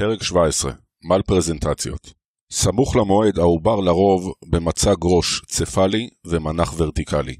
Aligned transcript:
פרק 0.00 0.22
17 0.22 0.72
מל 1.04 1.22
פרזנטציות 1.22 2.12
סמוך 2.52 2.96
למועד 2.96 3.38
העובר 3.38 3.80
לרוב 3.80 4.32
במצג 4.46 4.94
ראש 5.02 5.42
צפלי 5.46 6.08
ומנח 6.24 6.74
ורטיקלי. 6.76 7.36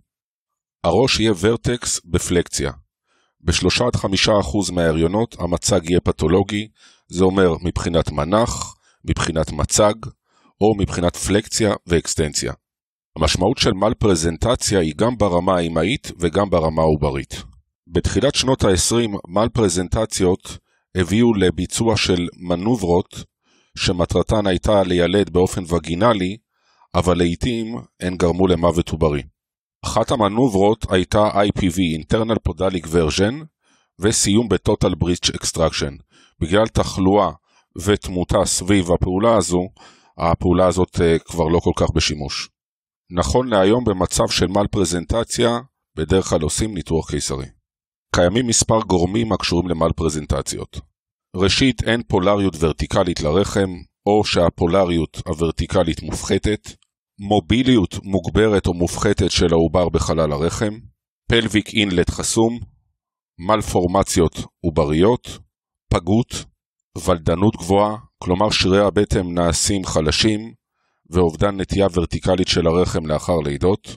הראש 0.85 1.21
יהיה 1.21 1.33
ורטקס 1.41 2.01
בפלקציה. 2.05 2.73
בשלושה 3.41 3.87
עד 3.87 3.97
חמישה 3.97 4.33
אחוז 4.41 4.71
מההריונות 4.71 5.37
המצג 5.39 5.91
יהיה 5.91 6.01
פתולוגי, 6.01 6.69
זה 7.09 7.25
אומר 7.25 7.55
מבחינת 7.63 8.11
מנח, 8.11 8.75
מבחינת 9.05 9.53
מצג, 9.53 9.95
או 10.61 10.75
מבחינת 10.79 11.17
פלקציה 11.17 11.75
ואקסטנציה. 11.87 12.53
המשמעות 13.17 13.59
של 13.59 13.73
מל 13.73 13.95
פרזנטציה 13.95 14.81
היא 14.81 14.95
גם 14.97 15.19
ברמה 15.19 15.57
האמהית 15.57 16.13
וגם 16.19 16.51
ברמה 16.51 16.83
העוברית. 16.83 17.43
בתחילת 17.87 18.35
שנות 18.35 18.65
ה-20 18.65 19.19
מל 19.29 19.49
פרזנטציות 19.49 20.59
הביאו 20.95 21.35
לביצוע 21.35 21.97
של 21.97 22.29
מנוברות 22.37 23.25
שמטרתן 23.79 24.47
הייתה 24.47 24.83
לילד 24.83 25.31
באופן 25.31 25.63
וגינלי, 25.69 26.37
אבל 26.95 27.19
לעיתים 27.19 27.77
הן 28.01 28.17
גרמו 28.17 28.47
למוות 28.47 28.89
עוברי. 28.89 29.23
אחת 29.85 30.11
המנוברות 30.11 30.87
הייתה 30.91 31.29
IPV, 31.29 31.79
internal 32.03 32.37
podalic 32.49 32.87
version, 32.87 33.35
וסיום 34.01 34.49
ב-total 34.49 34.95
breach 35.05 35.35
extraction. 35.35 36.03
בגלל 36.41 36.67
תחלואה 36.67 37.31
ותמותה 37.85 38.45
סביב 38.45 38.93
הפעולה 38.93 39.37
הזו, 39.37 39.69
הפעולה 40.19 40.67
הזאת 40.67 40.97
uh, 40.97 41.19
כבר 41.25 41.45
לא 41.45 41.59
כל 41.59 41.73
כך 41.77 41.91
בשימוש. 41.95 42.51
נכון 43.11 43.49
להיום 43.49 43.85
במצב 43.85 44.29
של 44.29 44.47
מל 44.47 44.67
פרזנטציה, 44.67 45.59
בדרך 45.97 46.25
כלל 46.25 46.43
עושים 46.43 46.75
ניתוח 46.75 47.11
קיסרי. 47.11 47.47
קיימים 48.15 48.47
מספר 48.47 48.81
גורמים 48.81 49.33
הקשורים 49.33 49.69
למל 49.69 49.93
פרזנטציות. 49.97 50.90
ראשית, 51.37 51.83
אין 51.83 52.03
פולריות 52.03 52.57
ורטיקלית 52.61 53.21
לרחם, 53.21 53.71
או 54.07 54.25
שהפולריות 54.25 55.23
הוורטיקלית 55.27 56.03
מופחתת, 56.03 56.69
מוביליות 57.19 57.95
מוגברת 58.05 58.67
או 58.67 58.75
מופחתת 58.75 59.31
של 59.31 59.53
העובר 59.53 59.89
בחלל 59.89 60.33
הרחם, 60.33 60.79
פלוויק 61.31 61.75
אינלט 61.75 62.11
חסום, 62.11 62.59
מלפורמציות 63.39 64.45
עובריות, 64.61 65.39
פגות, 65.89 66.45
ולדנות 67.07 67.57
גבוהה, 67.57 67.97
כלומר 68.19 68.51
שרירי 68.51 68.87
הבטן 68.87 69.35
נעשים 69.35 69.85
חלשים, 69.85 70.55
ואובדן 71.11 71.61
נטייה 71.61 71.87
ורטיקלית 71.95 72.49
של 72.49 72.67
הרחם 72.67 73.07
לאחר 73.07 73.37
לידות, 73.45 73.97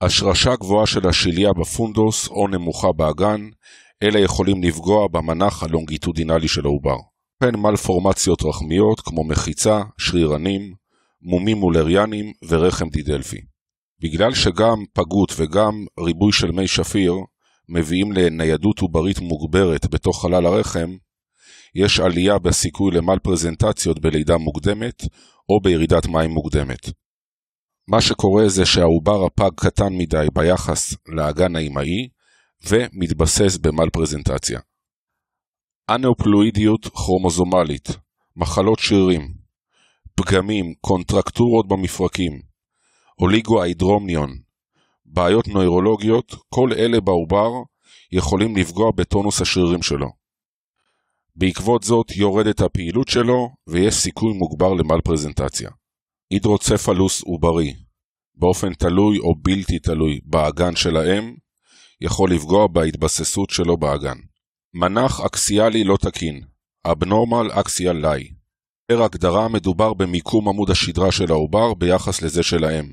השרשה 0.00 0.56
גבוהה 0.56 0.86
של 0.86 1.08
השליה 1.08 1.52
בפונדוס 1.52 2.28
או 2.28 2.48
נמוכה 2.48 2.92
באגן, 2.92 3.40
אלה 4.02 4.20
יכולים 4.20 4.62
לפגוע 4.62 5.08
במנח 5.08 5.62
הלונגיטודינלי 5.62 6.48
של 6.48 6.64
העובר. 6.64 6.96
וכן 7.42 7.56
מלפורמציות 7.56 8.42
רחמיות 8.42 9.00
כמו 9.00 9.24
מחיצה, 9.24 9.82
שרירנים, 9.98 10.74
מומים 11.22 11.56
מולריאנים 11.56 12.32
ורחם 12.48 12.88
דידלפי. 12.88 13.40
בגלל 14.02 14.34
שגם 14.34 14.84
פגות 14.92 15.32
וגם 15.36 15.86
ריבוי 16.00 16.32
של 16.32 16.50
מי 16.50 16.68
שפיר 16.68 17.14
מביאים 17.68 18.12
לניידות 18.12 18.78
עוברית 18.78 19.18
מוגברת 19.18 19.90
בתוך 19.90 20.22
חלל 20.22 20.46
הרחם, 20.46 20.96
יש 21.74 22.00
עלייה 22.00 22.38
בסיכוי 22.38 22.90
למל 22.90 23.18
פרזנטציות 23.18 24.00
בלידה 24.00 24.36
מוקדמת 24.36 25.02
או 25.48 25.60
בירידת 25.60 26.06
מים 26.06 26.30
מוקדמת. 26.30 26.90
מה 27.88 28.00
שקורה 28.00 28.48
זה 28.48 28.66
שהעובר 28.66 29.26
הפג 29.26 29.50
קטן 29.56 29.92
מדי 29.92 30.26
ביחס 30.32 30.94
לאגן 31.08 31.56
האמאי 31.56 32.08
ומתבסס 32.68 33.56
במל 33.56 33.90
פרזנטציה. 33.92 34.60
אנאופלואידיות 35.90 36.86
כרומוזומלית, 36.86 37.88
מחלות 38.36 38.78
שרירים, 38.78 39.34
פגמים, 40.14 40.74
קונטרקטורות 40.80 41.68
במפרקים, 41.68 42.32
אוליגו-איידרומניון, 43.20 44.30
בעיות 45.04 45.48
נוירולוגיות, 45.48 46.34
כל 46.48 46.72
אלה 46.72 47.00
בעובר 47.00 47.50
יכולים 48.12 48.56
לפגוע 48.56 48.90
בטונוס 48.96 49.40
השרירים 49.40 49.82
שלו. 49.82 50.06
בעקבות 51.36 51.82
זאת 51.82 52.16
יורדת 52.16 52.60
הפעילות 52.60 53.08
שלו 53.08 53.48
ויש 53.66 53.94
סיכוי 53.94 54.32
מוגבר 54.32 54.74
למל 54.74 55.00
פרזנטציה. 55.04 55.70
הידרוצפלוס 56.30 57.22
עוברי, 57.22 57.74
באופן 58.34 58.74
תלוי 58.74 59.18
או 59.18 59.34
בלתי 59.42 59.78
תלוי 59.78 60.20
באגן 60.24 60.76
של 60.76 60.96
האם, 60.96 61.34
יכול 62.04 62.30
לפגוע 62.32 62.66
בהתבססות 62.66 63.50
שלו 63.50 63.76
באגן. 63.76 64.18
מנח 64.74 65.20
אקסיאלי 65.20 65.84
לא 65.84 65.96
תקין, 65.96 66.40
Abnormal 66.86 67.52
Axial 67.52 68.02
Lie. 68.02 68.34
פר 68.88 69.02
הגדרה 69.02 69.48
מדובר 69.48 69.94
במיקום 69.94 70.48
עמוד 70.48 70.70
השדרה 70.70 71.12
של 71.12 71.30
העובר 71.30 71.74
ביחס 71.74 72.22
לזה 72.22 72.42
של 72.42 72.64
האם. 72.64 72.92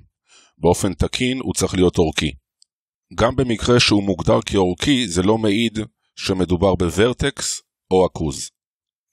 באופן 0.58 0.94
תקין 0.94 1.40
הוא 1.40 1.54
צריך 1.54 1.74
להיות 1.74 1.98
אורכי. 1.98 2.32
גם 3.16 3.36
במקרה 3.36 3.80
שהוא 3.80 4.04
מוגדר 4.04 4.42
כאורכי 4.46 5.08
זה 5.08 5.22
לא 5.22 5.38
מעיד 5.38 5.80
שמדובר 6.16 6.76
בוורטקס 6.76 7.62
או 7.92 8.06
עכוז. 8.06 8.50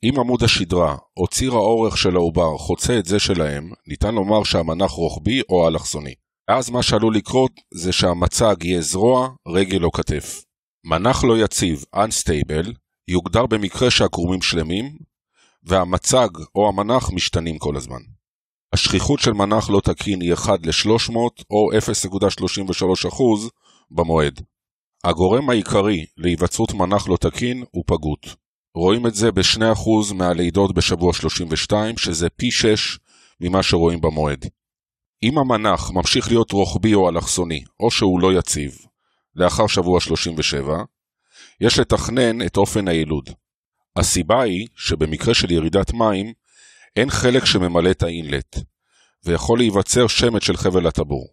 אם 0.05 0.21
עמוד 0.21 0.43
השדרה 0.43 0.97
או 1.17 1.27
ציר 1.27 1.53
האורך 1.53 1.99
של 1.99 2.17
העובר 2.17 2.59
חוצה 2.59 2.99
את 2.99 3.07
זה 3.07 3.19
של 3.19 3.41
האם, 3.43 3.71
ניתן 3.87 4.15
לומר 4.15 4.45
שהמנח 4.45 4.91
רוחבי 4.91 5.41
או 5.49 5.69
אלכסוני. 5.69 6.15
אז 6.49 6.71
מה 6.71 6.83
שעלול 6.83 7.17
לקרות 7.17 7.53
זה 7.75 7.93
שהמצג 7.93 8.57
יהיה 8.63 8.81
זרוע, 8.81 9.29
רגל 9.49 9.85
או 9.85 9.93
כתף. 9.93 10.45
מנח 10.85 11.25
לא 11.25 11.39
יציב, 11.39 11.85
unstable, 11.97 12.73
יוגדר 13.09 13.47
במקרה 13.47 13.91
שהקרומים 13.91 14.43
שלמים, 14.43 14.97
והמצג 15.63 16.29
או 16.55 16.69
המנח 16.69 17.11
משתנים 17.11 17.59
כל 17.59 17.77
הזמן. 17.77 18.01
השכיחות 18.73 19.21
של 19.21 19.33
מנח 19.33 19.71
לא 19.71 19.81
תקין 19.81 20.21
היא 20.21 20.35
1 20.35 20.67
ל-300 20.67 21.17
או 21.51 21.71
0.33% 21.73 23.51
במועד. 23.91 24.41
הגורם 25.05 25.51
העיקרי 25.51 26.07
להיווצרות 26.17 26.75
מנח 26.75 27.09
לא 27.09 27.17
תקין 27.17 27.65
הוא 27.71 27.85
פגות. 27.87 28.27
רואים 28.75 29.07
את 29.07 29.15
זה 29.15 29.33
ב-2% 29.33 30.15
מהלידות 30.15 30.75
בשבוע 30.75 31.13
32, 31.13 31.99
שזה 31.99 32.29
פי 32.29 32.51
6 32.51 32.99
ממה 33.41 33.63
שרואים 33.63 34.01
במועד. 34.01 34.47
אם 35.27 35.39
המנח 35.39 35.91
ממשיך 35.91 36.29
להיות 36.29 36.53
רוחבי 36.53 36.95
או 36.95 37.09
אלכסוני, 37.09 37.65
או 37.81 37.91
שהוא 37.91 38.21
לא 38.21 38.39
יציב, 38.39 38.79
לאחר 39.35 39.67
שבוע 39.67 40.01
37, 40.01 40.77
יש 41.61 41.79
לתכנן 41.79 42.47
את 42.47 42.57
אופן 42.57 42.89
הילוד. 42.89 43.31
הסיבה 43.97 44.43
היא 44.43 44.69
שבמקרה 44.77 45.35
של 45.35 45.51
ירידת 45.51 45.93
מים, 45.93 46.33
אין 46.97 47.11
חלק 47.11 47.45
שממלא 47.45 47.91
את 47.91 48.03
האינלט, 48.03 48.57
ויכול 49.25 49.59
להיווצר 49.59 50.07
שמץ 50.07 50.43
של 50.43 50.57
חבל 50.57 50.87
הטבור. 50.87 51.27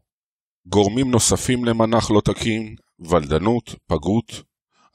גורמים 0.65 1.11
נוספים 1.11 1.65
למנח 1.65 2.11
לא 2.11 2.21
תקין, 2.21 2.75
ולדנות, 2.99 3.75
פגות, 3.87 4.43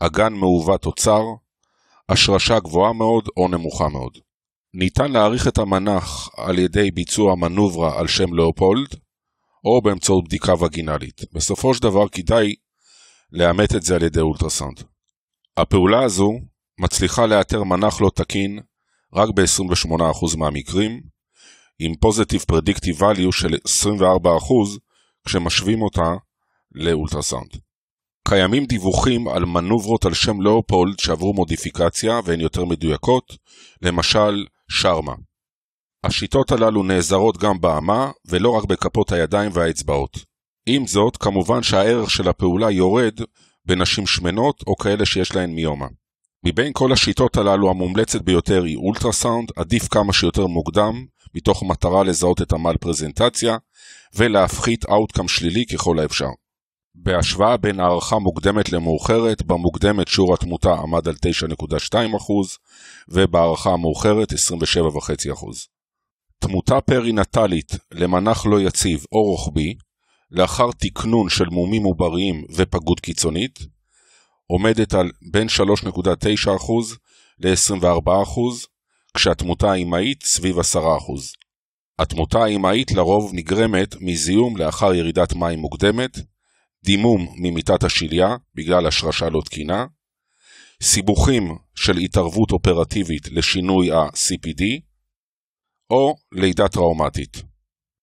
אגן 0.00 0.32
מעוות 0.32 0.86
או 0.86 0.92
צר, 0.92 1.22
השרשה 2.08 2.60
גבוהה 2.60 2.92
מאוד 2.92 3.28
או 3.36 3.48
נמוכה 3.48 3.88
מאוד. 3.88 4.18
ניתן 4.74 5.12
להעריך 5.12 5.48
את 5.48 5.58
המנח 5.58 6.28
על 6.36 6.58
ידי 6.58 6.90
ביצוע 6.90 7.34
מנוברה 7.34 8.00
על 8.00 8.08
שם 8.08 8.34
לאופולד, 8.34 8.88
או 9.64 9.82
באמצעות 9.82 10.24
בדיקה 10.24 10.54
וגינלית. 10.64 11.20
בסופו 11.32 11.74
של 11.74 11.82
דבר 11.82 12.08
כדאי 12.08 12.54
לאמת 13.32 13.74
את 13.74 13.82
זה 13.82 13.94
על 13.94 14.02
ידי 14.02 14.20
אולטרסאונד. 14.20 14.80
הפעולה 15.56 16.04
הזו 16.04 16.32
מצליחה 16.80 17.26
לאתר 17.26 17.62
מנח 17.62 18.00
לא 18.00 18.10
תקין 18.14 18.60
רק 19.14 19.28
ב-28% 19.34 20.36
מהמקרים, 20.36 21.00
עם 21.78 21.94
פוזיטיב 21.96 22.44
פרדיקטיב 22.48 23.02
value 23.02 23.32
של 23.32 23.54
24% 23.54 24.08
כשמשווים 25.26 25.82
אותה 25.82 26.14
לאולטרסאונד. 26.72 27.50
קיימים 28.28 28.66
דיווחים 28.66 29.28
על 29.28 29.44
מנוברות 29.44 30.06
על 30.06 30.14
שם 30.14 30.40
לאופולד 30.40 30.98
שעברו 30.98 31.34
מודיפיקציה 31.34 32.20
והן 32.24 32.40
יותר 32.40 32.64
מדויקות, 32.64 33.36
למשל 33.82 34.44
שרמה. 34.70 35.14
השיטות 36.04 36.52
הללו 36.52 36.82
נעזרות 36.82 37.36
גם 37.36 37.60
באמה 37.60 38.10
ולא 38.26 38.50
רק 38.50 38.64
בכפות 38.64 39.12
הידיים 39.12 39.50
והאצבעות. 39.54 40.18
עם 40.66 40.86
זאת, 40.86 41.16
כמובן 41.16 41.62
שהערך 41.62 42.10
של 42.10 42.28
הפעולה 42.28 42.70
יורד 42.70 43.20
בנשים 43.64 44.06
שמנות 44.06 44.62
או 44.66 44.76
כאלה 44.76 45.06
שיש 45.06 45.34
להן 45.34 45.50
מיומה. 45.50 45.86
מבין 46.44 46.72
כל 46.72 46.92
השיטות 46.92 47.36
הללו 47.36 47.70
המומלצת 47.70 48.20
ביותר 48.20 48.62
היא 48.62 48.76
אולטרסאונד, 48.76 49.48
עדיף 49.56 49.88
כמה 49.88 50.12
שיותר 50.12 50.46
מוקדם, 50.46 51.04
מתוך 51.34 51.62
מטרה 51.62 52.04
לזהות 52.04 52.42
את 52.42 52.52
המל 52.52 52.76
פרזנטציה, 52.80 53.56
ולהפחית 54.14 54.84
אאוטקאם 54.86 55.28
שלילי 55.28 55.66
ככל 55.66 55.98
האפשר. 55.98 56.28
בהשוואה 57.02 57.56
בין 57.56 57.80
הערכה 57.80 58.18
מוקדמת 58.18 58.72
למאוחרת, 58.72 59.42
במוקדמת 59.42 60.08
שיעור 60.08 60.34
התמותה 60.34 60.72
עמד 60.72 61.08
על 61.08 61.14
9.2% 61.14 61.96
ובהערכה 63.08 63.70
המאוחרת 63.70 64.32
27.5%. 64.32 64.36
תמותה 66.38 66.80
פרינטלית 66.80 67.72
למנח 67.92 68.46
לא 68.46 68.60
יציב 68.60 69.04
או 69.12 69.22
רוחבי, 69.22 69.74
לאחר 70.30 70.70
תקנון 70.78 71.28
של 71.28 71.44
מומים 71.44 71.82
עובריים 71.82 72.44
ופגות 72.54 73.00
קיצונית, 73.00 73.58
עומדת 74.46 74.94
על 74.94 75.10
בין 75.32 75.46
3.9% 75.48 76.50
ל-24%, 77.38 78.40
כשהתמותה 79.14 79.70
האימהית 79.70 80.22
סביב 80.22 80.58
10%. 80.58 80.60
התמותה 81.98 82.38
האימהית 82.38 82.92
לרוב 82.92 83.30
נגרמת 83.34 83.94
מזיהום 84.00 84.56
לאחר 84.56 84.94
ירידת 84.94 85.34
מים 85.34 85.58
מוקדמת, 85.58 86.18
דימום 86.88 87.34
ממיטת 87.36 87.84
השליה 87.84 88.36
בגלל 88.54 88.86
השרשה 88.86 89.28
לא 89.28 89.40
תקינה, 89.44 89.86
סיבוכים 90.82 91.58
של 91.74 91.96
התערבות 91.96 92.50
אופרטיבית 92.50 93.28
לשינוי 93.32 93.92
ה-CPD, 93.92 94.62
או 95.90 96.14
לידה 96.32 96.68
טראומטית. 96.68 97.42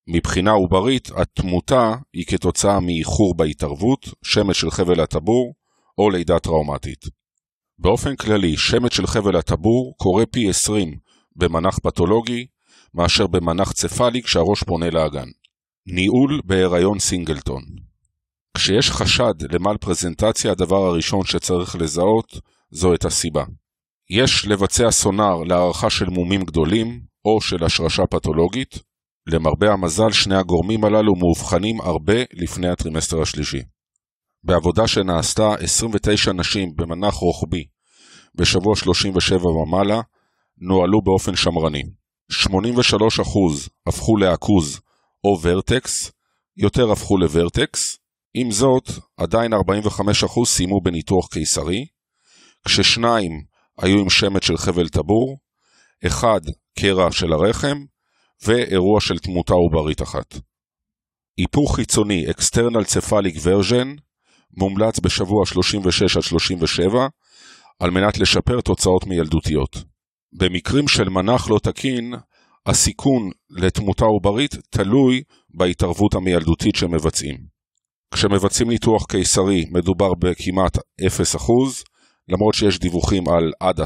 מבחינה 0.08 0.52
עוברית, 0.52 1.10
התמותה 1.16 1.96
היא 2.14 2.26
כתוצאה 2.26 2.80
מאיחור 2.80 3.36
בהתערבות, 3.36 4.06
שמץ 4.24 4.56
של 4.56 4.72
חבל 4.72 5.00
הטבור 5.00 5.54
או 5.98 6.10
לידה 6.10 6.40
טראומטית. 6.40 7.06
באופן 7.80 8.16
כללי, 8.16 8.58
שמץ 8.58 8.94
של 8.94 9.08
חבל 9.08 9.36
הטבור 9.36 9.94
קורה 9.98 10.26
פי 10.26 10.50
20 10.50 10.98
במנח 11.36 11.80
פתולוגי 11.80 12.48
מאשר 12.94 13.28
במנח 13.28 13.72
צפאלי 13.72 14.24
כשהראש 14.24 14.64
פונה 14.64 14.90
לאגן. 14.90 15.28
ניהול 15.86 16.42
בהיריון 16.46 17.00
סינגלטון 17.00 17.85
כשיש 18.56 18.92
חשד 18.92 19.34
למל 19.52 19.78
פרזנטציה, 19.78 20.52
הדבר 20.52 20.86
הראשון 20.86 21.25
שצריך 21.25 21.75
לזהות 21.75 22.40
זו 22.72 22.94
את 22.94 23.06
הסיבה. 23.06 23.44
יש 24.10 24.48
לבצע 24.48 24.92
סונר 24.92 25.44
להערכה 25.44 25.90
של 25.90 26.06
מומים 26.06 26.42
גדולים 26.42 27.02
או 27.25 27.42
של 27.42 27.63
השרשה 27.63 28.04
פתולוגית. 28.10 28.80
למרבה 29.28 29.72
המזל, 29.72 30.12
שני 30.12 30.36
הגורמים 30.36 30.86
הללו 30.86 31.16
מאובחנים 31.16 31.81
הרבה 31.81 32.13
לפני 32.34 32.69
הטרימסטר 32.69 33.22
השלישי. 33.22 33.62
בעבודה 34.44 34.88
שנעשתה, 34.88 35.54
29 35.60 36.34
נשים 36.34 36.75
במנח 36.75 37.13
רוחבי 37.13 37.66
בשבוע 38.36 38.75
37 38.75 39.48
ומעלה 39.48 40.01
נוהלו 40.58 41.01
באופן 41.01 41.36
שמרני. 41.36 41.84
83% 42.31 42.46
הפכו 43.88 44.18
לעכוז 44.18 44.80
או 45.24 45.40
vertex, 45.42 46.12
יותר 46.58 46.92
הפכו 46.92 47.18
ל 47.18 47.27
vertex, 47.27 47.98
עם 48.38 48.52
זאת, 48.52 48.90
עדיין 49.18 49.54
45% 49.54 49.58
סיימו 50.46 50.82
בניתוח 50.82 51.28
קיסרי, 51.28 51.86
כששניים 52.68 53.44
היו 53.78 54.00
עם 54.00 54.10
שמץ 54.10 54.44
של 54.44 54.58
חבל 54.58 54.90
טבור, 54.90 55.38
אחד 56.08 56.42
קרע 56.80 57.12
של 57.12 57.34
הרחם, 57.34 57.78
ואירוע 58.46 59.02
של 59.02 59.18
תמותה 59.18 59.54
עוברית 59.54 60.02
אחת. 60.02 60.36
היפוך 61.38 61.76
חיצוני, 61.76 62.26
External 62.28 62.86
Cephalic 62.86 63.38
Version, 63.38 64.02
מומלץ 64.58 65.00
בשבוע 65.00 65.46
36 65.46 66.18
37, 66.18 67.08
על 67.80 67.90
מנת 67.90 68.18
לשפר 68.18 68.62
תוצאות 68.62 69.06
מילדותיות. 69.08 69.76
במקרים 70.34 70.88
של 70.88 71.10
מנח 71.10 71.50
לא 71.50 71.60
תקין, 71.64 72.14
הסיכון 72.66 73.30
לתמותה 73.50 74.06
עוברית 74.06 74.56
תלוי 74.70 75.24
בהתערבות 75.58 76.14
המילדותית 76.16 76.76
שמבצעים. 76.76 77.55
כשמבצעים 78.15 78.69
ניתוח 78.69 79.06
קיסרי 79.06 79.65
מדובר 79.71 80.13
בכמעט 80.13 80.77
0%, 80.77 80.81
למרות 82.27 82.53
שיש 82.53 82.79
דיווחים 82.79 83.29
על 83.29 83.51
עד 83.59 83.79
10%, 83.79 83.83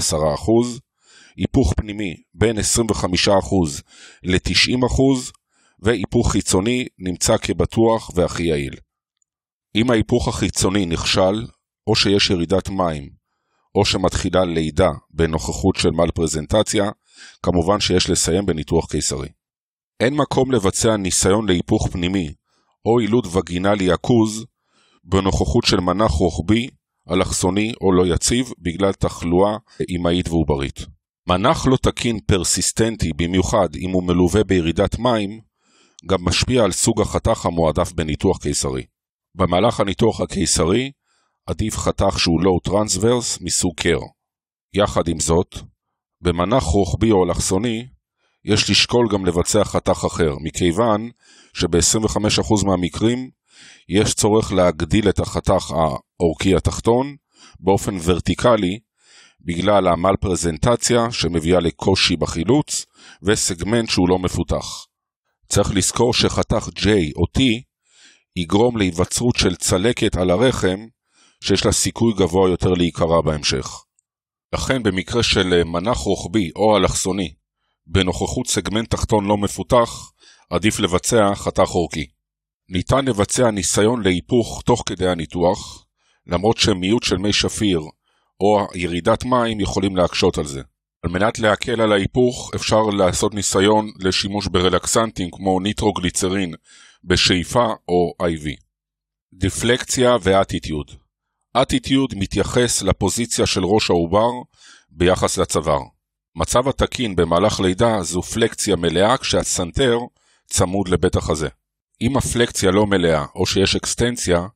היפוך 1.35 1.73
פנימי 1.77 2.15
בין 2.33 2.57
25% 2.57 2.61
ל-90%, 4.23 5.01
והיפוך 5.79 6.31
חיצוני 6.31 6.85
נמצא 6.99 7.37
כבטוח 7.37 8.11
והכי 8.15 8.43
יעיל. 8.43 8.75
אם 9.75 9.91
ההיפוך 9.91 10.27
החיצוני 10.27 10.85
נכשל, 10.85 11.45
או 11.87 11.95
שיש 11.95 12.29
ירידת 12.29 12.69
מים, 12.69 13.09
או 13.75 13.85
שמתחילה 13.85 14.45
לידה 14.45 14.89
בנוכחות 15.09 15.75
של 15.75 15.89
מל 15.89 16.11
פרזנטציה, 16.15 16.91
כמובן 17.43 17.79
שיש 17.79 18.09
לסיים 18.09 18.45
בניתוח 18.45 18.85
קיסרי. 18.91 19.29
אין 19.99 20.13
מקום 20.13 20.51
לבצע 20.51 20.97
ניסיון 20.97 21.49
להיפוך 21.49 21.87
פנימי 21.91 22.33
או 22.85 22.99
עילוד 22.99 23.27
וגינלי 23.35 23.91
עכוז 23.91 24.45
בנוכחות 25.03 25.65
של 25.65 25.79
מנח 25.79 26.11
רוחבי, 26.11 26.67
אלכסוני 27.11 27.73
או 27.81 27.91
לא 27.93 28.13
יציב 28.13 28.51
בגלל 28.59 28.93
תחלואה 28.93 29.57
אימהית 29.89 30.29
ועוברית. 30.29 30.85
מנח 31.29 31.67
לא 31.67 31.77
תקין 31.81 32.19
פרסיסטנטי, 32.19 33.13
במיוחד 33.15 33.67
אם 33.75 33.89
הוא 33.89 34.03
מלווה 34.03 34.43
בירידת 34.43 34.99
מים, 34.99 35.39
גם 36.05 36.25
משפיע 36.25 36.63
על 36.63 36.71
סוג 36.71 37.01
החתך 37.01 37.45
המועדף 37.45 37.91
בניתוח 37.91 38.37
קיסרי. 38.37 38.83
במהלך 39.35 39.79
הניתוח 39.79 40.21
הקיסרי, 40.21 40.91
עדיף 41.47 41.77
חתך 41.77 42.19
שהוא 42.19 42.41
low 42.41 42.59
transverse 42.59 43.41
מסוג 43.41 43.73
Kerr. 43.75 43.99
יחד 44.73 45.07
עם 45.07 45.19
זאת, 45.19 45.55
במנח 46.21 46.63
רוחבי 46.63 47.11
או 47.11 47.25
אלכסוני, 47.25 47.87
יש 48.45 48.69
לשקול 48.69 49.07
גם 49.11 49.25
לבצע 49.25 49.63
חתך 49.63 50.05
אחר, 50.05 50.35
מכיוון 50.41 51.09
שב-25% 51.53 52.65
מהמקרים 52.65 53.29
יש 53.89 54.13
צורך 54.13 54.51
להגדיל 54.53 55.09
את 55.09 55.19
החתך 55.19 55.71
האורכי 55.71 56.55
התחתון 56.55 57.15
באופן 57.59 57.97
ורטיקלי 58.03 58.79
בגלל 59.41 59.87
המל 59.87 60.15
פרזנטציה 60.19 61.11
שמביאה 61.11 61.59
לקושי 61.59 62.15
בחילוץ 62.15 62.85
וסגמנט 63.23 63.89
שהוא 63.89 64.09
לא 64.09 64.19
מפותח. 64.19 64.85
צריך 65.49 65.71
לזכור 65.75 66.13
שחתך 66.13 66.67
J 66.77 66.87
או 67.15 67.23
T 67.37 67.41
יגרום 68.35 68.77
להיווצרות 68.77 69.35
של 69.35 69.55
צלקת 69.55 70.15
על 70.15 70.29
הרחם 70.29 70.87
שיש 71.43 71.65
לה 71.65 71.71
סיכוי 71.71 72.13
גבוה 72.13 72.49
יותר 72.49 72.69
להיקרע 72.69 73.21
בהמשך. 73.21 73.83
לכן 74.53 74.83
במקרה 74.83 75.23
של 75.23 75.63
מנח 75.63 75.97
רוחבי 75.97 76.51
או 76.55 76.77
אלכסוני 76.77 77.33
בנוכחות 77.91 78.47
סגמנט 78.47 78.89
תחתון 78.89 79.25
לא 79.25 79.37
מפותח, 79.37 80.11
עדיף 80.49 80.79
לבצע 80.79 81.35
חתך 81.35 81.69
אורכי. 81.75 82.05
ניתן 82.69 83.05
לבצע 83.05 83.51
ניסיון 83.51 84.01
להיפוך 84.01 84.61
תוך 84.65 84.83
כדי 84.85 85.09
הניתוח, 85.09 85.85
למרות 86.27 86.57
שמיעוט 86.57 87.03
של 87.03 87.17
מי 87.17 87.33
שפיר 87.33 87.81
או 88.39 88.67
ירידת 88.75 89.25
מים 89.25 89.59
יכולים 89.59 89.95
להקשות 89.95 90.37
על 90.37 90.45
זה. 90.45 90.61
על 91.03 91.11
מנת 91.11 91.39
להקל 91.39 91.81
על 91.81 91.91
ההיפוך, 91.91 92.51
אפשר 92.55 92.81
לעשות 92.81 93.33
ניסיון 93.33 93.91
לשימוש 93.99 94.47
ברלקסנטים 94.47 95.29
כמו 95.31 95.59
ניטרוגליצרין 95.59 96.53
בשאיפה 97.03 97.65
או 97.87 98.13
IV. 98.21 98.49
דיפלקציה 99.33 100.17
ואטיטיוד 100.21 100.91
אטיטיוד 101.57 102.13
מתייחס 102.15 102.81
לפוזיציה 102.81 103.45
של 103.45 103.65
ראש 103.65 103.89
העובר 103.89 104.29
ביחס 104.89 105.37
לצוואר. 105.37 105.98
מצב 106.39 106.67
התקין 106.67 107.15
במהלך 107.15 107.59
לידה 107.59 108.01
זו 108.01 108.21
פלקציה 108.21 108.75
מלאה 108.75 109.17
כשהסנטר 109.17 109.99
צמוד 110.45 110.87
לבית 110.89 111.15
החזה. 111.15 111.47
אם 112.01 112.17
הפלקציה 112.17 112.71
לא 112.71 112.85
מלאה 112.87 113.25
או 113.35 113.45
שיש 113.45 113.75
אקסטנציה, 113.75 114.47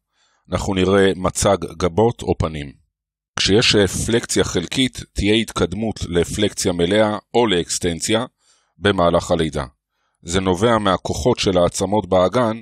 אנחנו 0.52 0.74
נראה 0.74 1.12
מצג 1.16 1.58
גבות 1.78 2.22
או 2.22 2.38
פנים. 2.38 2.74
כשיש 3.40 3.76
פלקציה 4.06 4.44
חלקית, 4.44 5.04
תהיה 5.14 5.34
התקדמות 5.34 6.00
לפלקציה 6.10 6.72
מלאה 6.72 7.18
או 7.34 7.48
לאקסטנציה 7.48 8.26
במהלך 8.78 9.32
הלידה. 9.32 9.66
זה 10.22 10.40
נובע 10.40 10.78
מהכוחות 10.78 11.40
של 11.40 11.58
העצמות 11.58 12.10
באגן 12.10 12.62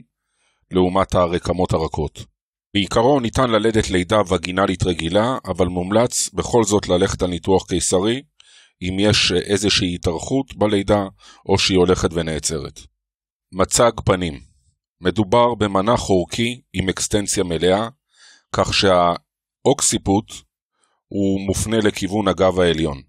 לעומת 0.72 1.16
הרקמות 1.16 1.74
הרכות. 1.74 2.26
בעיקרון 2.74 3.24
ניתן 3.24 3.50
ללדת 3.50 3.90
לידה 3.90 4.22
וגינלית 4.30 4.84
רגילה, 4.84 5.38
אבל 5.46 5.68
מומלץ 5.68 6.30
בכל 6.34 6.64
זאת 6.64 6.88
ללכת 6.88 7.22
על 7.22 7.30
ניתוח 7.30 7.66
קיסרי, 7.68 8.22
אם 8.82 9.00
יש 9.00 9.32
איזושהי 9.32 9.96
התארכות 9.96 10.56
בלידה 10.56 11.04
או 11.46 11.58
שהיא 11.58 11.78
הולכת 11.78 12.10
ונעצרת. 12.14 12.80
מצג 13.52 13.92
פנים 14.06 14.40
מדובר 15.02 15.56
במנח 15.56 16.10
אורכי 16.10 16.62
עם 16.74 16.90
אקסטנציה 16.90 17.44
מלאה, 17.44 17.90
כך 18.52 18.74
שהאוקסיפוט 18.74 20.32
הוא 21.08 21.42
מופנה 21.42 21.78
לכיוון 21.78 22.28
הגב 22.28 22.60
העליון. 22.60 23.02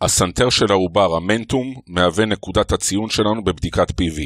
הסנטר 0.00 0.50
של 0.50 0.70
העובר, 0.70 1.16
המנטום, 1.16 1.74
מהווה 1.86 2.24
נקודת 2.24 2.72
הציון 2.72 3.10
שלנו 3.10 3.44
בבדיקת 3.44 3.90
PV. 3.90 4.20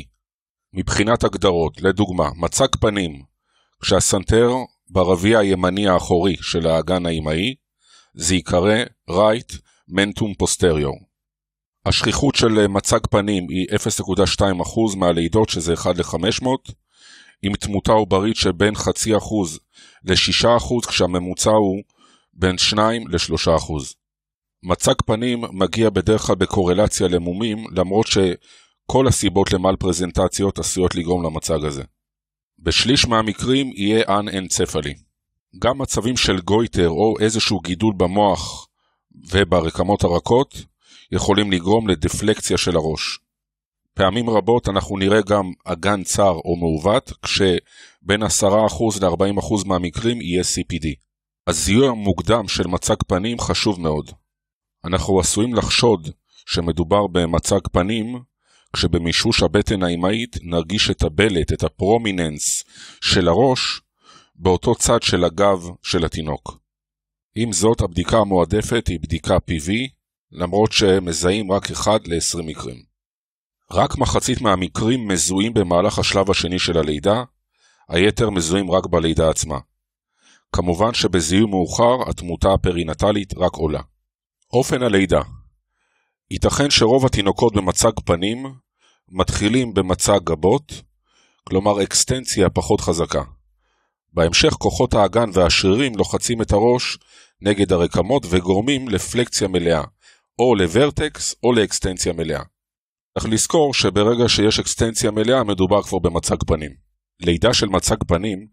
מבחינת 0.72 1.24
הגדרות, 1.24 1.80
לדוגמה, 1.82 2.30
מצג 2.36 2.76
פנים, 2.80 3.22
כשהסנטר 3.82 4.50
ברביע 4.90 5.38
הימני 5.38 5.88
האחורי 5.88 6.36
של 6.40 6.66
האגן 6.66 7.06
האימהי, 7.06 7.54
זה 8.14 8.34
ייקרא 8.34 8.76
right 9.10 9.58
mentum 9.90 10.42
posterior. 10.42 11.04
השכיחות 11.86 12.34
של 12.34 12.66
מצג 12.66 13.06
פנים 13.10 13.46
היא 13.48 13.66
0.2% 13.70 14.96
מהלידות 14.96 15.48
שזה 15.48 15.74
1 15.74 15.98
ל-500, 15.98 16.72
עם 17.42 17.54
תמותה 17.54 17.92
עוברית 17.92 18.36
שבין 18.36 18.74
חצי 18.74 19.16
אחוז 19.16 19.60
ל-6% 20.04 20.88
כשהממוצע 20.88 21.50
הוא 21.50 21.82
בין 22.32 22.58
2 22.58 23.08
ל-3%. 23.08 23.72
מצג 24.62 24.94
פנים 25.06 25.44
מגיע 25.52 25.90
בדרך 25.90 26.20
כלל 26.20 26.36
בקורלציה 26.36 27.08
למומים, 27.08 27.64
למרות 27.76 28.06
שכל 28.06 29.06
הסיבות 29.08 29.52
למל 29.52 29.76
פרזנטציות 29.76 30.58
עשויות 30.58 30.94
לגרום 30.94 31.24
למצג 31.24 31.64
הזה. 31.64 31.82
בשליש 32.58 33.06
מהמקרים 33.06 33.72
יהיה 33.76 34.04
אנ-אנצפלי. 34.08 34.94
גם 35.58 35.78
מצבים 35.78 36.16
של 36.16 36.40
גויטר 36.40 36.88
או 36.88 37.14
איזשהו 37.20 37.60
גידול 37.60 37.94
במוח 37.96 38.68
וברקמות 39.30 40.04
הרכות 40.04 40.54
יכולים 41.12 41.52
לגרום 41.52 41.88
לדפלקציה 41.88 42.58
של 42.58 42.76
הראש. 42.76 43.18
פעמים 43.94 44.30
רבות 44.30 44.68
אנחנו 44.68 44.96
נראה 44.96 45.20
גם 45.28 45.52
אגן 45.64 46.02
צר 46.02 46.32
או 46.44 46.56
מעוות, 46.56 47.12
כשבין 47.22 48.22
10% 48.22 48.26
ל-40% 49.00 49.66
מהמקרים 49.66 50.20
יהיה 50.20 50.42
CPD. 50.42 50.86
הזיהוי 51.46 51.88
המוקדם 51.88 52.48
של 52.48 52.66
מצג 52.66 52.94
פנים 53.06 53.38
חשוב 53.40 53.80
מאוד. 53.80 54.10
אנחנו 54.84 55.20
עשויים 55.20 55.54
לחשוד 55.54 56.10
שמדובר 56.46 57.06
במצג 57.06 57.68
פנים, 57.72 58.20
כשבמישוש 58.76 59.42
הבטן 59.42 59.82
האמהית 59.82 60.36
נרגיש 60.42 60.90
את 60.90 61.02
הבלט, 61.02 61.52
את 61.52 61.64
הפרומיננס 61.64 62.64
של 63.00 63.28
הראש, 63.28 63.80
באותו 64.34 64.74
צד 64.74 65.02
של 65.02 65.24
הגב 65.24 65.68
של 65.82 66.04
התינוק. 66.04 66.63
עם 67.36 67.52
זאת, 67.52 67.80
הבדיקה 67.80 68.18
המועדפת 68.18 68.88
היא 68.88 69.00
בדיקה 69.00 69.36
PV, 69.36 69.70
למרות 70.32 70.72
שמזהים 70.72 71.52
רק 71.52 71.70
אחד 71.70 72.06
ל-20 72.06 72.42
מקרים. 72.42 72.82
רק 73.70 73.98
מחצית 73.98 74.40
מהמקרים 74.40 75.08
מזוהים 75.08 75.54
במהלך 75.54 75.98
השלב 75.98 76.30
השני 76.30 76.58
של 76.58 76.78
הלידה, 76.78 77.22
היתר 77.88 78.30
מזוהים 78.30 78.70
רק 78.70 78.86
בלידה 78.86 79.30
עצמה. 79.30 79.58
כמובן 80.52 80.94
שבזיהוי 80.94 81.50
מאוחר 81.50 82.10
התמותה 82.10 82.52
הפרינטלית 82.52 83.34
רק 83.36 83.52
עולה. 83.52 83.80
אופן 84.52 84.82
הלידה 84.82 85.20
ייתכן 86.30 86.70
שרוב 86.70 87.06
התינוקות 87.06 87.54
במצג 87.54 87.92
פנים 88.04 88.54
מתחילים 89.08 89.74
במצג 89.74 90.20
גבות, 90.24 90.82
כלומר 91.44 91.82
אקסטנציה 91.82 92.50
פחות 92.50 92.80
חזקה. 92.80 93.22
בהמשך 94.12 94.52
כוחות 94.52 94.94
האגן 94.94 95.30
והשרירים 95.32 95.94
לוחצים 95.94 96.42
את 96.42 96.52
הראש 96.52 96.98
נגד 97.40 97.72
הרקמות 97.72 98.26
וגורמים 98.30 98.88
לפלקציה 98.88 99.48
מלאה, 99.48 99.82
או 100.38 100.54
לוורטקס 100.54 101.34
או 101.42 101.52
לאקסטנציה 101.52 102.12
מלאה. 102.12 102.42
צריך 103.14 103.26
לזכור 103.32 103.74
שברגע 103.74 104.28
שיש 104.28 104.58
אקסטנציה 104.58 105.10
מלאה 105.10 105.44
מדובר 105.44 105.82
כבר 105.82 105.98
במצג 105.98 106.36
פנים. 106.46 106.70
לידה 107.20 107.54
של 107.54 107.66
מצג 107.66 107.96
פנים 108.08 108.46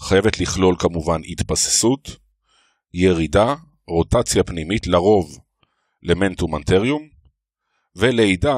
חייבת 0.00 0.40
לכלול 0.40 0.76
כמובן 0.78 1.20
התבססות, 1.28 2.16
ירידה, 2.94 3.54
רוטציה 3.88 4.44
פנימית, 4.44 4.86
לרוב 4.86 5.38
למנטום 6.02 6.56
אנטריום, 6.56 7.08
ולידה 7.96 8.56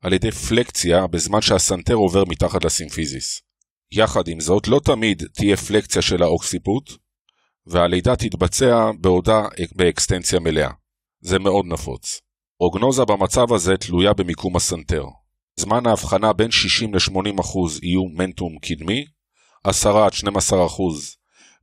על 0.00 0.12
ידי 0.12 0.30
פלקציה 0.30 1.06
בזמן 1.06 1.40
שהסנטר 1.40 1.94
עובר 1.94 2.24
מתחת 2.28 2.64
לסימפיזיס. 2.64 3.42
יחד 3.92 4.28
עם 4.28 4.40
זאת, 4.40 4.68
לא 4.68 4.80
תמיד 4.84 5.22
תהיה 5.32 5.56
פלקציה 5.56 6.02
של 6.02 6.22
האוקסיפוט, 6.22 6.90
והלידה 7.66 8.16
תתבצע 8.16 8.90
בעודה 9.00 9.42
באקסטנציה 9.76 10.40
מלאה. 10.40 10.70
זה 11.20 11.38
מאוד 11.38 11.66
נפוץ. 11.66 12.20
פרוגנוזה 12.58 13.04
במצב 13.04 13.52
הזה 13.52 13.76
תלויה 13.76 14.12
במיקום 14.12 14.56
הסנטר. 14.56 15.04
זמן 15.56 15.86
האבחנה 15.86 16.32
בין 16.32 16.50
60 16.50 16.94
ל-80% 16.94 17.58
יהיו 17.82 18.04
mentum 18.04 18.58
קדמי, 18.62 19.04
10 19.64 20.04
עד 20.04 20.12
12% 20.12 20.16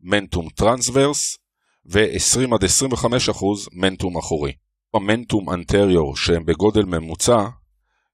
mentum 0.01 0.49
transverse, 0.49 1.37
ו-20 1.85 2.55
עד 2.55 2.63
25% 2.63 3.43
mentum 3.73 4.17
אחורי. 4.17 4.51
ה 4.93 5.01
mentum 5.01 5.49
anterior 5.49 6.15
שהם 6.15 6.45
בגודל 6.45 6.85
ממוצע, 6.85 7.47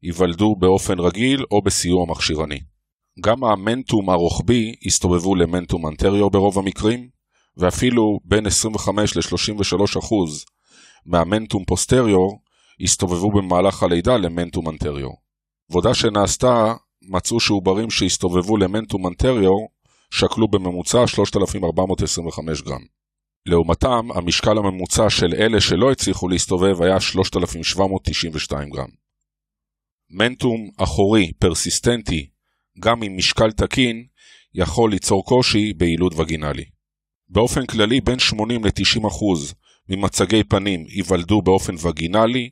ייוולדו 0.04 0.56
באופן 0.56 1.00
רגיל 1.00 1.46
או 1.52 1.62
בסיוע 1.62 2.06
מכשירני. 2.10 2.60
גם 3.20 3.44
ה 3.44 3.53
mentum 3.53 4.10
הרוחבי 4.10 4.76
יסתובבו 4.82 5.36
ל 5.36 5.43
mentum 5.43 5.88
anterior 5.88 6.32
ברוב 6.32 6.60
המקרים, 6.60 7.15
ואפילו 7.58 8.20
בין 8.24 8.46
25 8.46 9.18
ל-33% 9.18 10.16
מהמנטום 11.06 11.66
פוסטריור 11.66 12.40
הסתובבו 12.82 13.32
במהלך 13.32 13.84
הלידה 13.84 14.18
למנטום 14.18 14.70
אנטריור. 14.70 15.18
עבודה 15.72 15.94
שנעשתה 15.94 16.74
מצאו 17.02 17.40
שעוברים 17.40 17.90
שהסתובבו 17.90 18.58
למנטום 18.58 19.08
אנטריור 19.08 19.68
שקלו 20.12 20.48
בממוצע 20.48 21.08
3,425 21.08 22.62
גרם. 22.62 22.82
לעומתם, 23.46 24.12
המשקל 24.16 24.58
הממוצע 24.58 25.10
של 25.10 25.34
אלה 25.34 25.62
שלא 25.62 25.92
הצליחו 25.92 26.28
להסתובב 26.28 26.82
היה 26.82 27.00
3,792 27.00 28.70
גרם. 28.70 28.90
מנטום 30.10 30.70
אחורי 30.78 31.32
פרסיסטנטי, 31.40 32.30
גם 32.80 33.04
עם 33.04 33.18
משקל 33.18 33.52
תקין, 33.52 34.06
יכול 34.54 34.92
ליצור 34.92 35.26
קושי 35.26 35.74
ביעילות 35.74 36.14
וגינלי. 36.18 36.75
באופן 37.30 37.66
כללי, 37.66 38.02
בין 38.02 38.20
80 38.20 38.66
ל-90% 38.66 39.56
ממצגי 39.90 40.44
פנים 40.44 40.86
ייוולדו 40.88 41.42
באופן 41.42 41.76
וגינלי, 41.82 42.50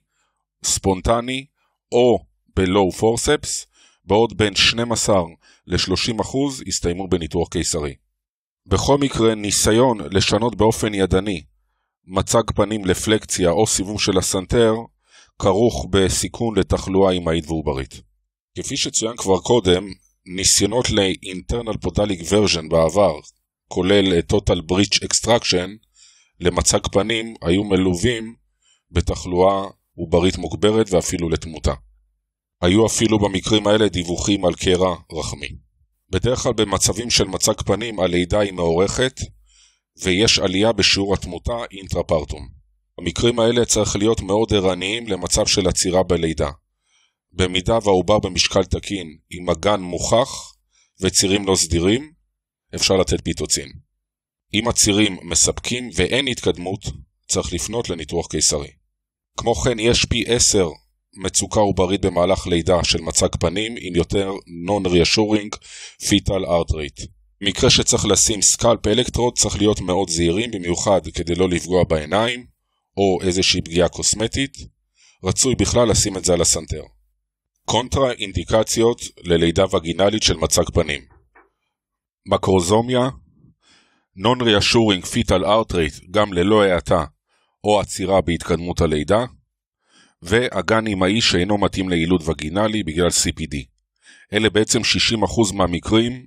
ספונטני 0.64 1.46
או 1.92 2.20
בלואו 2.56 2.92
פורספס, 2.92 3.68
בעוד 4.06 4.38
בין 4.38 4.56
12 4.56 5.22
ל-30% 5.68 6.38
יסתיימו 6.66 7.08
בניתוח 7.08 7.48
קיסרי. 7.48 7.96
בכל 8.66 8.98
מקרה, 8.98 9.36
ניסיון 9.36 9.98
לשנות 10.12 10.56
באופן 10.56 10.94
ידני 10.94 11.44
מצג 12.06 12.52
פנים 12.56 12.86
לפלקציה 12.86 13.50
או 13.50 13.68
סיבוב 13.68 14.02
של 14.02 14.18
הסנטר 14.18 14.74
כרוך 15.40 15.88
בסיכון 15.90 16.60
לתחלואה 16.60 17.12
אימהית 17.12 17.48
ועוברית. 17.48 18.02
כפי 18.58 18.78
שצוין 18.78 19.18
כבר 19.18 19.40
קודם, 19.40 19.88
ניסיונות 20.26 20.90
ל-internal 20.90 21.78
podalic 21.86 22.22
version 22.22 22.70
בעבר, 22.70 23.20
כולל 23.74 24.20
total 24.20 24.72
breach 24.72 25.04
extraction, 25.04 25.70
למצג 26.40 26.88
פנים 26.92 27.36
היו 27.42 27.64
מלווים 27.64 28.36
בתחלואה 28.92 29.64
עוברית 29.96 30.38
מוגברת 30.38 30.92
ואפילו 30.92 31.30
לתמותה. 31.30 31.74
היו 32.62 32.86
אפילו 32.86 33.20
במקרים 33.20 33.68
האלה 33.68 33.88
דיווחים 33.88 34.46
על 34.46 34.54
קרע 34.54 34.96
רחמי. 35.12 35.50
בדרך 36.10 36.40
כלל 36.40 36.54
במצבים 36.54 37.10
של 37.10 37.24
מצג 37.24 37.62
פנים 37.66 38.00
הלידה 38.00 38.40
היא 38.40 38.52
מאורכת 38.52 39.20
ויש 40.04 40.40
עלייה 40.40 40.72
בשיעור 40.72 41.14
התמותה 41.14 41.58
אינטרפרטום. 41.72 42.48
במקרים 42.98 43.40
האלה 43.40 43.66
צריך 43.66 43.96
להיות 43.96 44.22
מאוד 44.22 44.54
ערניים 44.54 45.08
למצב 45.08 45.46
של 45.46 45.68
עצירה 45.68 46.04
בלידה. 46.04 46.50
במידה 47.32 47.78
והעובר 47.84 48.20
במשקל 48.20 48.64
תקין 48.64 49.18
עם 49.30 49.50
אגן 49.50 49.82
מוכח 49.82 50.54
וצירים 51.02 51.48
לא 51.48 51.56
סדירים, 51.56 52.13
אפשר 52.76 52.98
לתת 52.98 53.22
פיטוצין. 53.24 53.70
אם 54.54 54.68
הצירים 54.68 55.18
מספקים 55.24 55.90
ואין 55.96 56.28
התקדמות, 56.28 56.80
צריך 57.28 57.54
לפנות 57.54 57.90
לניתוח 57.90 58.28
קיסרי. 58.28 58.72
כמו 59.38 59.56
כן, 59.56 59.80
יש 59.80 60.06
פי 60.06 60.24
10 60.28 60.70
מצוקה 61.24 61.60
עוברית 61.60 62.02
במהלך 62.02 62.48
לידה 62.48 62.84
של 62.84 63.02
מצג 63.02 63.36
פנים 63.40 63.76
עם 63.80 63.96
יותר 63.96 64.32
non-reassuring 64.68 65.58
fetal 66.02 66.46
heart 66.46 66.72
rate. 66.72 67.08
מקרה 67.42 67.70
שצריך 67.70 68.06
לשים 68.06 68.42
scalp 68.42 68.88
electrode 68.88 69.38
צריך 69.38 69.58
להיות 69.58 69.80
מאוד 69.80 70.10
זהירים 70.10 70.52
במיוחד 70.52 71.02
כדי 71.14 71.36
לא 71.36 71.50
לפגוע 71.50 71.84
בעיניים 71.84 72.46
או 72.98 73.20
איזושהי 73.22 73.62
פגיעה 73.62 73.90
קוסמטית, 73.90 74.58
רצוי 75.24 75.56
בכלל 75.56 75.90
לשים 75.90 76.18
את 76.18 76.26
זה 76.26 76.34
על 76.34 76.42
הסנטר. 76.42 76.84
קונטרה 77.66 78.12
אינדיקציות 78.12 79.02
ללידה 79.24 79.76
וגינלית 79.76 80.24
של 80.24 80.38
מצג 80.38 80.70
פנים 80.74 81.13
מקרוזומיה 82.26 83.10
Non-reassuring 84.18 85.06
fetal 85.06 85.44
heart 85.44 85.72
rate 85.72 86.12
גם 86.12 86.34
ללא 86.34 86.64
האטה 86.64 87.06
או 87.64 87.80
עצירה 87.80 88.22
בהתקדמות 88.22 88.82
הלידה 88.82 89.26
ואגן 90.22 90.88
אמאי 90.88 91.22
שאינו 91.22 91.58
מתאים 91.58 91.90
ליעילות 91.90 92.22
וגינלי 92.28 92.84
בגלל 92.84 93.08
CPD. 93.08 93.56
אלה 94.34 94.50
בעצם 94.50 94.80
60% 94.80 95.56
מהמקרים 95.56 96.26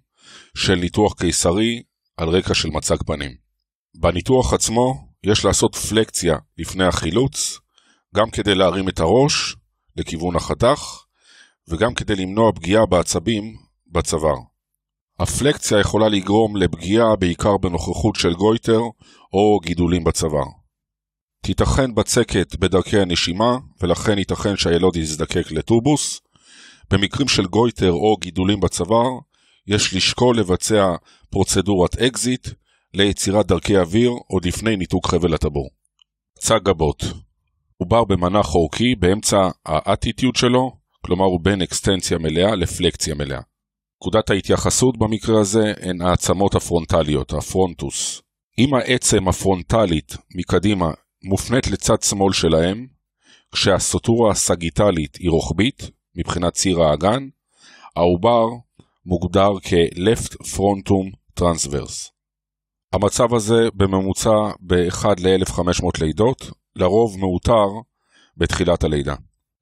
של 0.56 0.74
ניתוח 0.74 1.14
קיסרי 1.14 1.82
על 2.16 2.28
רקע 2.28 2.54
של 2.54 2.68
מצג 2.68 2.96
פנים. 3.06 3.36
בניתוח 4.00 4.52
עצמו 4.52 5.08
יש 5.24 5.44
לעשות 5.44 5.74
פלקציה 5.74 6.36
לפני 6.58 6.84
החילוץ, 6.84 7.58
גם 8.14 8.30
כדי 8.30 8.54
להרים 8.54 8.88
את 8.88 9.00
הראש 9.00 9.56
לכיוון 9.96 10.36
החתך, 10.36 10.80
וגם 11.68 11.94
כדי 11.94 12.16
למנוע 12.16 12.52
פגיעה 12.52 12.86
בעצבים 12.86 13.56
בצוואר. 13.92 14.55
הפלקציה 15.18 15.80
יכולה 15.80 16.08
לגרום 16.08 16.56
לפגיעה 16.56 17.16
בעיקר 17.16 17.56
בנוכחות 17.56 18.16
של 18.16 18.34
גויטר 18.34 18.80
או 19.32 19.60
גידולים 19.62 20.04
בצוואר. 20.04 20.46
תיתכן 21.42 21.94
בצקת 21.94 22.56
בדרכי 22.56 23.00
הנשימה, 23.00 23.58
ולכן 23.82 24.18
ייתכן 24.18 24.56
שהילוד 24.56 24.96
יזדקק 24.96 25.50
לטובוס. 25.50 26.20
במקרים 26.90 27.28
של 27.28 27.46
גויטר 27.46 27.92
או 27.92 28.16
גידולים 28.16 28.60
בצוואר, 28.60 29.10
יש 29.66 29.94
לשקול 29.94 30.38
לבצע 30.38 30.94
פרוצדורת 31.30 31.96
אקזיט 31.96 32.48
ליצירת 32.94 33.46
דרכי 33.46 33.78
אוויר 33.78 34.10
עוד 34.28 34.44
לפני 34.44 34.76
ניתוק 34.76 35.06
חבל 35.06 35.34
הטבור. 35.34 35.70
מצג 36.38 36.60
גבות 36.62 37.04
עובר 37.76 38.04
במנח 38.04 38.42
אורכי 38.42 38.94
באמצע 38.94 39.48
ה 39.66 39.74
attitude 39.74 40.36
שלו, 40.36 40.72
כלומר 41.04 41.24
הוא 41.24 41.40
בין 41.42 41.62
אקסטנציה 41.62 42.18
מלאה 42.18 42.54
לפלקסיה 42.54 43.14
מלאה. 43.14 43.40
נקודת 44.00 44.30
ההתייחסות 44.30 44.98
במקרה 44.98 45.40
הזה 45.40 45.72
הן 45.80 46.02
העצמות 46.02 46.54
הפרונטליות, 46.54 47.32
ה 47.32 47.42
frontum. 47.42 48.22
אם 48.58 48.74
העצם 48.74 49.28
הפרונטלית 49.28 50.16
מקדימה 50.34 50.90
מופנית 51.24 51.66
לצד 51.66 52.02
שמאל 52.02 52.32
שלהם, 52.32 52.86
כשהסוטורה 53.52 54.30
הסגיטלית 54.30 55.16
היא 55.16 55.30
רוחבית, 55.30 55.90
מבחינת 56.16 56.52
ציר 56.52 56.82
האגן, 56.82 57.28
העובר 57.96 58.46
מוגדר 59.06 59.50
כ-Left 59.62 60.34
Frontum 60.34 61.16
Transverse. 61.40 62.10
המצב 62.92 63.34
הזה 63.34 63.68
בממוצע 63.74 64.50
ב-1 64.60 65.04
ל-1500 65.18 66.00
לידות, 66.00 66.50
לרוב 66.76 67.18
מאותר 67.18 67.66
בתחילת 68.36 68.84
הלידה. 68.84 69.14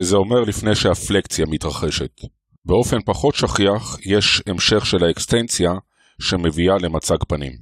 זה 0.03 0.17
אומר 0.17 0.41
לפני 0.41 0.75
שהפלקסיה 0.75 1.47
מתרחשת. 1.49 2.21
באופן 2.67 2.97
פחות 3.07 3.35
שכיח 3.35 3.97
יש 4.07 4.43
המשך 4.47 4.87
של 4.87 5.05
האקסטנציה 5.05 5.71
שמביאה 6.21 6.79
למצג 6.79 7.17
פנים. 7.29 7.53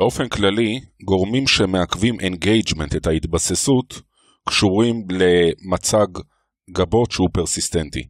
באופן 0.00 0.28
כללי, 0.28 0.80
גורמים 1.04 1.46
שמעכבים 1.46 2.20
engagement 2.20 2.96
את 2.96 3.06
ההתבססות 3.06 4.02
קשורים 4.48 5.06
למצג 5.10 6.06
גבות 6.70 7.10
שהוא 7.10 7.28
פרסיסטנטי. 7.32 8.02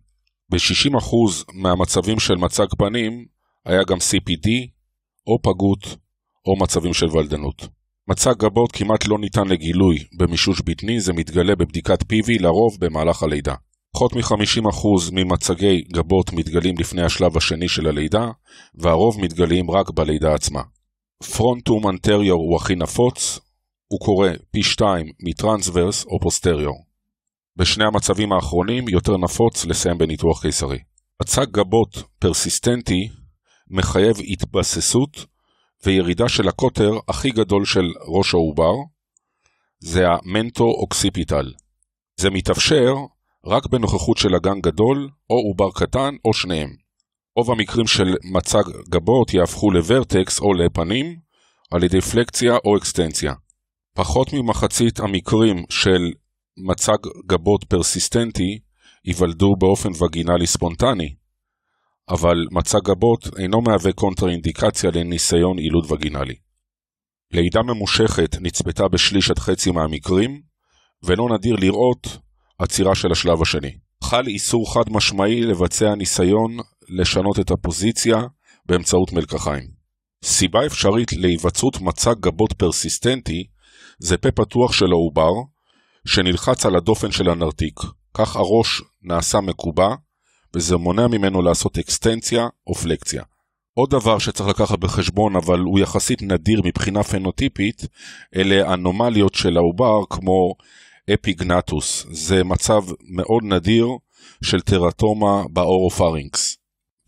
ב-60% 0.51 1.17
מהמצבים 1.55 2.21
של 2.21 2.35
מצג 2.35 2.67
פנים 2.79 3.27
היה 3.67 3.81
גם 3.89 3.97
CPD, 3.97 4.49
או 5.27 5.43
פגות, 5.43 5.97
או 6.47 6.57
מצבים 6.63 6.95
של 6.95 7.07
ולדנות. 7.07 7.69
מצג 8.09 8.35
גבות 8.39 8.73
כמעט 8.73 9.09
לא 9.09 9.19
ניתן 9.19 9.49
לגילוי 9.49 9.99
במישוש 10.19 10.61
בטני, 10.61 11.01
זה 11.01 11.13
מתגלה 11.13 11.57
בבדיקת 11.57 12.03
PV 12.03 12.43
לרוב 12.43 12.77
במהלך 12.81 13.23
הלידה. 13.23 13.55
פחות 13.99 14.13
מ-50% 14.13 14.87
ממצגי 15.13 15.83
גבות 15.93 16.33
מתגלים 16.33 16.75
לפני 16.79 17.03
השלב 17.03 17.37
השני 17.37 17.69
של 17.69 17.87
הלידה, 17.87 18.31
והרוב 18.75 19.21
מתגלים 19.21 19.71
רק 19.71 19.91
בלידה 19.91 20.35
עצמה. 20.35 20.61
פרונטום 21.37 21.89
אנטריור 21.89 22.41
הוא 22.41 22.57
הכי 22.57 22.75
נפוץ, 22.75 23.39
הוא 23.89 24.01
קורה 24.01 24.31
פי 24.51 24.63
2 24.63 25.07
מ 25.21 25.28
transverse 25.28 26.05
או 26.05 26.21
posterior. 26.21 26.85
בשני 27.57 27.85
המצבים 27.85 28.33
האחרונים 28.33 28.89
יותר 28.89 29.17
נפוץ 29.17 29.67
לסיים 29.67 29.99
בניתוח 29.99 30.43
קיסרי. 30.43 30.79
מצג 31.23 31.47
גבות 31.51 32.03
פרסיסטנטי 32.19 33.09
מחייב 33.71 34.17
התבססות 34.29 35.27
וירידה 35.87 36.29
של 36.29 36.49
הקוטר 36.49 36.91
הכי 37.09 37.31
גדול 37.31 37.65
של 37.65 37.87
ראש 38.07 38.35
העובר, 38.35 38.75
זה 39.81 40.05
ה 40.09 40.18
mento 40.18 40.65
occipital. 40.65 41.53
זה 42.17 42.31
מתאפשר 42.31 42.95
רק 43.49 43.67
בנוכחות 43.67 44.19
של 44.19 44.35
אגן 44.35 44.61
גדול, 44.61 45.09
או 45.31 45.37
עובר 45.37 45.71
קטן, 45.75 46.15
או 46.25 46.35
שניהם. 46.35 46.71
רוב 47.37 47.51
המקרים 47.51 47.87
של 47.87 48.15
מצג 48.25 48.63
גבות 48.89 49.35
יהפכו 49.35 49.71
ל 49.71 49.81
vertex 49.81 50.41
או 50.41 50.55
לפנים, 50.55 51.17
על 51.71 51.85
ידי 51.85 52.01
פלקציה 52.01 52.57
או 52.65 52.77
אקסטנציה. 52.77 53.35
פחות 53.95 54.33
ממחצית 54.33 55.01
המקרים 55.01 55.65
של 55.71 56.13
מצג 56.57 56.97
גבות 57.27 57.65
פרסיסטנטי 57.65 58.59
ייוולדו 59.05 59.57
באופן 59.59 59.89
וגינלי 60.05 60.47
ספונטני, 60.47 61.15
אבל 62.09 62.47
מצג 62.51 62.81
גבות 62.85 63.29
אינו 63.39 63.61
מהווה 63.61 63.93
קונטראינדיקציה 63.93 64.91
לניסיון 64.95 65.59
עילוד 65.59 65.93
וגינלי. 65.93 66.35
לידה 67.33 67.63
ממושכת 67.63 68.37
נצפתה 68.41 68.89
בשליש 68.89 69.31
עד 69.31 69.39
חצי 69.39 69.71
מהמקרים, 69.71 70.43
ולא 71.03 71.29
נדיר 71.35 71.57
לראות 71.57 72.19
עצירה 72.59 72.95
של 72.95 73.13
השלב 73.13 73.43
השני. 73.43 73.73
חל 74.05 74.27
איסור 74.27 74.75
חד 74.75 74.91
משמעי 74.91 75.41
לבצע 75.41 75.95
ניסיון 75.95 76.57
לשנות 76.89 77.39
את 77.41 77.51
הפוזיציה 77.51 78.17
באמצעות 78.67 79.13
מלקחיים. 79.13 79.69
סיבה 80.25 80.67
אפשרית 80.67 81.13
להיווצרות 81.13 81.81
מצג 81.81 82.15
גבות 82.21 82.53
פרסיסטנטי 82.53 83.45
זה 83.99 84.17
פה 84.17 84.31
פתוח 84.31 84.73
של 84.73 84.93
העובר, 84.93 85.33
שנלחץ 86.07 86.67
על 86.67 86.77
הדופן 86.77 87.11
של 87.11 87.31
הנרתיק. 87.31 87.81
כך 88.15 88.37
הראש 88.37 88.83
נעשה 89.03 89.41
מקובע, 89.41 89.89
וזה 90.57 90.77
מונע 90.77 91.07
ממנו 91.07 91.43
לעשות 91.43 91.79
אקסטנציה 91.79 92.47
או 92.67 92.75
פלקציה. 92.75 93.23
עוד 93.75 93.91
דבר 93.91 94.19
שצריך 94.19 94.49
לקחת 94.49 94.79
בחשבון, 94.79 95.37
אבל 95.37 95.59
הוא 95.59 95.79
יחסית 95.79 96.23
נדיר 96.23 96.61
מבחינה 96.65 97.03
פנוטיפית, 97.03 97.83
אלה 98.37 98.75
אנומליות 98.75 99.35
של 99.35 99.57
העובר 99.57 100.07
כמו 100.11 100.55
אפיגנטוס. 101.15 102.07
זה 102.11 102.45
מצב 102.45 102.83
מאוד 103.09 103.45
נדיר 103.45 103.89
של 104.45 104.61
טרטומה 104.61 105.43
באורופרינקס. 105.53 106.57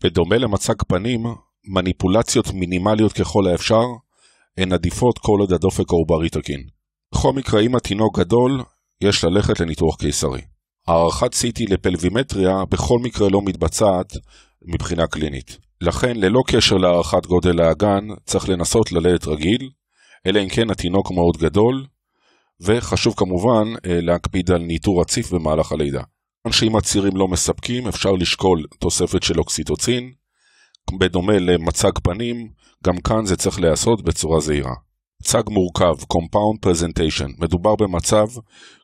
בדומה 0.03 0.37
למצג 0.37 0.75
פנים, 0.87 1.23
מניפולציות 1.65 2.53
מינימליות 2.53 3.13
ככל 3.13 3.47
האפשר 3.47 3.83
הן 4.57 4.73
עדיפות 4.73 5.17
כל 5.19 5.37
עוד 5.39 5.53
הדופק 5.53 5.85
העוברי 5.89 6.29
תקין. 6.29 6.63
בכל 7.13 7.33
מקרה, 7.33 7.61
אם 7.61 7.75
התינוק 7.75 8.19
גדול, 8.19 8.63
יש 9.01 9.23
ללכת 9.23 9.59
לניתוח 9.59 9.95
קיסרי. 9.95 10.41
הערכת 10.87 11.33
CT 11.33 11.69
לפלווימטריה 11.69 12.65
בכל 12.69 12.99
מקרה 12.99 13.29
לא 13.29 13.41
מתבצעת 13.41 14.13
מבחינה 14.65 15.07
קלינית. 15.07 15.57
לכן, 15.81 16.17
ללא 16.17 16.43
קשר 16.47 16.77
להערכת 16.77 17.25
גודל 17.25 17.61
האגן, 17.61 18.07
צריך 18.25 18.49
לנסות 18.49 18.91
ללדת 18.91 19.27
רגיל, 19.27 19.69
אלא 20.25 20.39
אם 20.43 20.49
כן 20.49 20.69
התינוק 20.69 21.11
מאוד 21.11 21.37
גדול, 21.37 21.85
וחשוב 22.61 23.13
כמובן 23.17 23.73
אה, 23.85 24.01
להקפיד 24.01 24.51
על 24.51 24.61
ניטור 24.61 25.01
רציף 25.01 25.31
במהלך 25.31 25.71
הלידה. 25.71 26.01
שאם 26.51 26.75
הצירים 26.75 27.17
לא 27.17 27.27
מספקים, 27.27 27.87
אפשר 27.87 28.11
לשקול 28.11 28.65
תוספת 28.79 29.23
של 29.23 29.39
אוקסיטוצין. 29.39 30.11
בדומה 30.99 31.39
למצג 31.39 31.91
פנים, 32.03 32.49
גם 32.83 32.97
כאן 32.97 33.25
זה 33.25 33.37
צריך 33.37 33.59
להיעשות 33.59 34.01
בצורה 34.01 34.39
זהירה. 34.39 34.73
מצג 35.21 35.43
מורכב, 35.49 35.95
Compound 36.13 36.65
Presentation, 36.65 37.29
מדובר 37.37 37.75
במצב 37.75 38.27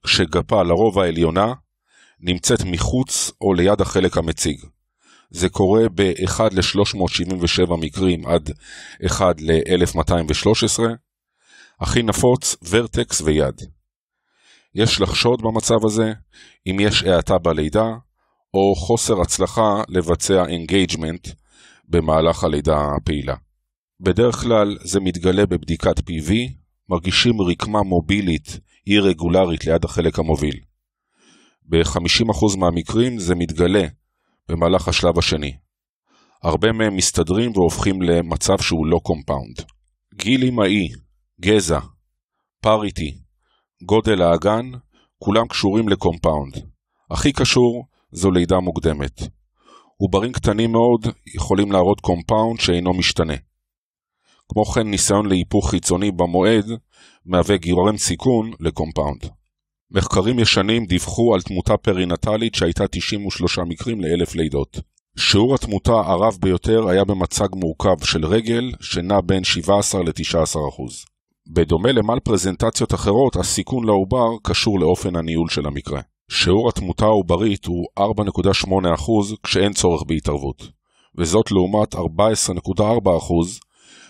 כשגפה 0.04 0.64
לרוב 0.64 1.00
העליונה 1.00 1.54
נמצאת 2.20 2.60
מחוץ 2.66 3.32
או 3.42 3.54
ליד 3.54 3.82
החלק 3.82 4.18
המציג. 4.18 4.60
זה 5.30 5.50
קורה 5.50 5.84
ב-1 5.96 6.40
ל-377 6.52 7.76
מקרים 7.80 8.28
עד 8.28 8.52
1 9.06 9.36
ל-1213, 9.42 10.80
הכי 11.80 12.04
נפוץ 12.04 12.56
vertex 12.70 13.22
ויד. 13.22 13.62
יש 14.76 15.02
לחשוד 15.02 15.42
במצב 15.42 15.86
הזה 15.86 16.14
אם 16.68 16.78
יש 16.80 17.04
האטה 17.04 17.38
בלידה, 17.38 17.86
או 18.54 18.76
חוסר 18.76 19.22
הצלחה 19.22 19.82
לבצע 19.90 20.46
engagement 20.46 21.28
במהלך 21.88 22.44
הלידה 22.44 22.78
הפעילה. 22.98 23.36
בדרך 24.00 24.36
כלל 24.36 24.78
זה 24.84 25.00
מתגלה 25.00 25.46
בבדיקת 25.46 26.00
PV, 26.00 26.34
מרגישים 26.90 27.42
רקמה 27.42 27.84
מובילית 27.84 28.60
אי 28.88 29.00
רגולרית 29.00 29.66
ליד 29.66 29.86
החלק 29.86 30.20
המוביל. 30.20 30.60
ב-50% 31.70 32.58
מהמקרים 32.58 33.20
זה 33.20 33.36
מתגלה 33.36 33.88
במהלך 34.50 34.88
השלב 34.88 35.18
השני. 35.18 35.58
הרבה 36.44 36.72
מהם 36.72 36.96
מסתדרים 36.96 37.52
והופכים 37.52 38.02
למצב 38.02 38.58
שהוא 38.62 38.88
לא 38.88 39.00
compound. 39.04 39.56
גיל 40.16 40.44
אמאי, 40.44 40.88
גזע, 41.42 41.80
parity, 42.62 43.18
גודל 43.84 44.22
האגן, 44.22 44.72
כולם 45.20 45.48
קשורים 45.48 45.90
ל 45.90 45.96
compound. 45.96 46.54
הכי 47.12 47.34
קשור 47.34 47.86
זו 48.12 48.32
לידה 48.32 48.60
מוקדמת. 48.60 49.22
עוברים 49.98 50.32
קטנים 50.32 50.72
מאוד 50.72 51.08
יכולים 51.36 51.72
להראות 51.72 52.02
compound 52.02 52.60
שאינו 52.60 52.94
משתנה. 52.94 53.34
כמו 54.50 54.66
כן, 54.66 54.88
ניסיון 54.88 55.26
להיפוך 55.26 55.70
חיצוני 55.70 56.12
במועד 56.12 56.66
מהווה 57.26 57.58
גורם 57.58 57.98
סיכון 57.98 58.52
ל 58.60 58.66
compound. 58.66 59.26
מחקרים 59.92 60.40
ישנים 60.40 60.86
דיווחו 60.86 61.34
על 61.34 61.42
תמותה 61.42 61.78
פרינטלית 61.78 62.56
שהייתה 62.56 62.88
93 62.88 63.60
מקרים 63.60 64.02
לאלף 64.02 64.36
לידות. 64.36 64.80
שיעור 65.18 65.56
התמותה 65.56 65.92
הרב 65.92 66.38
ביותר 66.42 66.90
היה 66.90 67.04
במצג 67.04 67.48
מורכב 67.56 68.06
של 68.06 68.26
רגל, 68.26 68.72
שנע 68.82 69.22
בין 69.26 69.44
17 69.44 70.04
ל-19%. 70.04 71.17
בדומה 71.50 71.92
למל 71.92 72.20
פרזנטציות 72.20 72.94
אחרות, 72.94 73.36
הסיכון 73.36 73.86
לעובר 73.86 74.28
קשור 74.44 74.80
לאופן 74.80 75.16
הניהול 75.16 75.50
של 75.50 75.66
המקרה. 75.68 76.02
שיעור 76.32 76.70
התמותה 76.70 77.06
העוברית 77.06 77.66
הוא 77.66 77.86
4.8% 78.00 79.36
כשאין 79.44 79.74
צורך 79.74 80.04
בהתערבות, 80.08 80.64
וזאת 81.18 81.52
לעומת 81.52 81.96
14.4% 81.96 82.00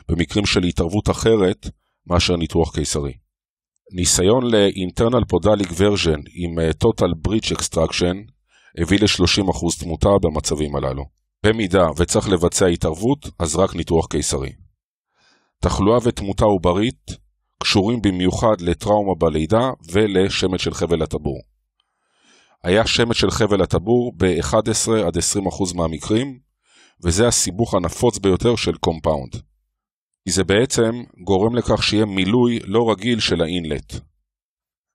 במקרים 0.09 0.45
של 0.45 0.63
התערבות 0.63 1.09
אחרת 1.09 1.69
מאשר 2.07 2.35
ניתוח 2.35 2.75
קיסרי. 2.75 3.13
ניסיון 3.91 4.43
ל-internal 4.43 5.23
podalic 5.33 5.71
version 5.71 6.21
עם 6.33 6.59
אה, 6.59 6.69
total 6.69 7.27
breech 7.27 7.55
extraction 7.55 8.31
הביא 8.81 8.99
ל-30% 8.99 9.79
תמותה 9.79 10.09
במצבים 10.21 10.75
הללו. 10.75 11.03
במידה 11.45 11.85
וצריך 11.97 12.29
לבצע 12.29 12.65
התערבות, 12.65 13.29
אז 13.39 13.55
רק 13.55 13.75
ניתוח 13.75 14.07
קיסרי. 14.07 14.51
תחלואה 15.61 15.97
ותמותה 16.03 16.45
עוברית 16.45 17.26
קשורים 17.63 18.01
במיוחד 18.01 18.61
לטראומה 18.61 19.15
בלידה 19.15 19.69
ולשמט 19.91 20.61
של 20.61 20.73
חבל 20.73 21.01
הטבור. 21.01 21.41
היה 22.63 22.87
שמט 22.87 23.15
של 23.15 23.31
חבל 23.31 23.61
הטבור 23.61 24.13
ב-11 24.17 24.91
עד 25.07 25.17
20% 25.17 25.75
מהמקרים, 25.75 26.39
וזה 27.03 27.27
הסיבוך 27.27 27.73
הנפוץ 27.73 28.17
ביותר 28.17 28.55
של 28.55 28.77
compound. 28.77 29.35
כי 30.25 30.31
זה 30.31 30.43
בעצם 30.43 31.03
גורם 31.23 31.55
לכך 31.55 31.83
שיהיה 31.83 32.05
מילוי 32.05 32.59
לא 32.59 32.91
רגיל 32.91 33.19
של 33.19 33.41
האינלט. 33.41 33.93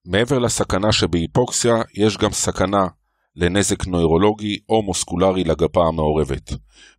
מעבר 0.06 0.38
לסכנה 0.38 0.92
שבהיפוקסיה, 0.92 1.74
יש 1.94 2.16
גם 2.16 2.30
סכנה 2.30 2.86
לנזק 3.36 3.86
נוירולוגי 3.86 4.58
או 4.68 4.82
מוסקולרי 4.82 5.44
לגפה 5.44 5.86
המעורבת, 5.88 6.52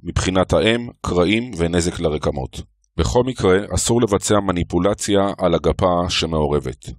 מבחינת 0.04 0.54
האם, 0.54 0.89
קרעים 1.02 1.52
ונזק 1.58 1.99
לרקמות. 1.99 2.62
בכל 2.97 3.23
מקרה, 3.23 3.58
אסור 3.75 4.01
לבצע 4.01 4.39
מניפולציה 4.39 5.19
על 5.38 5.56
הגפה 5.56 6.10
שמעורבת. 6.10 6.89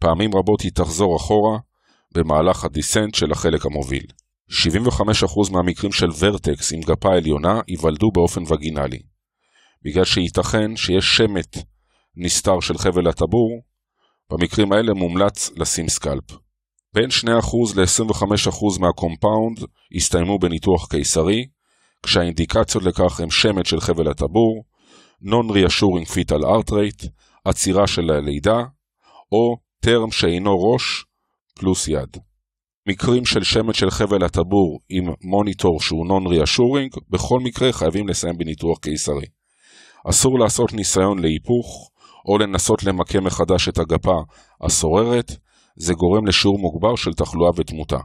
פעמים 0.00 0.30
רבות 0.34 0.60
היא 0.60 0.72
תחזור 0.74 1.16
אחורה 1.16 1.58
במהלך 2.14 2.64
הדיסנט 2.64 3.14
של 3.14 3.32
החלק 3.32 3.66
המוביל. 3.66 4.06
75% 4.50 5.52
מהמקרים 5.52 5.92
של 5.92 6.06
ורטקס 6.18 6.72
עם 6.72 6.80
גפה 6.80 7.14
עליונה 7.14 7.60
ייוולדו 7.68 8.10
באופן 8.14 8.42
וגינלי. 8.42 8.98
בגלל 9.84 10.04
שייתכן 10.04 10.76
שיש 10.76 11.16
שמט 11.16 11.56
נסתר 12.16 12.60
של 12.60 12.78
חבל 12.78 13.08
הטבור, 13.08 13.60
במקרים 14.32 14.72
האלה 14.72 14.94
מומלץ 14.94 15.50
לשים 15.56 15.88
scalp. 15.88 16.24
בין 16.94 17.08
2% 17.10 17.26
ל-25% 17.76 18.80
מה 18.80 18.96
compound 18.96 19.58
הסתיימו 19.96 20.38
בניתוח 20.38 20.86
קיסרי, 20.90 21.46
כשהאינדיקציות 22.02 22.84
לכך 22.84 23.20
הם 23.20 23.30
שמט 23.30 23.66
של 23.66 23.80
חבל 23.80 24.08
הטבור, 24.10 24.64
Non-Reassuring 25.24 26.06
Fetal 26.06 26.42
Heart 26.42 26.70
Rate, 26.70 27.08
עצירה 27.44 27.86
של 27.86 28.10
הלידה, 28.10 28.64
או 29.32 29.56
טרם 29.80 30.10
שאינו 30.10 30.50
ראש 30.62 31.04
פלוס 31.54 31.88
יד. 31.88 32.16
מקרים 32.88 33.26
של 33.26 33.42
שמט 33.42 33.76
של 33.76 33.90
חבל 33.90 34.24
הטבור 34.24 34.80
עם 34.88 35.04
מוניטור 35.22 35.80
שהוא 35.80 36.06
Non-Reassuring, 36.06 37.00
בכל 37.10 37.40
מקרה 37.40 37.72
חייבים 37.72 38.08
לסיים 38.08 38.38
בניתוח 38.38 38.78
קיסרי. 38.78 39.26
אסור 40.10 40.38
לעשות 40.38 40.72
ניסיון 40.72 41.18
להיפוך, 41.18 41.90
או 42.28 42.38
לנסות 42.38 42.84
למקם 42.84 43.24
מחדש 43.24 43.68
את 43.68 43.78
הגפה 43.78 44.22
הסוררת, 44.60 45.36
זה 45.76 45.94
גורם 45.94 46.26
לשיעור 46.26 46.58
מוגבר 46.58 46.96
של 46.96 47.12
תחלואה 47.12 47.50
ותמותה. 47.56 47.98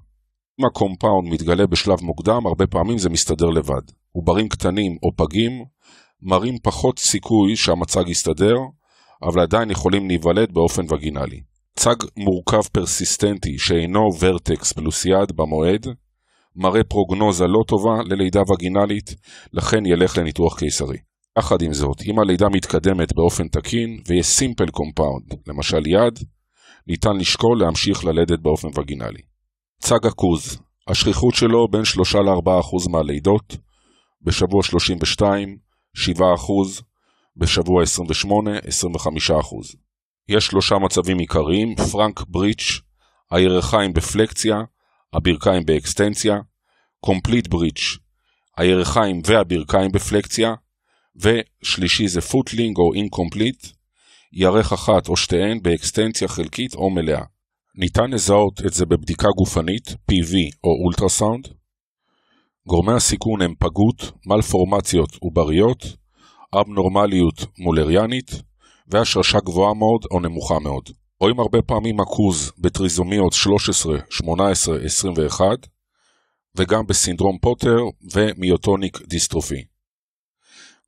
אם 0.59 0.65
ה 0.65 0.73
compound 0.73 1.33
מתגלה 1.33 1.67
בשלב 1.67 2.01
מוקדם, 2.01 2.45
הרבה 2.45 2.67
פעמים 2.67 2.97
זה 2.97 3.09
מסתדר 3.09 3.45
לבד. 3.45 3.81
עוברים 4.11 4.49
קטנים 4.49 4.97
או 5.03 5.09
פגים 5.15 5.65
מראים 6.21 6.57
פחות 6.63 6.99
סיכוי 6.99 7.55
שהמצג 7.55 8.07
יסתדר, 8.07 8.55
אבל 9.23 9.41
עדיין 9.41 9.71
יכולים 9.71 10.07
להיוולד 10.07 10.53
באופן 10.53 10.81
וגינלי. 10.89 11.41
מצג 11.75 11.95
מורכב 12.17 12.61
פרסיסטנטי 12.71 13.57
שאינו 13.57 14.09
vertex 14.19 14.73
פלוס 14.73 15.05
יד 15.05 15.31
במועד, 15.35 15.85
מראה 16.55 16.83
פרוגנוזה 16.83 17.45
לא 17.47 17.63
טובה 17.67 18.03
ללידה 18.05 18.41
וגינלית, 18.41 19.15
לכן 19.53 19.85
ילך 19.85 20.17
לניתוח 20.17 20.59
קיסרי. 20.59 20.97
יחד 21.39 21.61
עם 21.61 21.73
זאת, 21.73 22.01
אם 22.05 22.19
הלידה 22.19 22.49
מתקדמת 22.49 23.15
באופן 23.15 23.47
תקין 23.47 24.01
ויש 24.07 24.25
simple 24.25 24.69
compound, 24.69 25.33
למשל 25.47 25.87
יד, 25.87 26.19
ניתן 26.87 27.17
לשקול 27.17 27.59
להמשיך 27.59 28.05
ללדת 28.05 28.39
באופן 28.39 28.67
וגינלי. 28.79 29.21
מצג 29.79 30.05
עכוז, 30.05 30.59
השכיחות 30.87 31.35
שלו 31.35 31.67
בין 31.71 31.85
3 31.85 32.15
ל-4% 32.15 32.91
מהלידות, 32.91 33.57
בשבוע 34.21 34.63
32, 34.63 35.57
7%, 36.17 36.81
בשבוע 37.37 37.83
28, 37.83 38.57
25%. 38.57 38.61
יש 40.29 40.45
שלושה 40.45 40.75
מצבים 40.75 41.19
עיקריים, 41.19 41.75
frank 41.75 42.23
breech, 42.27 42.81
הירכיים 43.31 43.93
בפלקסיה, 43.93 44.55
הברכיים 45.13 45.65
באקסטנציה, 45.65 46.35
complete 46.99 47.47
breech, 47.47 47.97
הירכיים 48.57 49.21
והברכיים 49.25 49.91
בפלקסיה, 49.91 50.53
ושלישי 51.15 52.07
זה 52.07 52.21
footling 52.21 52.77
או 52.77 52.93
incomplete, 52.93 53.67
ירך 54.33 54.73
אחת 54.73 55.09
או 55.09 55.17
שתיהן 55.17 55.61
באקסטנציה 55.61 56.27
חלקית 56.27 56.75
או 56.75 56.89
מלאה. 56.89 57.23
ניתן 57.75 58.11
לזהות 58.11 58.61
את 58.65 58.73
זה 58.73 58.85
בבדיקה 58.85 59.27
גופנית, 59.37 59.87
PV 59.87 60.33
או 60.63 60.69
אולטרסאונד. 60.85 61.47
גורמי 62.67 62.93
הסיכון 62.93 63.41
הם 63.41 63.53
פגות, 63.59 64.11
מלפורמציות 64.25 65.15
עובריות, 65.15 65.83
אבנורמליות 66.61 67.45
מולריאנית, 67.57 68.31
והשרשה 68.87 69.39
גבוהה 69.39 69.73
מאוד 69.73 70.01
או 70.11 70.19
נמוכה 70.19 70.59
מאוד. 70.59 70.89
רואים 71.21 71.39
הרבה 71.39 71.61
פעמים 71.61 71.99
עכוז 71.99 72.51
בטריזומיות 72.57 73.33
13, 73.33 73.97
18, 74.09 74.77
21, 74.85 75.45
וגם 76.57 76.85
בסינדרום 76.87 77.37
פוטר 77.41 77.77
ומיוטוניק 78.13 79.01
דיסטרופי. 79.07 79.63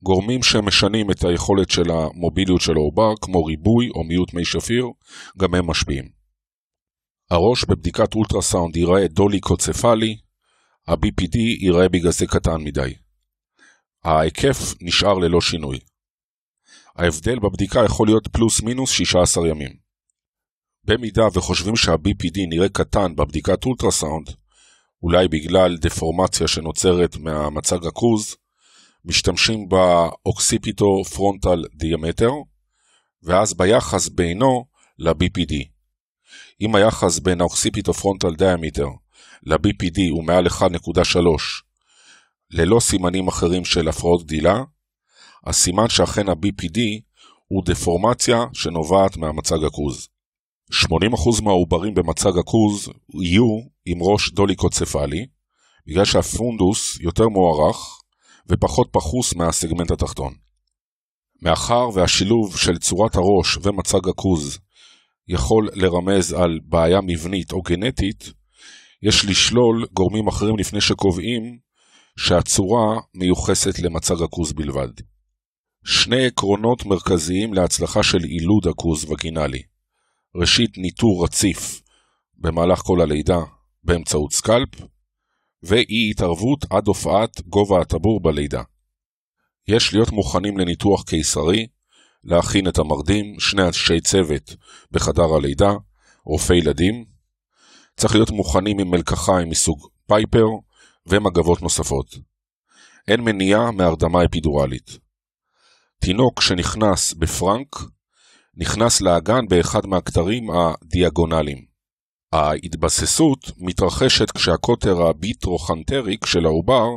גורמים 0.03 0.43
שמשנים 0.43 1.11
את 1.11 1.23
היכולת 1.23 1.69
של 1.69 1.91
המוביליות 1.91 2.61
של 2.61 2.73
העובר, 2.75 3.13
כמו 3.21 3.45
ריבוי 3.45 3.89
או 3.95 4.03
מיעוט 4.03 4.33
מי 4.33 4.45
שפיר, 4.45 4.85
גם 5.37 5.55
הם 5.55 5.67
משפיעים. 5.67 6.09
הראש 7.31 7.65
בבדיקת 7.65 8.15
אולטרסאונד 8.15 8.75
ייראה 8.75 9.07
דוליקוצפלי, 9.07 10.17
ה-BPD 10.87 11.37
ייראה 11.37 11.89
בגלל 11.89 12.11
זה 12.11 12.25
קטן 12.27 12.61
מדי. 12.63 12.93
ההיקף 14.03 14.73
נשאר 14.81 15.13
ללא 15.13 15.41
שינוי. 15.41 15.79
ההבדל 16.95 17.39
בבדיקה 17.39 17.85
יכול 17.85 18.07
להיות 18.07 18.27
פלוס 18.27 18.61
מינוס 18.61 18.91
16 18.91 19.47
ימים. 19.47 19.71
במידה 20.83 21.23
וחושבים 21.33 21.75
שה-BPD 21.75 22.39
נראה 22.49 22.69
קטן 22.69 23.15
בבדיקת 23.15 23.65
אולטרסאונד, 23.65 24.29
אולי 25.03 25.27
בגלל 25.27 25.77
דפורמציה 25.77 26.47
שנוצרת 26.47 27.17
ממצג 27.17 27.85
העכוז, 27.85 28.35
משתמשים 29.05 29.69
ב 29.69 29.84
occipito 29.84 31.03
frontal 31.03 31.63
diameter, 31.75 32.31
ואז 33.23 33.53
ביחס 33.53 34.09
בינו 34.09 34.65
ל-BPD. 34.99 35.53
אם 36.61 36.75
היחס 36.75 37.19
בין 37.19 37.41
ה 37.41 37.47
occipito 37.47 37.93
frontal 37.93 38.35
diameter 38.35 38.87
ל-BPD 39.43 39.99
הוא 40.11 40.23
מעל 40.23 40.47
1.3 40.47 41.17
ללא 42.51 42.79
סימנים 42.79 43.27
אחרים 43.27 43.65
של 43.65 43.87
הפרעות 43.87 44.23
גדילה, 44.23 44.63
הסימן 45.45 45.89
שאכן 45.89 46.29
ה-BPD 46.29 46.79
הוא 47.47 47.63
דפורמציה 47.65 48.45
שנובעת 48.53 49.17
מהמצג 49.17 49.63
הכרוז. 49.63 50.07
80% 50.73 51.43
מהעוברים 51.43 51.93
במצג 51.93 52.37
הכרוז 52.39 52.89
יהיו 53.21 53.59
עם 53.85 53.97
ראש 54.01 54.31
דוליקוצפלי, 54.31 55.25
בגלל 55.87 56.05
שהפונדוס 56.05 56.97
יותר 56.99 57.29
מוערך 57.29 58.01
ופחות 58.49 58.89
פחוס 58.91 59.35
מהסגמנט 59.35 59.91
התחתון. 59.91 60.33
מאחר 61.41 61.89
והשילוב 61.93 62.57
של 62.57 62.77
צורת 62.77 63.15
הראש 63.15 63.57
ומצג 63.61 64.09
הכרוז 64.09 64.59
יכול 65.27 65.69
לרמז 65.73 66.33
על 66.33 66.59
בעיה 66.63 66.99
מבנית 67.01 67.51
או 67.51 67.61
גנטית, 67.61 68.33
יש 69.03 69.25
לשלול 69.25 69.85
גורמים 69.93 70.27
אחרים 70.27 70.57
לפני 70.57 70.81
שקובעים 70.81 71.59
שהצורה 72.17 72.99
מיוחסת 73.15 73.79
למצג 73.79 74.23
הכרוז 74.23 74.53
בלבד. 74.53 74.89
שני 75.83 76.25
עקרונות 76.25 76.85
מרכזיים 76.85 77.53
להצלחה 77.53 78.03
של 78.03 78.23
עילוד 78.23 78.67
הכרוז 78.67 79.11
וגינלי. 79.11 79.61
ראשית, 80.35 80.77
ניטור 80.77 81.23
רציף 81.23 81.81
במהלך 82.37 82.79
כל 82.79 83.01
הלידה 83.01 83.39
באמצעות 83.83 84.33
סקלפ, 84.33 84.69
ואי 85.63 86.09
התערבות 86.11 86.65
עד 86.69 86.87
הופעת 86.87 87.41
גובה 87.41 87.81
הטבור 87.81 88.21
בלידה. 88.21 88.61
יש 89.67 89.93
להיות 89.93 90.11
מוכנים 90.11 90.57
לניתוח 90.57 91.03
קיסרי, 91.03 91.67
להכין 92.23 92.67
את 92.67 92.77
המרדים, 92.77 93.39
שני 93.39 93.63
אנשי 93.63 94.01
צוות 94.01 94.55
בחדר 94.91 95.35
הלידה, 95.35 95.71
רופא 96.25 96.53
ילדים. 96.53 97.10
צריך 97.97 98.15
להיות 98.15 98.31
מוכנים 98.31 98.79
עם 98.79 98.91
מלקחיים 98.91 99.49
מסוג 99.49 99.87
פייפר 100.07 100.45
ומגבות 101.05 101.61
נוספות. 101.61 102.05
אין 103.07 103.21
מניעה 103.21 103.71
מהרדמה 103.71 104.25
אפידורלית. 104.25 104.97
תינוק 105.99 106.41
שנכנס 106.41 107.13
ב 107.13 107.22
frank, 107.22 107.75
נכנס 108.57 109.01
לאגן 109.01 109.47
באחד 109.49 109.85
מהקטרים 109.85 110.47
הדיאגונליים. 110.51 111.65
ההתבססות 112.33 113.51
מתרחשת 113.57 114.31
כשהקוטר 114.31 115.01
ה 115.01 115.10
bitrochanteric 115.10 116.25
של 116.25 116.45
העובר 116.45 116.87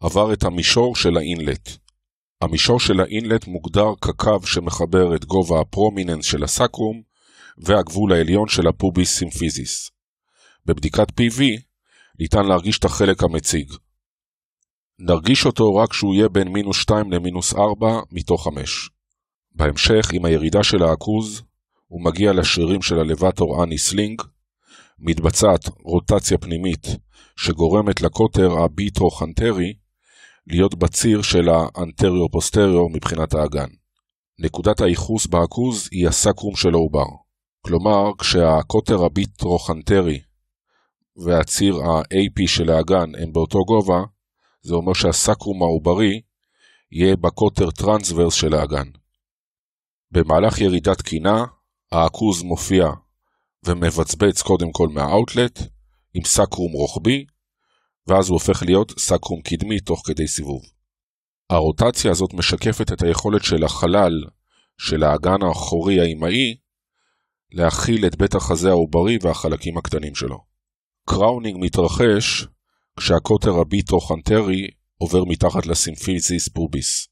עבר 0.00 0.32
את 0.32 0.44
המישור 0.44 0.96
של 0.96 1.16
ה 1.16 1.23
inlet. 1.23 1.68
המישור 2.40 2.80
של 2.80 3.00
ה 3.00 3.08
inlet 3.08 3.46
מוגדר 3.46 3.92
כקו 4.00 4.46
שמחבר 4.46 5.16
את 5.16 5.24
גובה 5.24 5.60
ה 5.60 5.66
prominence 5.66 6.24
של 6.24 6.44
הסקרום 6.44 7.02
והגבול 7.58 8.12
העליון 8.12 8.48
של 8.48 8.68
ה 8.68 8.76
pubis 8.76 9.18
symphysis. 9.18 9.90
בבדיקת 10.66 11.08
PV 11.20 11.42
ניתן 12.20 12.46
להרגיש 12.46 12.78
את 12.78 12.84
החלק 12.84 13.22
המציג. 13.22 13.72
נרגיש 14.98 15.46
אותו 15.46 15.74
רק 15.74 15.90
כשהוא 15.90 16.14
יהיה 16.14 16.28
בין 16.28 16.48
מינוס 16.48 16.76
2 16.76 17.12
למינוס 17.12 17.54
4 17.54 18.00
מתוך 18.12 18.44
5. 18.44 18.90
בהמשך, 19.52 20.12
עם 20.12 20.24
הירידה 20.24 20.62
של 20.62 20.82
העכוז, 20.82 21.42
הוא 21.86 22.04
מגיע 22.04 22.32
לשרירים 22.32 22.82
של 22.82 22.98
ה 22.98 23.06
levator 23.06 23.64
ani 23.64 23.78
sling, 23.78 24.22
מתבצעת 24.98 25.68
רוטציה 25.84 26.38
פנימית 26.38 26.86
שגורמת 27.36 28.00
לקוטר 28.00 28.50
ה 28.64 28.71
bitrochanteric 28.71 29.74
להיות 30.46 30.74
בציר 30.74 31.22
של 31.22 31.48
ה 31.48 31.56
anterio-posterior 31.56 32.88
מבחינת 32.88 33.34
האגן. 33.34 33.68
נקודת 34.38 34.80
הייחוס 34.80 35.26
בעכוז 35.26 35.88
היא 35.92 36.08
הסקרום 36.08 36.56
של 36.56 36.74
העובר. 36.74 37.06
כלומר, 37.60 38.10
כשהקוטר 38.18 39.04
ה 39.04 39.12
bitrochanteric 39.12 40.20
והציר 41.16 41.74
ה-AP 41.74 42.48
של 42.48 42.70
האגן 42.70 43.22
הם 43.22 43.32
באותו 43.32 43.58
גובה, 43.64 44.02
זה 44.62 44.74
אומר 44.74 44.92
שהסקרום 44.92 45.62
העוברי 45.62 46.20
יהיה 46.92 47.16
בקוטר 47.16 47.70
transverse 47.70 48.34
של 48.34 48.54
האגן. 48.54 48.90
במהלך 50.10 50.60
ירידה 50.60 50.98
תקינה, 50.98 51.44
העכוז 51.92 52.42
מופיע 52.42 52.86
ומבצבץ 53.66 54.42
קודם 54.42 54.72
כל 54.72 54.88
מהאוטלט 54.88 55.58
עם 56.14 56.24
סקרום 56.24 56.72
רוחבי, 56.72 57.24
ואז 58.06 58.28
הוא 58.28 58.34
הופך 58.34 58.62
להיות 58.62 58.92
סקרום 58.98 59.42
קדמי 59.42 59.80
תוך 59.80 60.02
כדי 60.06 60.26
סיבוב. 60.26 60.62
הרוטציה 61.50 62.10
הזאת 62.10 62.34
משקפת 62.34 62.92
את 62.92 63.02
היכולת 63.02 63.44
של 63.44 63.64
החלל 63.64 64.24
של 64.78 65.02
האגן 65.02 65.42
האחורי 65.42 66.00
האימהי 66.00 66.56
להכיל 67.52 68.06
את 68.06 68.16
בית 68.16 68.34
החזה 68.34 68.68
העוברי 68.68 69.18
והחלקים 69.22 69.78
הקטנים 69.78 70.14
שלו. 70.14 70.53
crowning 71.08 71.56
מתרחש 71.60 72.46
כשהקוטר 72.96 73.60
ה 73.60 73.67
bitrochanteric 73.67 74.68
עובר 74.98 75.24
מתחת 75.24 75.66
ל 75.66 75.74
symphysis 75.74 76.48
pubis. 76.48 77.08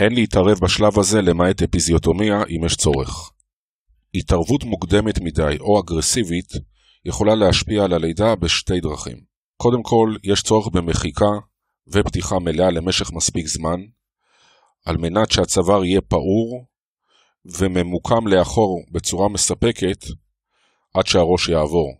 אין 0.00 0.14
להתערב 0.14 0.58
בשלב 0.62 0.98
הזה 0.98 1.22
למעט 1.22 1.62
אפיזיוטומיה 1.62 2.42
אם 2.42 2.64
יש 2.64 2.76
צורך. 2.76 3.30
התערבות 4.14 4.64
מוקדמת 4.64 5.20
מדי 5.20 5.56
או 5.60 5.80
אגרסיבית 5.80 6.52
יכולה 7.04 7.34
להשפיע 7.34 7.84
על 7.84 7.92
הלידה 7.92 8.34
בשתי 8.34 8.80
דרכים. 8.80 9.16
קודם 9.56 9.82
כל, 9.82 10.16
יש 10.24 10.42
צורך 10.42 10.68
במחיקה 10.72 11.30
ופתיחה 11.92 12.38
מלאה 12.38 12.70
למשך 12.70 13.12
מספיק 13.12 13.46
זמן, 13.46 13.80
על 14.84 14.96
מנת 14.96 15.30
שהצוואר 15.30 15.84
יהיה 15.84 16.00
פעור 16.00 16.66
וממוקם 17.44 18.26
לאחור 18.26 18.82
בצורה 18.90 19.28
מספקת 19.28 20.04
עד 20.94 21.06
שהראש 21.06 21.48
יעבור. 21.48 21.99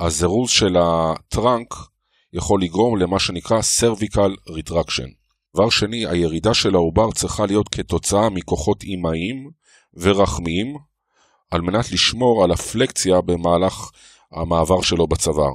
הזירוז 0.00 0.50
של 0.50 0.76
הטראנק 0.80 1.74
יכול 2.32 2.62
לגרום 2.62 2.96
למה 2.96 3.18
שנקרא 3.18 3.60
cervical 3.60 4.50
retraction. 4.50 5.08
דבר 5.56 5.70
שני, 5.70 6.06
הירידה 6.06 6.54
של 6.54 6.74
העובר 6.74 7.12
צריכה 7.12 7.46
להיות 7.46 7.68
כתוצאה 7.68 8.30
מכוחות 8.30 8.82
אימהיים 8.82 9.50
ורחמיים, 9.94 10.76
על 11.50 11.60
מנת 11.60 11.92
לשמור 11.92 12.44
על 12.44 12.50
הפלקציה 12.50 13.20
במהלך 13.20 13.90
המעבר 14.32 14.82
שלו 14.82 15.06
בצוואר. 15.06 15.52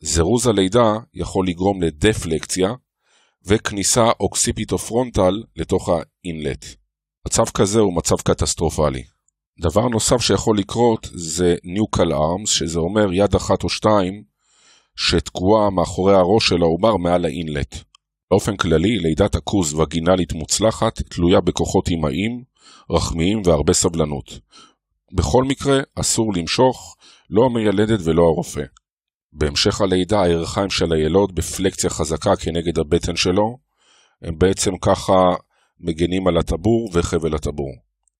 זירוז 0.00 0.46
הלידה 0.46 0.92
יכול 1.14 1.48
לגרום 1.48 1.82
לדפלקציה 1.82 2.68
וכניסה 3.46 4.04
occipito-frontal 4.20 5.42
לתוך 5.56 5.88
ה 5.88 5.99
inlet. 5.99 6.64
מצב 7.26 7.44
כזה 7.54 7.80
הוא 7.80 7.96
מצב 7.96 8.16
קטסטרופלי. 8.16 9.13
דבר 9.60 9.88
נוסף 9.88 10.20
שיכול 10.20 10.58
לקרות 10.58 11.08
זה 11.12 11.56
nuchal 11.64 12.12
arms, 12.12 12.50
שזה 12.50 12.78
אומר 12.78 13.12
יד 13.12 13.34
אחת 13.34 13.64
או 13.64 13.68
שתיים 13.68 14.22
שתקועה 14.96 15.70
מאחורי 15.70 16.14
הראש 16.14 16.48
של 16.48 16.62
העובר 16.62 16.96
מעל 16.96 17.24
ה 17.24 17.31
inlet. 17.31 17.76
באופן 18.30 18.56
כללי, 18.56 18.98
לידת 18.98 19.34
עכוז 19.34 19.74
וגינלית 19.74 20.32
מוצלחת 20.32 21.02
תלויה 21.02 21.40
בכוחות 21.40 21.88
אימהיים, 21.88 22.42
רחמיים 22.90 23.42
והרבה 23.44 23.72
סבלנות. 23.72 24.38
בכל 25.12 25.44
מקרה, 25.44 25.80
אסור 25.94 26.34
למשוך, 26.34 26.96
לא 27.30 27.44
המיילדת 27.44 28.00
ולא 28.04 28.22
הרופא. 28.22 28.62
בהמשך 29.32 29.80
הלידה, 29.80 30.22
הירכיים 30.22 30.70
של 30.70 30.92
הילוד 30.92 31.34
בפלקציה 31.34 31.90
חזקה 31.90 32.36
כנגד 32.36 32.78
הבטן 32.78 33.16
שלו, 33.16 33.58
הם 34.22 34.38
בעצם 34.38 34.70
ככה 34.78 35.34
מגנים 35.80 36.26
על 36.26 36.38
הטבור 36.38 36.90
וחבל 36.92 37.34
הטבור. 37.34 37.72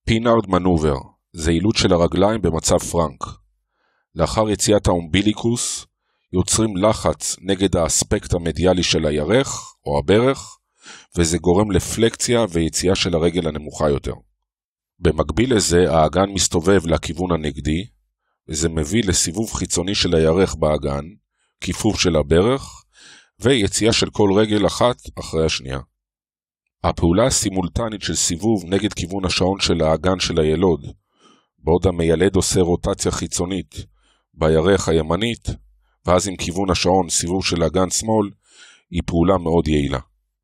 Pinard 0.04 0.48
maneuver, 0.48 0.96
זעילות 1.36 1.76
של 1.76 1.92
הרגליים 1.92 2.42
במצב 2.42 2.78
frank. 2.78 3.24
לאחר 4.14 4.50
יציאת 4.50 4.86
ה 4.86 4.95
umbilicus, 4.95 5.86
יוצרים 6.32 6.76
לחץ 6.76 7.36
נגד 7.40 7.76
ה 7.76 7.85
aspect 7.85 8.34
המדיאלי 8.34 8.82
של 8.82 9.06
הירך 9.06 9.74
או 9.86 9.98
הברך, 9.98 10.58
וזה 11.16 11.38
גורם 11.38 11.70
לפלקציה 11.70 12.44
ויציאה 12.50 12.94
של 12.94 13.14
הרגל 13.14 13.48
הנמוכה 13.48 13.88
יותר. 13.88 14.14
במקביל 14.98 15.56
לזה, 15.56 15.92
האגן 15.92 16.30
מסתובב 16.30 16.86
לכיוון 16.86 17.32
הנגדי, 17.32 17.86
וזה 18.48 18.68
מביא 18.68 19.02
לסיבוב 19.06 19.52
חיצוני 19.52 19.94
של 19.94 20.14
הירך 20.14 20.54
באגן, 20.54 21.04
כיפוף 21.60 22.00
של 22.00 22.16
הברך, 22.16 22.84
ויציאה 23.40 23.92
של 23.92 24.10
כל 24.10 24.30
רגל 24.36 24.66
אחת 24.66 24.96
אחרי 25.18 25.46
השנייה. 25.46 25.80
הפעולה 26.84 27.26
הסימולטנית 27.26 28.02
של 28.02 28.14
סיבוב 28.14 28.64
נגד 28.66 28.92
כיוון 28.92 29.24
השעון 29.24 29.60
של 29.60 29.82
האגן 29.82 30.20
של 30.20 30.40
הילוד, 30.40 30.86
בעוד 31.64 31.86
המיילד 31.86 32.36
עושה 32.36 32.60
רוטציה 32.60 33.12
חיצונית 33.12 33.74
בירך 34.34 34.88
הימנית, 34.88 35.48
ואז 36.06 36.28
עם 36.28 36.36
כיוון 36.36 36.70
השעון 36.70 37.08
סיבוב 37.08 37.44
של 37.44 37.62
אגן 37.62 37.90
שמאל, 37.90 38.30
היא 38.90 39.02
פעולה 39.06 39.38
מאוד 39.38 39.68
יעילה. 39.68 39.98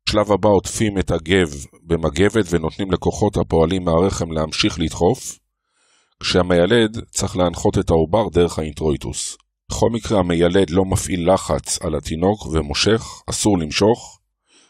בשלב 0.05 0.31
הבא 0.31 0.49
עוטפים 0.49 0.97
את 0.97 1.11
הגב 1.11 1.49
במגבת 1.83 2.45
ונותנים 2.49 2.91
לכוחות 2.91 3.37
הפועלים 3.37 3.83
מהרחם 3.83 4.31
להמשיך 4.31 4.79
לדחוף, 4.79 5.39
כשהמיילד 6.19 6.97
צריך 7.11 7.37
להנחות 7.37 7.77
את 7.77 7.89
העובר 7.89 8.29
דרך 8.29 8.59
האינטרויטוס. 8.59 9.37
בכל 9.71 9.89
מקרה 9.89 10.19
המיילד 10.19 10.69
לא 10.69 10.85
מפעיל 10.85 11.33
לחץ 11.33 11.81
על 11.81 11.95
התינוק 11.95 12.45
ומושך, 12.45 13.03
אסור 13.29 13.57
למשוך, 13.57 14.19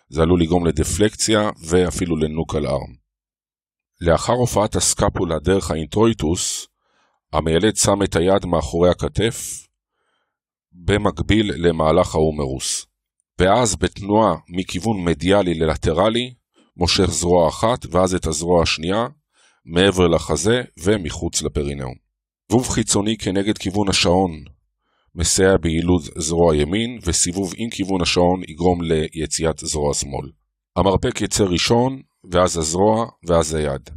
זה 0.10 0.22
עלול 0.22 0.42
לגרום 0.42 0.66
לדפלקציה 0.66 1.50
ואפילו 1.68 2.18
לנוקל 2.18 2.68
ארם. 2.68 3.01
לאחר 4.02 4.34
הופעת 4.34 4.76
הסקפולה 4.76 5.40
דרך 5.40 5.72
האינטרויטוס, 5.72 6.68
המיילד 7.34 7.76
שם 7.76 8.04
את 8.04 8.16
היד 8.16 8.46
מאחורי 8.46 8.90
הכתף, 8.90 9.68
במקביל 10.72 11.52
למהלך 11.56 12.16
ההומרוס. 12.16 12.86
ואז 13.40 13.76
בתנועה 13.76 14.36
מכיוון 14.50 15.04
מדיאלי 15.04 15.54
ללטרלי, 15.54 16.34
מושך 16.78 17.06
זרוע 17.06 17.50
אחת 17.50 17.86
ואז 17.92 18.16
את 18.16 18.28
הזרוע 18.28 18.64
השנייה, 18.64 19.08
מעבר 19.66 20.08
לחזה 20.08 20.62
ומחוץ 20.80 21.42
לפרינאום. 21.42 21.94
סיבוב 22.52 22.70
חיצוני 22.70 23.18
כנגד 23.18 23.58
כיוון 23.58 23.90
השעון 23.90 24.32
מסייע 25.16 25.58
ביעילות 25.58 26.02
זרוע 26.18 26.56
ימין, 26.56 27.00
וסיבוב 27.06 27.54
עם 27.58 27.70
כיוון 27.70 28.02
השעון 28.02 28.42
יגרום 28.48 28.82
ליציאת 28.82 29.60
זרוע 29.60 29.94
שמאל. 29.94 30.30
המרפק 30.76 31.22
יצא 31.22 31.44
ראשון, 31.44 32.02
ואז 32.32 32.58
הזרוע, 32.58 33.08
ואז 33.28 33.54
היד. 33.54 33.90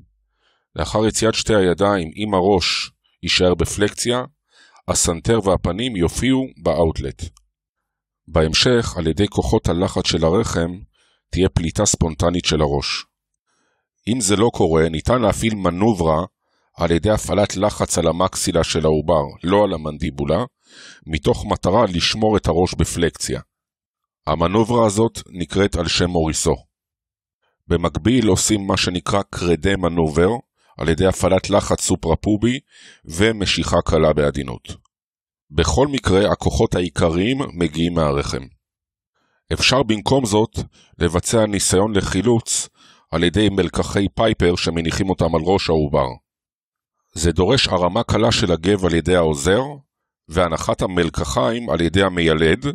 לאחר 0.76 1.06
יציאת 1.06 1.34
שתי 1.34 1.54
הידיים 1.54 2.10
עם 2.14 2.34
הראש 2.34 2.90
יישאר 3.22 3.54
בפלקציה, 3.54 4.24
הסנטר 4.88 5.38
והפנים 5.44 5.96
יופיעו 5.96 6.46
באאוטלט. 6.62 7.22
בהמשך, 8.28 8.94
על 8.96 9.06
ידי 9.06 9.28
כוחות 9.28 9.68
הלחץ 9.68 10.06
של 10.06 10.24
הרחם, 10.24 10.78
תהיה 11.30 11.48
פליטה 11.48 11.86
ספונטנית 11.86 12.44
של 12.44 12.60
הראש. 12.60 13.04
אם 14.08 14.20
זה 14.20 14.36
לא 14.36 14.50
קורה, 14.54 14.88
ניתן 14.88 15.22
להפעיל 15.22 15.54
מנוברה 15.54 16.24
על 16.76 16.90
ידי 16.90 17.10
הפעלת 17.10 17.56
לחץ 17.56 17.98
על 17.98 18.06
המקסילה 18.06 18.64
של 18.64 18.84
העובר, 18.84 19.22
לא 19.44 19.64
על 19.64 19.74
המנדיבולה, 19.74 20.44
מתוך 21.06 21.46
מטרה 21.46 21.84
לשמור 21.86 22.36
את 22.36 22.46
הראש 22.46 22.74
בפלקציה. 22.74 23.40
המנוברה 24.26 24.86
הזאת 24.86 25.18
נקראת 25.28 25.76
על 25.76 25.88
שם 25.88 26.10
מוריסו. 26.10 26.54
במקביל 27.68 28.26
עושים 28.28 28.66
מה 28.66 28.76
שנקרא 28.76 29.22
קרדה 29.30 29.76
מנובר, 29.76 30.28
על 30.78 30.88
ידי 30.88 31.06
הפעלת 31.06 31.50
לחץ 31.50 31.80
סופרפובי 31.80 32.60
ומשיכה 33.04 33.82
קלה 33.82 34.12
בעדינות. 34.12 34.68
בכל 35.50 35.88
מקרה, 35.88 36.32
הכוחות 36.32 36.74
העיקריים 36.74 37.38
מגיעים 37.52 37.94
מהרחם. 37.94 38.42
אפשר 39.52 39.82
במקום 39.82 40.26
זאת 40.26 40.58
לבצע 40.98 41.46
ניסיון 41.46 41.96
לחילוץ 41.96 42.68
על 43.10 43.24
ידי 43.24 43.48
מלקחי 43.48 44.06
פייפר 44.14 44.56
שמניחים 44.56 45.10
אותם 45.10 45.34
על 45.34 45.40
ראש 45.44 45.68
העובר. 45.68 46.06
זה 47.14 47.32
דורש 47.32 47.68
הרמה 47.68 48.02
קלה 48.02 48.32
של 48.32 48.52
הגב 48.52 48.84
על 48.84 48.94
ידי 48.94 49.16
העוזר, 49.16 49.62
והנחת 50.28 50.82
המלקחיים 50.82 51.70
על 51.70 51.80
ידי 51.80 52.02
המיילד, 52.02 52.66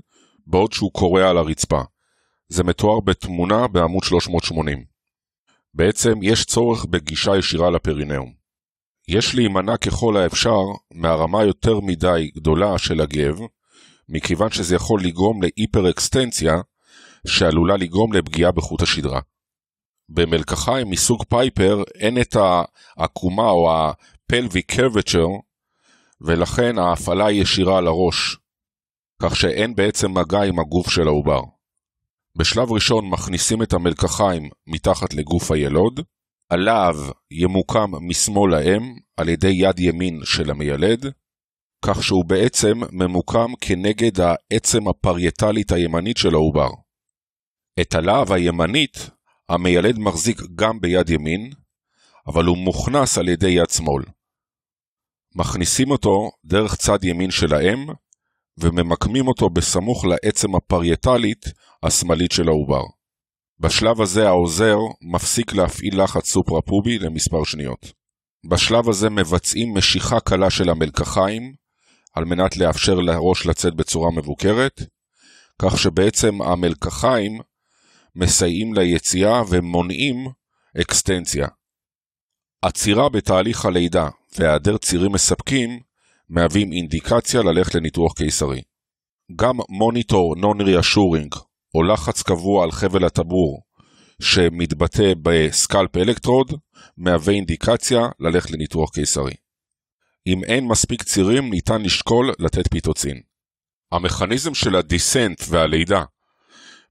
בעוד 0.48 0.74
שהוא 0.74 0.92
קורע 0.94 1.30
על 1.30 1.38
הרצפה. 1.38 1.82
זה 2.50 2.64
מתואר 2.64 3.00
בתמונה 3.00 3.68
בעמוד 3.68 4.04
380. 4.04 4.86
בעצם 5.74 6.14
יש 6.22 6.46
צורך 6.46 6.86
בגישה 6.86 7.38
ישירה 7.38 7.70
לפרינאום. 7.70 8.34
יש 9.08 9.36
להימנע 9.36 9.78
ככל 9.78 10.18
האפשר 10.18 10.58
מהרמה 10.94 11.44
יותר 11.44 11.80
מדי 11.80 12.32
גדולה 12.36 12.78
של 12.78 13.02
הגב, 13.02 13.40
מכיוון 14.10 14.52
שזה 14.52 14.76
יכול 14.76 15.04
לגרום 15.04 15.42
להיפר-אקסטנציה, 15.42 16.54
שעלולה 17.28 17.78
לגרום 17.78 18.14
לפגיעה 18.14 18.52
בחוט 18.52 18.82
השדרה. 18.82 19.20
במלקחיים 20.10 20.90
מסוג 20.90 21.24
פייפר 21.24 21.84
אין 21.96 22.22
את 22.22 22.36
העקומה 22.98 23.50
או 23.50 23.72
ה-pelvic 23.72 24.76
curvature, 24.76 25.42
ולכן 26.22 26.78
ההפעלה 26.78 27.26
היא 27.26 27.42
ישירה 27.42 27.78
על 27.78 27.88
הראש, 27.88 28.38
כך 29.22 29.36
שאין 29.36 29.76
בעצם 29.76 30.18
מגע 30.18 30.42
עם 30.42 30.60
הגוף 30.60 30.90
של 30.90 31.08
העובר. 31.08 31.42
בשלב 32.38 32.72
ראשון 32.72 33.10
מכניסים 33.10 33.64
את 33.64 33.74
המלקחיים 33.74 34.50
מתחת 34.68 35.14
לגוף 35.14 35.52
הילוד, 35.52 36.00
הלהב 36.52 36.96
ימוקם 37.32 37.92
משמאל 38.02 38.52
לאם 38.52 38.96
על 39.18 39.30
ידי 39.30 39.52
יד 39.54 39.80
ימין 39.80 40.20
של 40.24 40.52
המיילד, 40.52 41.06
כך 41.86 42.04
שהוא 42.04 42.26
בעצם 42.26 42.80
ממוקם 42.92 43.52
כנגד 43.62 44.20
העצם 44.20 44.88
הפרייטלית 44.88 45.72
הימנית 45.72 46.18
של 46.18 46.34
העובר. 46.34 46.70
את 47.82 47.96
הלהב 47.96 48.32
הימנית 48.32 49.10
המיילד 49.50 50.00
מחזיק 50.00 50.42
גם 50.56 50.80
ביד 50.82 51.10
ימין, 51.10 51.52
אבל 52.28 52.46
הוא 52.46 52.58
מוכנס 52.58 53.18
על 53.18 53.28
ידי 53.28 53.50
יד 53.50 53.70
שמאל. 53.70 54.04
מכניסים 55.36 55.92
אותו 55.92 56.32
דרך 56.46 56.76
צד 56.76 57.04
ימין 57.04 57.32
של 57.32 57.54
האם, 57.54 57.88
וממקמים 58.58 59.28
אותו 59.28 59.50
בסמוך 59.50 60.06
לעצם 60.06 60.56
הפרייטלית 60.56 61.46
השמאלית 61.84 62.32
של 62.32 62.48
העובר. 62.48 62.84
בשלב 63.60 64.02
הזה 64.02 64.28
העוזר 64.28 64.78
מפסיק 65.14 65.54
להפעיל 65.54 66.04
לחץ 66.04 66.30
סופרפובי 66.30 67.00
למספר 67.00 67.44
שניות. 67.44 67.92
בשלב 68.50 68.90
הזה 68.90 69.10
מבצעים 69.10 69.78
משיכה 69.78 70.20
קלה 70.20 70.50
של 70.50 70.70
המלקחיים, 70.70 71.54
על 72.16 72.26
מנת 72.26 72.58
לאפשר 72.58 72.96
לראש 72.96 73.46
לצאת 73.46 73.76
בצורה 73.76 74.12
מבוקרת, 74.12 74.82
כך 75.62 75.80
שבעצם 75.80 76.42
המלקחיים 76.42 77.40
מסייעים 78.16 78.74
ליציאה 78.74 79.42
ומונעים 79.50 80.28
אקסטנציה. 80.82 81.48
עצירה 82.62 83.10
בתהליך 83.10 83.66
הלידה 83.66 84.10
והיעדר 84.38 84.78
צירים 84.78 85.12
מספקים 85.12 85.80
מהווים 86.30 86.72
אינדיקציה 86.72 87.42
ללכת 87.42 87.76
לניתוח 87.76 88.14
קיסרי. 88.14 88.62
גם 89.36 89.56
מוניטור 89.70 90.36
נון 90.36 90.62
ריאשורינג 90.62 91.36
או 91.76 91.84
לחץ 91.84 92.22
קבוע 92.22 92.64
על 92.64 92.72
חבל 92.72 93.06
הטבור 93.06 93.64
שמתבטא 94.22 95.14
בסקלפ 95.22 95.98
אלקטרוד 95.98 96.54
מהווה 96.98 97.34
אינדיקציה 97.34 98.00
ללכת 98.20 98.52
לניתוח 98.52 98.90
קיסרי. 98.94 99.34
אם 100.28 100.44
אין 100.44 100.68
מספיק 100.68 101.04
צירים 101.04 101.50
ניתן 101.50 101.82
לשקול 101.82 102.34
לתת 102.40 102.68
פיטוצין. 102.72 103.22
המכניזם 103.92 104.54
של 104.54 104.76
הדיסנט 104.76 105.42
והלידה 105.50 106.04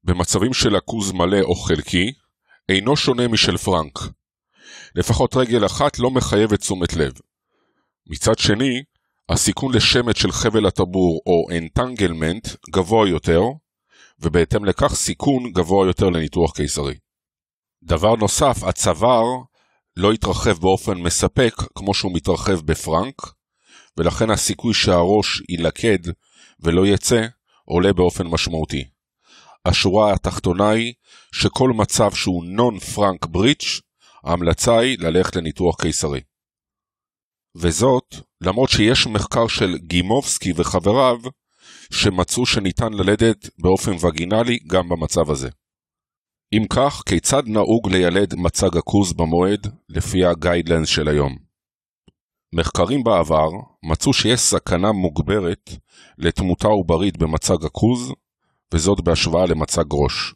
במצבים 0.04 0.54
של 0.54 0.76
עכוז 0.76 1.12
מלא 1.12 1.40
או 1.40 1.54
חלקי 1.54 2.12
אינו 2.68 2.96
שונה 2.96 3.28
משל 3.28 3.56
פרנק. 3.56 3.98
לפחות 4.94 5.36
רגל 5.36 5.66
אחת 5.66 5.98
לא 5.98 6.10
מחייבת 6.10 6.60
תשומת 6.60 6.92
לב. 6.94 7.12
מצד 8.06 8.38
שני, 8.38 8.82
הסיכון 9.28 9.74
לשמט 9.74 10.16
של 10.16 10.32
חבל 10.32 10.66
הטבור 10.66 11.20
או 11.26 11.56
אנטנגלמנט 11.56 12.48
גבוה 12.70 13.08
יותר, 13.08 13.40
ובהתאם 14.20 14.64
לכך 14.64 14.94
סיכון 14.94 15.52
גבוה 15.52 15.86
יותר 15.86 16.06
לניתוח 16.06 16.52
קיסרי. 16.56 16.94
דבר 17.82 18.16
נוסף, 18.16 18.62
הצוואר 18.62 19.24
לא 19.96 20.14
יתרחב 20.14 20.58
באופן 20.58 20.98
מספק 20.98 21.54
כמו 21.74 21.94
שהוא 21.94 22.14
מתרחב 22.14 22.60
בפרנק, 22.60 23.14
ולכן 23.96 24.30
הסיכוי 24.30 24.74
שהראש 24.74 25.42
יילכד 25.48 25.98
ולא 26.60 26.86
יצא 26.86 27.26
עולה 27.64 27.92
באופן 27.92 28.26
משמעותי. 28.26 28.84
השורה 29.64 30.12
התחתונה 30.12 30.70
היא 30.70 30.94
שכל 31.32 31.70
מצב 31.70 32.12
שהוא 32.14 32.44
נון 32.44 32.78
פרנק 32.78 33.26
בריץ', 33.26 33.80
ההמלצה 34.24 34.78
היא 34.78 34.98
ללכת 35.00 35.36
לניתוח 35.36 35.82
קיסרי. 35.82 36.20
וזאת 37.56 38.14
למרות 38.40 38.70
שיש 38.70 39.06
מחקר 39.06 39.48
של 39.48 39.78
גימובסקי 39.78 40.52
וחבריו 40.56 41.18
שמצאו 41.92 42.46
שניתן 42.46 42.92
ללדת 42.92 43.50
באופן 43.58 43.92
וגינלי 44.06 44.58
גם 44.66 44.88
במצב 44.88 45.30
הזה. 45.30 45.48
אם 46.52 46.64
כך, 46.70 47.02
כיצד 47.06 47.42
נהוג 47.46 47.90
לילד 47.90 48.34
מצג 48.34 48.76
הכוז 48.76 49.12
במועד 49.12 49.66
לפי 49.88 50.24
הגיידלנס 50.24 50.88
של 50.88 51.08
היום? 51.08 51.36
מחקרים 52.54 53.04
בעבר 53.04 53.48
מצאו 53.82 54.12
שיש 54.12 54.40
סכנה 54.40 54.92
מוגברת 54.92 55.70
לתמותה 56.18 56.68
עוברית 56.68 57.16
במצג 57.16 57.64
הכוז, 57.64 58.12
וזאת 58.74 59.00
בהשוואה 59.00 59.46
למצג 59.46 59.84
ראש. 59.92 60.34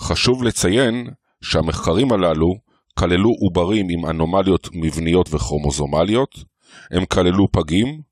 חשוב 0.00 0.42
לציין 0.42 1.06
שהמחקרים 1.42 2.12
הללו 2.12 2.54
כללו 2.98 3.30
עוברים 3.40 3.86
עם 3.90 4.06
אנומליות 4.06 4.68
מבניות 4.72 5.34
וכרומוזומליות, 5.34 6.44
הם 6.90 7.04
כללו 7.04 7.48
פגים, 7.52 8.02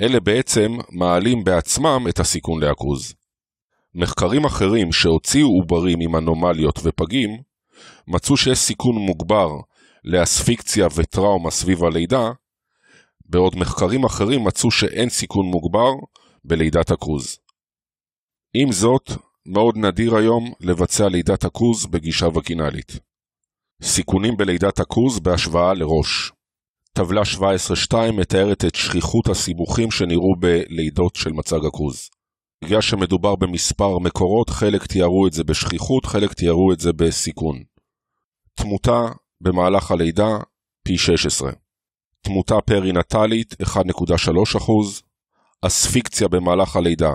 אלה 0.00 0.20
בעצם 0.20 0.76
מעלים 0.90 1.44
בעצמם 1.44 2.06
את 2.08 2.20
הסיכון 2.20 2.62
לעכוז. 2.62 3.14
מחקרים 3.94 4.44
אחרים 4.44 4.92
שהוציאו 4.92 5.48
עוברים 5.48 6.00
עם 6.00 6.16
אנומליות 6.16 6.78
ופגים, 6.82 7.42
מצאו 8.08 8.36
שיש 8.36 8.58
סיכון 8.58 8.96
מוגבר 8.96 9.50
לאספיקציה 10.04 10.88
וטראומה 10.94 11.50
סביב 11.50 11.84
הלידה, 11.84 12.32
בעוד 13.26 13.56
מחקרים 13.56 14.04
אחרים 14.04 14.44
מצאו 14.44 14.70
שאין 14.70 15.08
סיכון 15.08 15.46
מוגבר 15.46 15.92
בלידת 16.44 16.90
הכוז. 16.90 17.38
עם 18.54 18.72
זאת, 18.72 19.10
מאוד 19.46 19.76
נדיר 19.76 20.16
היום 20.16 20.52
לבצע 20.60 21.08
לידת 21.08 21.44
הכוז 21.44 21.86
בגישה 21.86 22.26
וגינלית. 22.28 22.92
סיכונים 23.82 24.36
בלידת 24.36 24.80
הכוז 24.80 25.20
בהשוואה 25.20 25.74
לראש 25.74 26.32
טבלה 26.96 27.22
17-2 27.92 28.12
מתארת 28.12 28.64
את 28.64 28.74
שכיחות 28.74 29.28
הסיבוכים 29.28 29.90
שנראו 29.90 30.34
בלידות 30.38 31.16
של 31.16 31.32
מצג 31.32 31.64
הכוז. 31.66 32.10
בגלל 32.64 32.80
שמדובר 32.80 33.36
במספר 33.36 33.98
מקורות, 33.98 34.50
חלק 34.50 34.86
תיארו 34.86 35.26
את 35.26 35.32
זה 35.32 35.44
בשכיחות, 35.44 36.06
חלק 36.06 36.32
תיארו 36.32 36.72
את 36.72 36.80
זה 36.80 36.92
בסיכון. 36.92 37.62
תמותה 38.54 39.00
במהלך 39.40 39.90
הלידה, 39.90 40.28
פי 40.82 40.98
16. 40.98 41.52
תמותה 42.20 42.60
פרינטלית, 42.60 43.54
1.3%. 43.62 45.02
אספיקציה 45.62 46.28
במהלך 46.28 46.76
הלידה, 46.76 47.12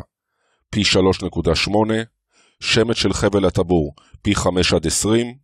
פי 0.69 0.81
3.8. 0.81 1.71
שמץ 2.59 2.95
של 2.95 3.13
חבל 3.13 3.45
הטבור, 3.45 3.93
פי 4.21 4.35
5 4.35 4.73
עד 4.73 4.87
20, 4.87 5.35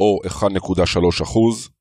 או 0.00 0.20
1.3%. 0.26 1.77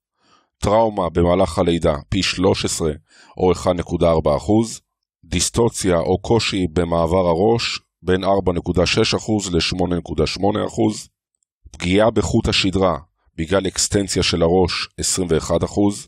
טראומה 0.57 1.09
במהלך 1.09 1.59
הלידה 1.59 1.95
פי 2.09 2.23
13 2.23 2.91
או 3.37 3.51
1.4%, 3.51 4.81
דיסטוציה 5.23 5.97
או 5.97 6.17
קושי 6.21 6.67
במעבר 6.73 7.27
הראש 7.27 7.79
בין 8.01 8.23
4.6% 8.23 8.27
ל-8.8%, 9.51 11.07
פגיעה 11.71 12.11
בחוט 12.11 12.47
השדרה 12.47 12.97
בגלל 13.35 13.67
אקסטנציה 13.67 14.23
של 14.23 14.41
הראש 14.41 14.87
21%, 15.01 16.07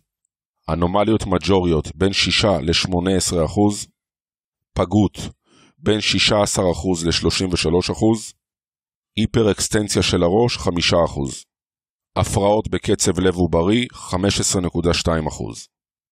אנומליות 0.69 1.25
מג'וריות 1.25 1.95
בין 1.95 2.13
6 2.13 2.45
ל-18%, 2.45 3.87
פגות 4.73 5.17
בין 5.77 5.99
16% 5.99 6.59
ל-33%, 7.05 8.33
היפר 9.17 9.51
אקסטנציה 9.51 10.03
של 10.03 10.23
הראש 10.23 10.57
5%. 10.57 11.48
הפרעות 12.19 12.67
בקצב 12.67 13.19
לב 13.19 13.35
עוברי 13.35 13.87
15.2%. 13.93 15.09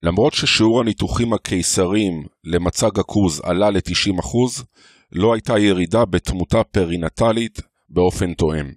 למרות 0.03 0.33
ששיעור 0.33 0.79
הניתוחים 0.79 1.33
הקיסריים 1.33 2.23
למצג 2.43 2.99
הכוז 2.99 3.41
עלה 3.43 3.69
ל-90%, 3.69 4.63
לא 5.11 5.33
הייתה 5.33 5.59
ירידה 5.59 6.05
בתמותה 6.05 6.63
פרינטלית 6.63 7.61
באופן 7.89 8.33
תואם. 8.33 8.71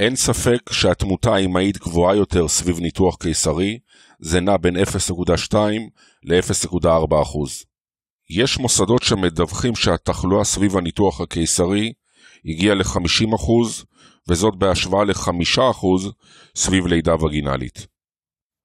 אין 0.00 0.16
ספק 0.16 0.72
שהתמותה 0.72 1.34
האמהית 1.34 1.78
גבוהה 1.78 2.16
יותר 2.16 2.48
סביב 2.48 2.80
ניתוח 2.80 3.16
קיסרי, 3.16 3.78
זה 4.20 4.40
נע 4.40 4.56
בין 4.56 4.76
0.2 4.76 5.56
ל-0.4%. 6.24 6.86
יש 8.30 8.58
מוסדות 8.58 9.02
שמדווחים 9.02 9.74
שהתחלואה 9.74 10.44
סביב 10.44 10.76
הניתוח 10.76 11.20
הקיסרי 11.20 11.92
הגיעה 12.44 12.74
ל-50%, 12.74 13.84
וזאת 14.28 14.56
בהשוואה 14.56 15.04
לחמישה 15.04 15.70
אחוז 15.70 16.12
סביב 16.56 16.86
לידה 16.86 17.24
וגינלית. 17.24 17.86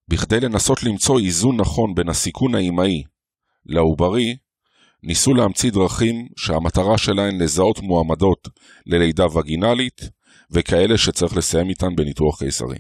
בכדי 0.10 0.40
לנסות 0.40 0.84
למצוא 0.84 1.20
איזון 1.20 1.58
נכון 1.58 1.96
בין 1.96 2.10
הסיכון 2.10 2.56
האימהי 2.56 3.04
לעוברי, 3.66 4.38
ניסו 5.04 5.34
להמציא 5.34 5.72
דרכים 5.72 6.28
שהמטרה 6.38 6.98
שלהן 6.98 7.42
לזהות 7.42 7.80
מועמדות 7.80 8.48
ללידה 8.86 9.26
וגינלית 9.26 10.02
וכאלה 10.52 10.98
שצריך 10.98 11.38
לסיים 11.38 11.70
איתן 11.70 11.96
בניתוח 11.96 12.40
קיסרי. 12.40 12.78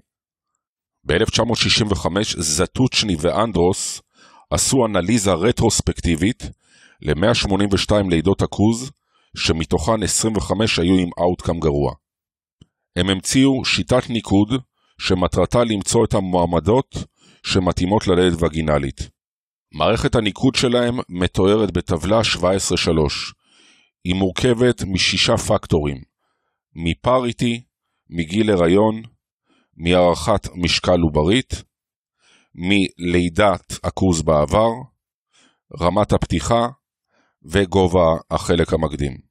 ב-1965 1.04 2.08
זטוצ'ני 2.38 3.16
ואנדרוס 3.20 4.02
עשו 4.50 4.86
אנליזה 4.86 5.34
רטרוספקטיבית 5.34 6.44
ל-182 7.02 7.92
לידות 8.10 8.42
הכוז, 8.42 8.92
שמתוכן 9.38 10.04
25 10.04 10.80
היו 10.80 10.98
עם 10.98 11.10
אאוטקאם 11.20 11.60
גרוע. 11.60 11.94
הם 12.98 13.10
המציאו 13.10 13.66
שיטת 13.66 14.10
ניקוד 14.10 14.50
שמטרתה 15.00 15.64
למצוא 15.64 16.06
את 16.06 16.14
המועמדות 16.14 16.96
שמתאימות 17.44 18.08
ללדת 18.08 18.44
וגינלית. 18.44 19.10
מערכת 19.74 20.16
הניקוד 20.16 20.56
שלהם 20.56 21.00
מתוארת 21.10 21.72
בטבלה 21.72 22.22
17-3. 22.22 22.42
היא 24.04 24.16
מורכבת 24.16 24.84
משישה 24.84 25.38
פקטורים 25.38 26.02
מפריטי, 26.76 27.64
מגיל 28.10 28.52
הריון, 28.52 29.02
מהערכת 29.76 30.48
משקל 30.56 31.00
עוברית, 31.00 31.64
מלידת 32.56 33.80
הכוז 33.84 34.22
בעבר, 34.22 34.70
רמת 35.82 36.14
הפתיחה 36.14 36.68
וגובה 37.46 38.18
החלק 38.32 38.74
המקדים. 38.74 39.27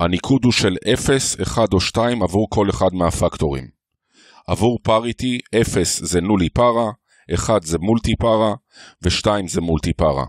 הניקוד 0.00 0.44
הוא 0.44 0.52
של 0.52 0.76
0, 0.94 1.40
1 1.42 1.72
או 1.72 1.80
2 1.80 2.22
עבור 2.22 2.46
כל 2.50 2.70
אחד 2.70 2.94
מהפקטורים. 2.94 3.68
עבור 4.46 4.78
פריטי 4.82 5.38
0 5.60 6.00
זה 6.02 6.20
נולי 6.20 6.48
פרה, 6.48 6.90
1 7.34 7.62
זה 7.62 7.78
מולטי 7.78 8.16
פרה 8.16 8.54
ו-2 9.02 9.26
זה 9.46 9.60
מולטי 9.60 9.92
פרה. 9.92 10.24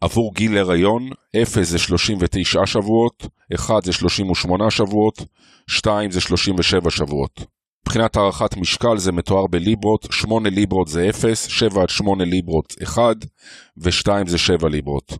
עבור 0.00 0.34
גיל 0.34 0.58
הריון 0.58 1.10
0 1.42 1.68
זה 1.68 1.78
39 1.78 2.66
שבועות, 2.66 3.26
1 3.54 3.84
זה 3.84 3.92
38 3.92 4.70
שבועות, 4.70 5.22
2 5.66 6.10
זה 6.10 6.20
37 6.20 6.90
שבועות. 6.90 7.40
מבחינת 7.86 8.16
הערכת 8.16 8.56
משקל 8.56 8.98
זה 8.98 9.12
מתואר 9.12 9.46
בליברות, 9.46 10.06
8 10.10 10.50
ליברות 10.50 10.88
זה 10.88 11.10
0, 11.10 11.46
7 11.46 11.82
עד 11.82 11.88
8 11.88 12.24
ליברות 12.24 12.74
1 12.82 13.16
ו-2 13.76 14.08
זה 14.26 14.38
7 14.38 14.68
ליברות. 14.68 15.18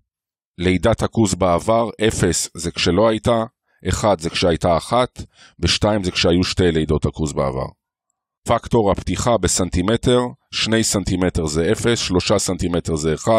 לידת 0.58 1.02
הכוז 1.02 1.34
בעבר, 1.34 1.88
0 2.08 2.48
זה 2.54 2.70
כשלא 2.70 3.08
הייתה, 3.08 3.44
1 3.88 4.20
זה 4.20 4.30
כשהייתה 4.30 4.76
אחת, 4.76 5.22
ו-2 5.60 6.04
זה 6.04 6.10
כשהיו 6.10 6.44
שתי 6.44 6.72
לידות 6.72 7.06
הכוז 7.06 7.32
בעבר. 7.32 7.66
פקטור 8.48 8.90
הפתיחה 8.90 9.38
בסנטימטר, 9.38 10.20
2 10.54 10.82
סנטימטר 10.82 11.46
זה 11.46 11.72
0, 11.72 12.00
3 12.00 12.32
סנטימטר 12.32 12.96
זה 12.96 13.14
1, 13.14 13.32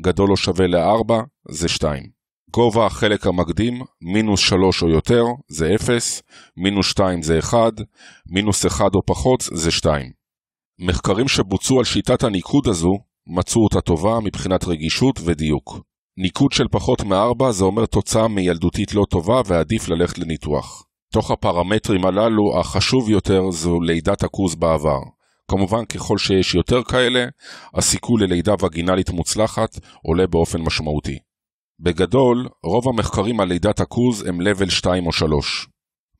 גדול 0.00 0.30
או 0.30 0.36
שווה 0.36 0.66
ל-4 0.66 1.12
זה 1.48 1.68
2. 1.68 2.02
גובה 2.50 2.86
החלק 2.86 3.26
המקדים, 3.26 3.82
מינוס 4.02 4.40
3 4.40 4.82
או 4.82 4.88
יותר, 4.88 5.24
זה 5.48 5.74
0, 5.74 6.22
מינוס 6.56 6.86
2 6.86 7.22
זה 7.22 7.38
1, 7.38 7.72
מינוס 8.26 8.66
1 8.66 8.94
או 8.94 9.06
פחות 9.06 9.42
זה 9.52 9.70
2. 9.70 10.12
מחקרים 10.78 11.28
שבוצעו 11.28 11.78
על 11.78 11.84
שיטת 11.84 12.22
הניקוד 12.22 12.68
הזו, 12.68 12.98
מצאו 13.26 13.64
אותה 13.64 13.80
טובה 13.80 14.20
מבחינת 14.20 14.64
רגישות 14.64 15.20
ודיוק. 15.24 15.80
ניקוד 16.18 16.52
של 16.52 16.68
פחות 16.70 17.00
מ-4 17.04 17.50
זה 17.50 17.64
אומר 17.64 17.86
תוצאה 17.86 18.28
מילדותית 18.28 18.94
לא 18.94 19.06
טובה 19.10 19.40
ועדיף 19.46 19.88
ללכת 19.88 20.18
לניתוח. 20.18 20.86
תוך 21.12 21.30
הפרמטרים 21.30 22.06
הללו, 22.06 22.60
החשוב 22.60 23.10
יותר 23.10 23.50
זו 23.50 23.80
לידת 23.80 24.22
הכוז 24.22 24.54
בעבר. 24.54 25.00
כמובן, 25.50 25.84
ככל 25.84 26.18
שיש 26.18 26.54
יותר 26.54 26.82
כאלה, 26.82 27.24
הסיכוי 27.74 28.22
ללידה 28.22 28.54
וגינלית 28.60 29.10
מוצלחת 29.10 29.78
עולה 30.02 30.26
באופן 30.26 30.60
משמעותי. 30.60 31.18
בגדול, 31.80 32.48
רוב 32.64 32.88
המחקרים 32.88 33.40
על 33.40 33.48
לידת 33.48 33.80
הכוז 33.80 34.26
הם 34.26 34.40
לבל 34.40 34.68
2 34.68 35.06
או 35.06 35.12
3, 35.12 35.68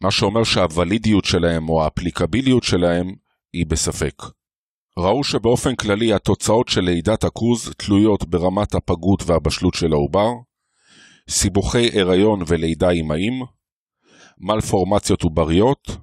מה 0.00 0.10
שאומר 0.10 0.44
שהוולידיות 0.44 1.24
שלהם 1.24 1.68
או 1.68 1.84
האפליקביליות 1.84 2.62
שלהם 2.62 3.14
היא 3.52 3.66
בספק. 3.66 4.22
ראו 4.98 5.24
שבאופן 5.24 5.74
כללי 5.74 6.12
התוצאות 6.12 6.68
של 6.68 6.80
לידת 6.80 7.24
הכוז 7.24 7.72
תלויות 7.76 8.28
ברמת 8.28 8.74
הפגות 8.74 9.22
והבשלות 9.26 9.74
של 9.74 9.92
העובר, 9.92 10.30
סיבוכי 11.30 12.00
הריון 12.00 12.42
ולידה 12.46 12.90
אימהים, 12.90 13.42
מלפורמציות 14.38 15.22
עובריות, 15.22 15.96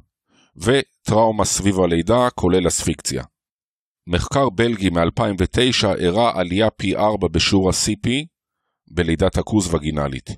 וטראומה 0.55 1.45
סביב 1.45 1.79
הלידה 1.79 2.29
כולל 2.35 2.67
אספיקציה. 2.67 3.23
מחקר 4.07 4.49
בלגי 4.49 4.89
מ-2009 4.89 5.87
הראה 5.87 6.39
עלייה 6.39 6.69
פי 6.69 6.95
4 6.95 7.27
בשיעור 7.27 7.69
ה-CP 7.69 8.09
בלידת 8.91 9.37
הכוז 9.37 9.73
וגינלית. 9.73 10.29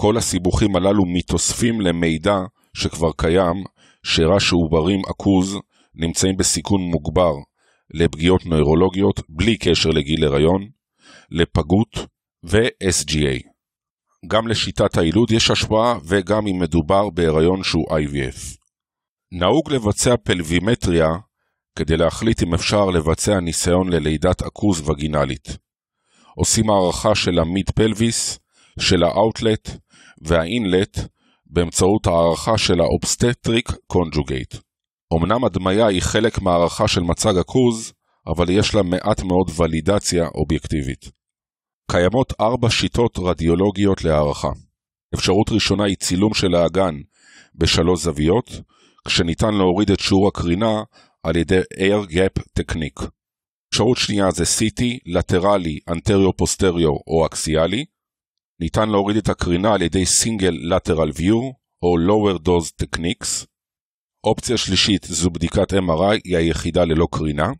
כל 0.00 0.16
הסיבוכים 0.16 0.76
הללו 0.76 1.02
מתאספים 1.06 1.80
למידע 1.80 2.38
שכבר 2.76 3.10
קיים, 3.16 3.64
שהראה 4.02 4.40
שעוברים 4.40 5.00
עכוז 5.08 5.58
נמצאים 5.94 6.36
בסיכון 6.36 6.80
מוגבר 6.80 7.34
לפגיעות 7.90 8.46
נוירולוגיות 8.46 9.20
בלי 9.28 9.56
קשר 9.56 9.90
לגיל 9.90 10.24
הריון, 10.24 10.68
לפגות 11.30 12.06
ו-SGA. 12.44 13.54
גם 14.26 14.48
לשיטת 14.48 14.98
היילוד 14.98 15.30
יש 15.30 15.50
השפעה 15.50 15.98
וגם 16.04 16.46
אם 16.46 16.58
מדובר 16.58 17.10
בהיריון 17.10 17.62
שהוא 17.62 17.86
IVF. 17.98 18.56
נהוג 19.32 19.72
לבצע 19.72 20.16
פלווימטריה 20.16 21.08
כדי 21.78 21.96
להחליט 21.96 22.42
אם 22.42 22.54
אפשר 22.54 22.84
לבצע 22.84 23.40
ניסיון 23.40 23.92
ללידת 23.92 24.42
עכוז 24.42 24.88
וגינלית. 24.88 25.48
עושים 26.36 26.70
הערכה 26.70 27.14
של 27.14 27.38
ה 27.38 27.46
mid 27.46 27.70
pelvis, 27.70 28.38
של 28.80 29.02
האאוטלט 29.02 29.70
וה 30.22 30.44
inlet 30.44 30.98
באמצעות 31.46 32.06
הערכה 32.06 32.58
של 32.58 32.80
ה 32.80 32.89
obstetric 32.89 33.68
conjugate. 33.86 34.54
אמנם 35.16 35.44
הדמיה 35.44 35.86
היא 35.86 36.02
חלק 36.02 36.42
מהערכה 36.42 36.88
של 36.88 37.00
מצג 37.00 37.36
עכוז, 37.38 37.92
אבל 38.26 38.50
יש 38.50 38.74
לה 38.74 38.82
מעט 38.82 39.22
מאוד 39.22 39.50
ולידציה 39.56 40.28
אובייקטיבית. 40.34 41.10
קיימות 41.90 42.32
ארבע 42.40 42.70
שיטות 42.70 43.18
רדיולוגיות 43.18 44.04
להערכה. 44.04 44.50
אפשרות 45.14 45.50
ראשונה 45.50 45.84
היא 45.84 45.96
צילום 45.96 46.34
של 46.34 46.54
האגן 46.54 46.94
בשלוש 47.54 48.02
זוויות, 48.02 48.50
כשניתן 49.08 49.54
להוריד 49.54 49.90
את 49.90 50.00
שיעור 50.00 50.28
הקרינה 50.28 50.82
על 51.22 51.36
ידי 51.36 51.60
Air 51.60 52.10
Gap 52.10 52.42
Technique. 52.60 53.06
אפשרות 53.70 53.98
שנייה 53.98 54.30
זה 54.30 54.44
CT, 54.44 54.82
לטרלי, 55.06 55.78
אנטריו-פוסטריו 55.88 56.90
או 57.06 57.26
אקסיאלי. 57.26 57.84
ניתן 58.60 58.88
להוריד 58.88 59.16
את 59.16 59.28
הקרינה 59.28 59.74
על 59.74 59.82
ידי 59.82 60.02
Single 60.02 60.72
Lateral 60.72 61.18
View 61.18 61.42
או 61.82 61.96
Lower 62.08 62.38
Dose 62.38 62.84
Techniques. 62.84 63.46
אופציה 64.24 64.56
שלישית 64.56 65.04
זו 65.04 65.30
בדיקת 65.30 65.72
MRI, 65.72 66.20
היא 66.24 66.36
היחידה 66.36 66.84
ללא 66.84 67.06
קרינה. 67.12 67.52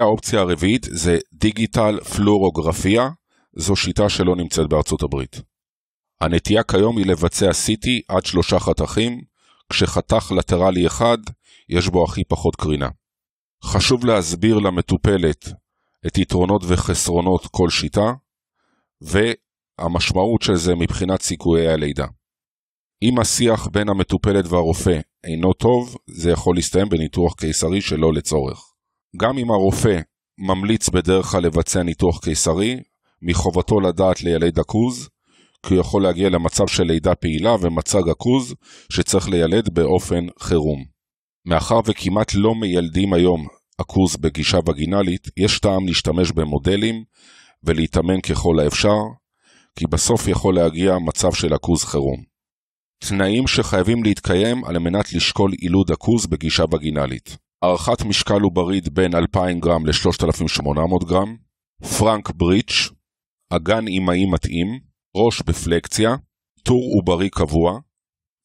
האופציה 0.00 0.40
הרביעית 0.40 0.86
זה 0.90 1.18
דיגיטל 1.32 2.00
פלורוגרפיה, 2.00 3.08
זו 3.56 3.76
שיטה 3.76 4.08
שלא 4.08 4.36
נמצאת 4.36 4.68
בארצות 4.68 5.02
הברית. 5.02 5.40
הנטייה 6.20 6.62
כיום 6.62 6.98
היא 6.98 7.06
לבצע 7.06 7.50
CT 7.50 7.88
עד 8.08 8.26
שלושה 8.26 8.58
חתכים, 8.58 9.20
כשחתך 9.72 10.32
לטרלי 10.36 10.86
אחד 10.86 11.18
יש 11.68 11.88
בו 11.88 12.04
הכי 12.04 12.24
פחות 12.24 12.56
קרינה. 12.56 12.88
חשוב 13.64 14.04
להסביר 14.04 14.58
למטופלת 14.58 15.48
את 16.06 16.18
יתרונות 16.18 16.62
וחסרונות 16.66 17.46
כל 17.46 17.70
שיטה, 17.70 18.12
והמשמעות 19.00 20.42
של 20.42 20.56
זה 20.56 20.74
מבחינת 20.74 21.22
סיכויי 21.22 21.68
הלידה. 21.68 22.06
אם 23.02 23.20
השיח 23.20 23.66
בין 23.66 23.88
המטופלת 23.88 24.44
והרופא 24.46 25.00
אינו 25.26 25.52
טוב, 25.52 25.96
זה 26.06 26.30
יכול 26.30 26.56
להסתיים 26.56 26.88
בניתוח 26.88 27.34
קיסרי 27.34 27.80
שלא 27.80 28.12
לצורך. 28.12 28.60
גם 29.16 29.38
אם 29.38 29.50
הרופא 29.50 30.00
ממליץ 30.38 30.88
בדרך 30.88 31.26
כלל 31.26 31.42
לבצע 31.42 31.82
ניתוח 31.82 32.18
קיסרי, 32.24 32.76
מחובתו 33.22 33.80
לדעת 33.80 34.22
לילד 34.22 34.58
עכוז, 34.58 35.08
כי 35.66 35.74
הוא 35.74 35.80
יכול 35.80 36.02
להגיע 36.02 36.28
למצב 36.28 36.66
של 36.66 36.82
לידה 36.82 37.14
פעילה 37.14 37.56
ומצג 37.60 38.08
עכוז 38.10 38.54
שצריך 38.92 39.28
לילד 39.28 39.74
באופן 39.74 40.26
חירום. 40.38 40.84
מאחר 41.46 41.80
וכמעט 41.86 42.34
לא 42.34 42.54
מיילדים 42.54 43.12
היום 43.12 43.46
עכוז 43.78 44.16
בגישה 44.16 44.58
וגינלית, 44.68 45.28
יש 45.36 45.60
טעם 45.60 45.86
להשתמש 45.86 46.32
במודלים 46.32 47.04
ולהתאמן 47.64 48.20
ככל 48.20 48.60
האפשר, 48.60 48.98
כי 49.78 49.86
בסוף 49.86 50.28
יכול 50.28 50.54
להגיע 50.54 50.98
מצב 50.98 51.32
של 51.32 51.52
עכוז 51.52 51.84
חירום. 51.84 52.35
תנאים 52.98 53.46
שחייבים 53.46 54.02
להתקיים 54.02 54.64
על 54.64 54.78
מנת 54.78 55.12
לשקול 55.12 55.52
עילוד 55.52 55.90
עכוז 55.92 56.26
בגישה 56.26 56.64
וגינלית. 56.72 57.36
הערכת 57.62 58.02
משקל 58.04 58.40
עוברית 58.40 58.88
בין 58.88 59.14
2,000 59.14 59.60
גרם 59.60 59.86
ל-3,800 59.86 61.04
גרם, 61.08 61.36
פרנק 61.98 62.30
בריץ', 62.30 62.90
אגן 63.50 63.86
אימהי 63.86 64.26
מתאים, 64.26 64.80
ראש 65.16 65.42
בפלקציה, 65.42 66.10
טור 66.62 66.92
עוברי 66.96 67.30
קבוע, 67.30 67.80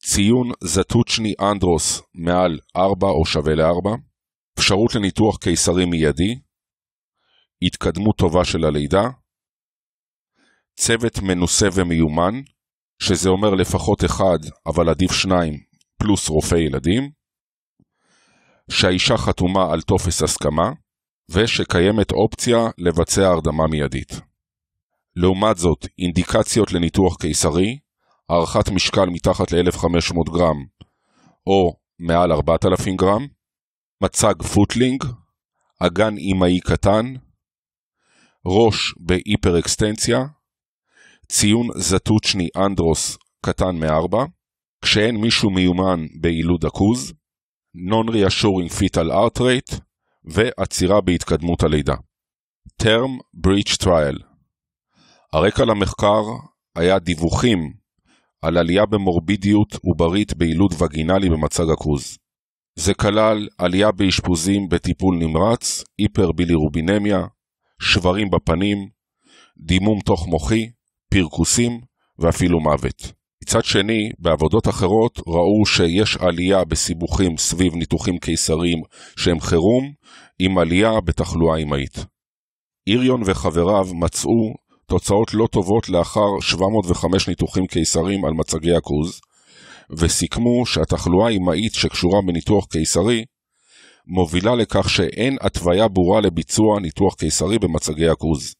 ציון 0.04 0.52
זטוצ'ני 0.64 1.34
אנדרוס 1.42 2.02
מעל 2.16 2.60
4 2.76 3.08
או 3.08 3.26
שווה 3.26 3.56
ל-4, 3.56 3.90
אפשרות 4.60 4.96
לניתוח 4.96 5.38
קיסרי 5.38 5.86
מיידי, 5.86 6.40
התקדמות 7.62 8.18
טובה 8.18 8.46
של 8.46 8.66
הלידה, 8.66 9.04
צוות 10.76 11.20
מנוסה 11.22 11.68
ומיומן, 11.74 12.42
שזה 13.02 13.30
אומר 13.30 13.50
לפחות 13.50 14.06
אחד, 14.06 14.40
אבל 14.66 14.90
עדיף 14.90 15.12
שניים, 15.12 15.54
פלוס 15.98 16.30
רופא 16.30 16.56
ילדים, 16.56 17.12
שהאישה 18.72 19.18
חתומה 19.18 19.74
על 19.74 19.82
טופס 19.82 20.24
הסכמה, 20.24 20.72
ושקיימת 21.32 22.12
אופציה 22.12 22.58
לבצע 22.78 23.28
הרדמה 23.28 23.68
מיידית. 23.68 24.22
לעומת 25.16 25.58
זאת, 25.58 25.86
אינדיקציות 26.00 26.72
לניתוח 26.72 27.16
קיסרי, 27.16 27.78
הערכת 28.30 28.70
משקל 28.70 29.06
מתחת 29.06 29.52
ל-1500 29.52 30.32
גרם 30.34 30.66
או 31.48 31.74
מעל 32.00 32.32
4000 32.32 32.96
גרם, 32.96 33.28
מצג 34.04 34.34
footling, 34.54 35.04
אגן 35.80 36.18
אימהי 36.18 36.60
קטן, 36.60 37.06
ראש 38.46 38.94
בהיפר-אקסטנציה, 39.00 40.18
ציון 41.34 41.68
Zatuchni 41.76 42.48
Andros 42.58 43.18
קטן 43.46 43.76
מ-4, 43.76 44.18
כשאין 44.82 45.16
מישהו 45.16 45.50
מיומן 45.50 46.06
ביילוד 46.22 46.66
עכוז, 46.66 47.14
Non-Reassuring 47.90 48.72
Fetal 48.80 49.10
Heart 49.12 49.40
Rate 49.40 49.80
ועצירה 50.24 51.02
בהתקדמות 51.02 51.64
הלידה. 51.64 51.94
Term 52.84 53.12
Breech 53.48 53.84
Trial 53.84 54.24
הרקע 55.34 55.66
למחקר 55.66 56.24
היה 56.76 57.00
דיווחים 57.00 57.74
על 58.42 58.58
עלייה 58.58 58.86
במורבידיות 58.86 59.76
עוברית 59.86 60.34
ביילוד 60.34 60.74
וגינלי 60.82 61.30
במצג 61.30 61.70
עכוז. 61.74 62.18
זה 62.76 62.94
כלל 62.94 63.48
עלייה 63.58 63.92
באשפוזים 63.92 64.70
בטיפול 64.70 65.16
נמרץ, 65.16 65.84
היפרבילירובינמיה, 65.98 67.20
שברים 67.82 68.30
בפנים, 68.30 68.90
דימום 69.58 70.00
תוך 70.00 70.28
מוחי, 70.28 70.70
פרכוסים 71.14 71.82
ואפילו 72.20 72.60
מוות. 72.60 73.12
מצד 73.44 73.64
שני, 73.64 74.10
בעבודות 74.20 74.68
אחרות 74.68 75.20
ראו 75.28 75.66
שיש 75.66 76.18
עלייה 76.18 76.64
בסיבוכים 76.66 77.38
סביב 77.38 77.76
ניתוחים 77.76 78.18
קיסריים 78.18 78.82
שהם 79.18 79.40
חירום, 79.40 79.94
עם 80.40 80.58
עלייה 80.58 81.02
בתחלואה 81.06 81.58
אמהית. 81.58 82.06
איריון 82.88 83.22
וחבריו 83.26 83.88
מצאו 83.94 84.54
תוצאות 84.86 85.34
לא 85.34 85.48
טובות 85.48 85.90
לאחר 85.90 86.40
705 86.42 87.28
ניתוחים 87.28 87.68
קיסריים 87.68 88.26
על 88.26 88.34
מצגי 88.34 88.76
הכוז, 88.76 89.22
וסיכמו 89.98 90.66
שהתחלואה 90.66 91.28
האמהית 91.28 91.74
שקשורה 91.74 92.22
בניתוח 92.28 92.66
קיסרי 92.66 93.26
מובילה 94.08 94.56
לכך 94.56 94.90
שאין 94.90 95.38
התוויה 95.42 95.88
ברורה 95.88 96.22
לביצוע 96.22 96.80
ניתוח 96.80 97.16
קיסרי 97.16 97.60
במצגי 97.60 98.08
הכוז. 98.08 98.54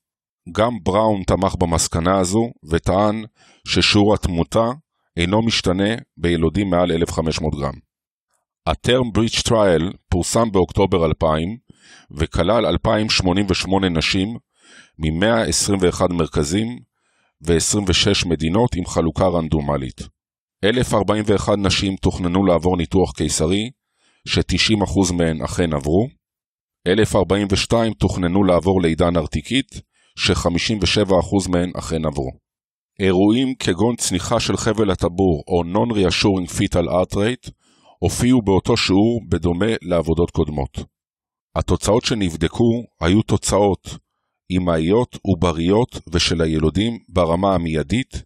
גם 0.52 0.72
בראון 0.84 1.24
תמך 1.24 1.56
במסקנה 1.56 2.20
הזו 2.20 2.52
וטען 2.70 3.24
ששיעור 3.68 4.14
התמותה 4.14 4.72
אינו 5.18 5.42
משתנה 5.46 5.96
בילודים 6.18 6.70
מעל 6.70 6.92
1,500 6.92 7.54
גרם. 7.56 7.74
ה-term 8.68 9.18
breach 9.18 9.48
trial 9.48 9.98
פורסם 10.10 10.52
באוקטובר 10.52 11.06
2000 11.06 11.58
וכלל 12.12 12.66
2,088 12.66 13.90
נשים 13.90 14.38
מ-121 14.98 16.14
מרכזים 16.14 16.80
ו-26 17.42 18.28
מדינות 18.28 18.76
עם 18.76 18.86
חלוקה 18.86 19.28
רנדומלית. 19.28 20.02
1,041 20.66 21.58
נשים 21.58 21.96
תוכננו 21.96 22.46
לעבור 22.46 22.78
ניתוח 22.78 23.12
קיסרי, 23.18 23.70
ש-90% 24.28 25.14
מהן 25.14 25.42
אכן 25.42 25.74
עברו. 25.74 26.08
1,042 26.88 27.94
תוכננו 27.94 28.44
לעבור 28.44 28.82
לידה 28.82 29.10
נרתיקית, 29.10 29.82
ש-57% 30.16 31.50
מהן 31.50 31.72
אכן 31.78 32.06
עברו. 32.06 32.32
אירועים 33.00 33.56
כגון 33.56 33.96
צניחה 33.96 34.40
של 34.40 34.58
חבל 34.58 34.92
הטבור 34.92 35.44
או 35.48 35.64
Non-Reassuring 35.64 36.50
Fetal 36.50 36.88
Art 36.88 37.14
Rate 37.16 37.52
הופיעו 38.00 38.42
באותו 38.42 38.78
שיעור 38.78 39.22
בדומה 39.30 39.72
לעבודות 39.82 40.32
קודמות. 40.32 40.78
התוצאות 41.56 42.06
שנבדקו 42.06 42.84
היו 43.02 43.22
תוצאות 43.22 43.98
אמהיות 44.52 45.18
עובריות 45.22 46.00
ושל 46.14 46.42
הילודים 46.42 47.00
ברמה 47.10 47.56
המיידית, 47.56 48.24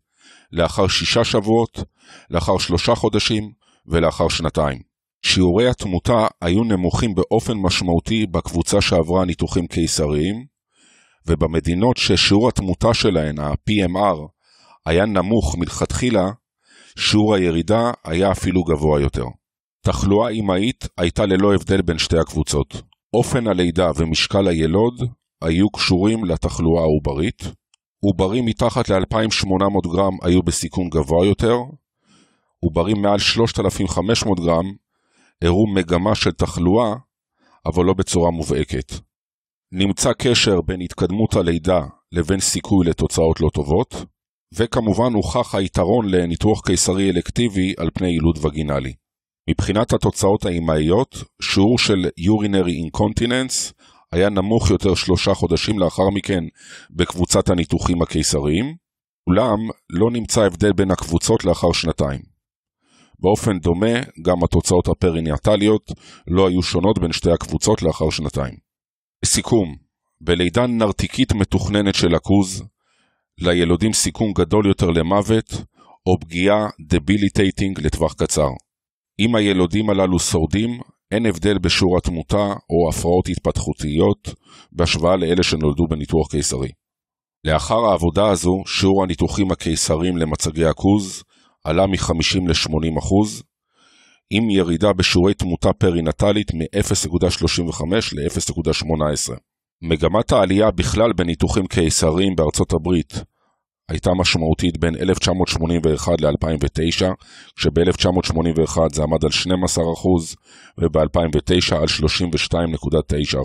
לאחר 0.52 0.88
שישה 0.88 1.24
שבועות, 1.24 1.84
לאחר 2.30 2.58
שלושה 2.58 2.96
חודשים 2.96 3.52
ולאחר 3.86 4.30
שנתיים. 4.30 4.82
שיעורי 5.26 5.70
התמותה 5.70 6.28
היו 6.42 6.64
נמוכים 6.64 7.16
באופן 7.16 7.54
משמעותי 7.58 8.26
בקבוצה 8.26 8.82
שעברה 8.82 9.26
ניתוחים 9.26 9.68
קיסריים, 9.68 10.46
ובמדינות 11.28 11.98
ששיעור 11.98 12.50
התמותה 12.50 12.94
שלהן, 12.94 13.40
ה-PMR, 13.40 14.28
היה 14.86 15.06
נמוך 15.06 15.56
מלכתחילה, 15.58 16.32
שיעור 16.98 17.36
הירידה 17.36 17.92
היה 18.04 18.32
אפילו 18.32 18.64
גבוה 18.64 19.02
יותר. 19.02 19.26
תחלואה 19.82 20.30
אמהית 20.30 20.88
הייתה 20.98 21.26
ללא 21.26 21.54
הבדל 21.54 21.82
בין 21.82 21.98
שתי 21.98 22.18
הקבוצות. 22.18 22.82
אופן 23.14 23.48
הלידה 23.48 23.92
ומשקל 23.96 24.48
הילוד 24.48 25.02
היו 25.42 25.70
קשורים 25.70 26.26
לתחלואה 26.26 26.82
העוברית. 26.82 27.44
עוברים 28.00 28.46
מתחת 28.46 28.90
ל-2800 28.90 29.94
גרם 29.94 30.18
היו 30.22 30.44
בסיכון 30.44 30.90
גבוה 30.90 31.26
יותר. 31.26 31.58
עוברים 32.60 33.02
מעל 33.02 33.20
3500 33.20 34.40
גרם 34.40 34.66
הראו 35.42 35.74
מגמה 35.74 36.16
של 36.16 36.32
תחלואה, 36.32 36.94
אבל 37.66 37.86
לא 37.86 37.94
בצורה 37.94 38.32
מובהקת. 38.32 38.92
נמצא 39.78 40.14
קשר 40.14 40.62
בין 40.62 40.82
התקדמות 40.82 41.36
הלידה 41.36 41.82
לבין 42.12 42.40
סיכוי 42.40 42.86
לתוצאות 42.86 43.42
לא 43.42 43.50
טובות, 43.54 44.06
וכמובן 44.54 45.14
הוכח 45.14 45.56
היתרון 45.56 46.10
לניתוח 46.10 46.62
קיסרי 46.66 47.10
אלקטיבי 47.10 47.74
על 47.78 47.90
פני 47.94 48.08
יילוד 48.08 48.46
וגינלי. 48.46 48.94
מבחינת 49.50 49.94
התוצאות 49.94 50.46
האימהיות, 50.46 51.16
שיעור 51.42 51.80
של 51.80 52.06
urinary 52.20 52.90
incontinence 52.90 53.74
היה 54.12 54.30
נמוך 54.30 54.70
יותר 54.70 54.96
שלושה 54.96 55.34
חודשים 55.34 55.80
לאחר 55.80 56.10
מכן 56.10 56.44
בקבוצת 56.90 57.50
הניתוחים 57.50 58.02
הקיסריים, 58.02 58.76
אולם 59.30 59.60
לא 59.90 60.12
נמצא 60.12 60.42
הבדל 60.42 60.74
בין 60.74 60.92
הקבוצות 60.92 61.46
לאחר 61.46 61.72
שנתיים. 61.72 62.22
באופן 63.20 63.60
דומה, 63.60 64.00
גם 64.22 64.44
התוצאות 64.44 64.88
הפריניאטליות 64.88 65.92
לא 66.28 66.48
היו 66.48 66.64
שונות 66.64 67.00
בין 67.00 67.12
שתי 67.12 67.32
הקבוצות 67.32 67.82
לאחר 67.82 68.10
שנתיים. 68.10 68.65
לסיכום, 69.26 69.76
בלידה 70.22 70.68
נרתיקית 70.68 71.34
מתוכננת 71.34 71.96
של 71.96 72.16
הכוז, 72.16 72.64
לילודים 73.38 73.94
סיכון 73.94 74.34
גדול 74.34 74.68
יותר 74.68 74.90
למוות, 74.90 75.52
או 76.06 76.20
פגיעה 76.20 76.68
debilitating 76.88 77.80
לטווח 77.86 78.14
קצר. 78.14 78.50
אם 79.20 79.36
הילודים 79.36 79.90
הללו 79.90 80.20
שורדים, 80.20 80.80
אין 81.12 81.26
הבדל 81.26 81.58
בשיעור 81.58 81.98
התמותה 81.98 82.54
או 82.70 82.90
הפרעות 82.90 83.28
התפתחותיות 83.28 84.34
בהשוואה 84.72 85.16
לאלה 85.16 85.44
שנולדו 85.44 85.88
בניתוח 85.90 86.28
קיסרי. 86.32 86.70
לאחר 87.44 87.86
העבודה 87.86 88.30
הזו, 88.30 88.64
שיעור 88.66 89.04
הניתוחים 89.04 89.52
הקיסריים 89.52 90.18
למצגי 90.18 90.66
עכוז 90.66 91.24
עלה 91.64 91.88
מ-50 91.88 92.48
ל-80%, 92.48 93.44
עם 94.30 94.50
ירידה 94.50 94.94
בשיעורי 94.94 95.34
תמותה 95.34 95.74
פרינטלית 95.74 96.54
מ-0.35 96.54 97.84
ל-0.18. 98.14 99.34
מגמת 99.82 100.32
העלייה 100.32 100.72
בכלל 100.72 101.14
בניתוחים 101.14 101.68
קיסריים 101.68 102.36
בארצות 102.36 102.74
הברית 102.74 103.14
הייתה 103.90 104.10
משמעותית 104.14 104.78
בין 104.78 104.96
1981 104.96 106.22
ל-2009, 106.22 107.06
כשב-1981 107.56 108.80
זה 108.94 109.04
עמד 109.04 109.26
על 109.26 109.32
12% 109.32 110.36
וב-2009 110.78 111.76
על 111.76 111.88
32.9%. 111.88 113.40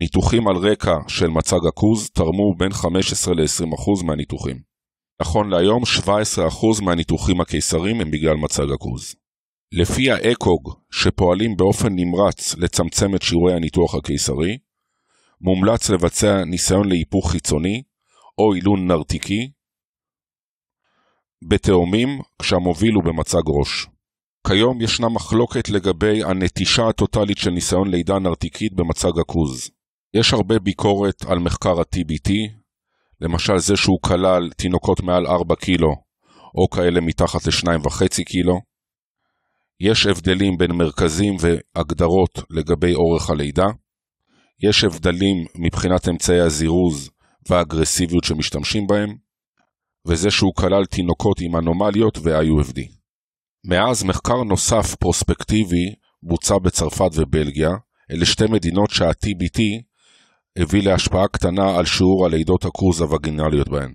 ניתוחים 0.00 0.48
על 0.48 0.56
רקע 0.56 0.94
של 1.08 1.26
מצג 1.26 1.66
הכוז 1.68 2.10
תרמו 2.10 2.54
בין 2.58 2.72
15 2.72 3.34
ל-20% 3.34 4.04
מהניתוחים. 4.04 4.58
נכון 5.22 5.50
להיום 5.50 5.82
17% 6.78 6.84
מהניתוחים 6.84 7.40
הקיסריים 7.40 8.00
הם 8.00 8.10
בגלל 8.10 8.36
מצג 8.36 8.72
הכוז. 8.74 9.14
לפי 9.78 10.10
האקוג, 10.10 10.74
שפועלים 10.90 11.56
באופן 11.56 11.88
נמרץ 11.92 12.54
לצמצם 12.56 13.14
את 13.14 13.22
שיעורי 13.22 13.54
הניתוח 13.54 13.94
הקיסרי, 13.94 14.58
מומלץ 15.40 15.90
לבצע 15.90 16.44
ניסיון 16.44 16.88
להיפוך 16.88 17.30
חיצוני 17.30 17.82
או 18.38 18.52
עילון 18.52 18.86
נרתיקי 18.86 19.50
בתאומים 21.48 22.08
כשהמוביל 22.42 22.94
הוא 22.94 23.04
במצג 23.04 23.42
ראש. 23.46 23.86
כיום 24.46 24.80
ישנה 24.80 25.08
מחלוקת 25.08 25.68
לגבי 25.68 26.24
הנטישה 26.24 26.88
הטוטלית 26.88 27.38
של 27.38 27.50
ניסיון 27.50 27.90
לידה 27.90 28.18
נרתיקית 28.18 28.72
במצג 28.72 29.18
הכוז. 29.20 29.70
יש 30.14 30.32
הרבה 30.32 30.58
ביקורת 30.58 31.24
על 31.28 31.38
מחקר 31.38 31.80
ה-TBT, 31.80 32.32
למשל 33.20 33.58
זה 33.58 33.76
שהוא 33.76 33.98
כלל 34.02 34.50
תינוקות 34.56 35.00
מעל 35.00 35.26
4 35.26 35.54
קילו, 35.54 35.94
או 36.54 36.70
כאלה 36.70 37.00
מתחת 37.00 37.46
ל-2.5 37.46 38.24
קילו. 38.24 38.60
יש 39.80 40.06
הבדלים 40.06 40.58
בין 40.58 40.72
מרכזים 40.72 41.36
והגדרות 41.40 42.38
לגבי 42.50 42.94
אורך 42.94 43.30
הלידה. 43.30 43.66
יש 44.62 44.84
הבדלים 44.84 45.46
מבחינת 45.54 46.08
אמצעי 46.08 46.40
הזירוז 46.40 47.10
והאגרסיביות 47.48 48.24
שמשתמשים 48.24 48.86
בהם. 48.86 49.16
וזה 50.06 50.30
שהוא 50.30 50.54
כלל 50.54 50.84
תינוקות 50.84 51.40
עם 51.40 51.56
אנומליות 51.56 52.18
ו-IUFD. 52.18 52.80
מאז 53.64 54.04
מחקר 54.04 54.42
נוסף 54.42 54.94
פרוספקטיבי 54.94 55.94
בוצע 56.22 56.58
בצרפת 56.58 57.10
ובלגיה, 57.14 57.70
אלה 58.10 58.26
שתי 58.26 58.44
מדינות 58.50 58.90
שה-TBT 58.90 59.60
הביא 60.58 60.82
להשפעה 60.82 61.28
קטנה 61.28 61.78
על 61.78 61.84
שיעור 61.84 62.26
הלידות 62.26 62.64
הקרוז 62.64 63.00
הווגינליות 63.00 63.68
בהן. 63.68 63.94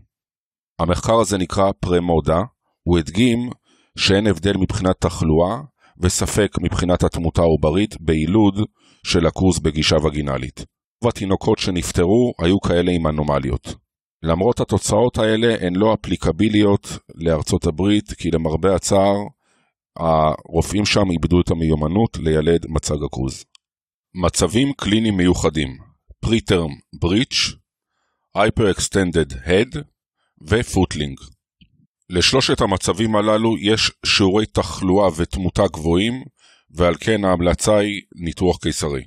המחקר 0.80 1.20
הזה 1.20 1.38
נקרא 1.38 1.72
פרמודה, 1.80 2.42
הוא 2.84 3.00
הדגים 3.00 3.50
שאין 3.98 4.28
הבדל 4.28 4.58
מבחינת 4.58 4.96
תחלואה 5.00 5.62
וספק 6.02 6.56
מבחינת 6.62 7.04
התמותה 7.04 7.42
העוברית 7.42 8.02
ביילוד 8.02 8.60
של 9.04 9.28
עכוז 9.28 9.60
בגישה 9.60 9.96
וגינלית. 9.96 10.66
והתינוקות 11.04 11.60
שנפטרו 11.60 12.34
היו 12.40 12.62
כאלה 12.62 12.92
עם 12.92 13.08
אנומליות. 13.08 13.76
למרות 14.24 14.60
התוצאות 14.60 15.18
האלה 15.18 15.56
הן 15.68 15.76
לא 15.76 15.94
אפליקביליות 15.94 16.98
לארצות 17.16 17.66
הברית, 17.66 18.14
כי 18.14 18.32
למרבה 18.32 18.76
הצער, 18.76 19.18
הרופאים 19.98 20.86
שם 20.86 21.12
איבדו 21.12 21.42
את 21.42 21.52
המיומנות 21.52 22.18
לילד 22.18 22.66
מצג 22.70 23.04
עכוז. 23.06 23.46
מצבים 24.16 24.74
קליניים 24.74 25.18
מיוחדים 25.18 25.78
Preterm 26.26 26.72
Breech, 27.06 27.56
Hyper-Extended 28.38 29.48
Head 29.48 29.78
ו 30.42 30.50
footling. 30.50 31.20
לשלושת 32.12 32.62
המצבים 32.62 33.16
הללו 33.16 33.58
יש 33.58 33.92
שיעורי 34.06 34.46
תחלואה 34.46 35.10
ותמותה 35.18 35.64
גבוהים, 35.68 36.24
ועל 36.72 36.96
כן 37.00 37.26
ההמלצה 37.26 37.78
היא 37.78 38.02
ניתוח 38.16 38.58
קיסרי. 38.58 39.04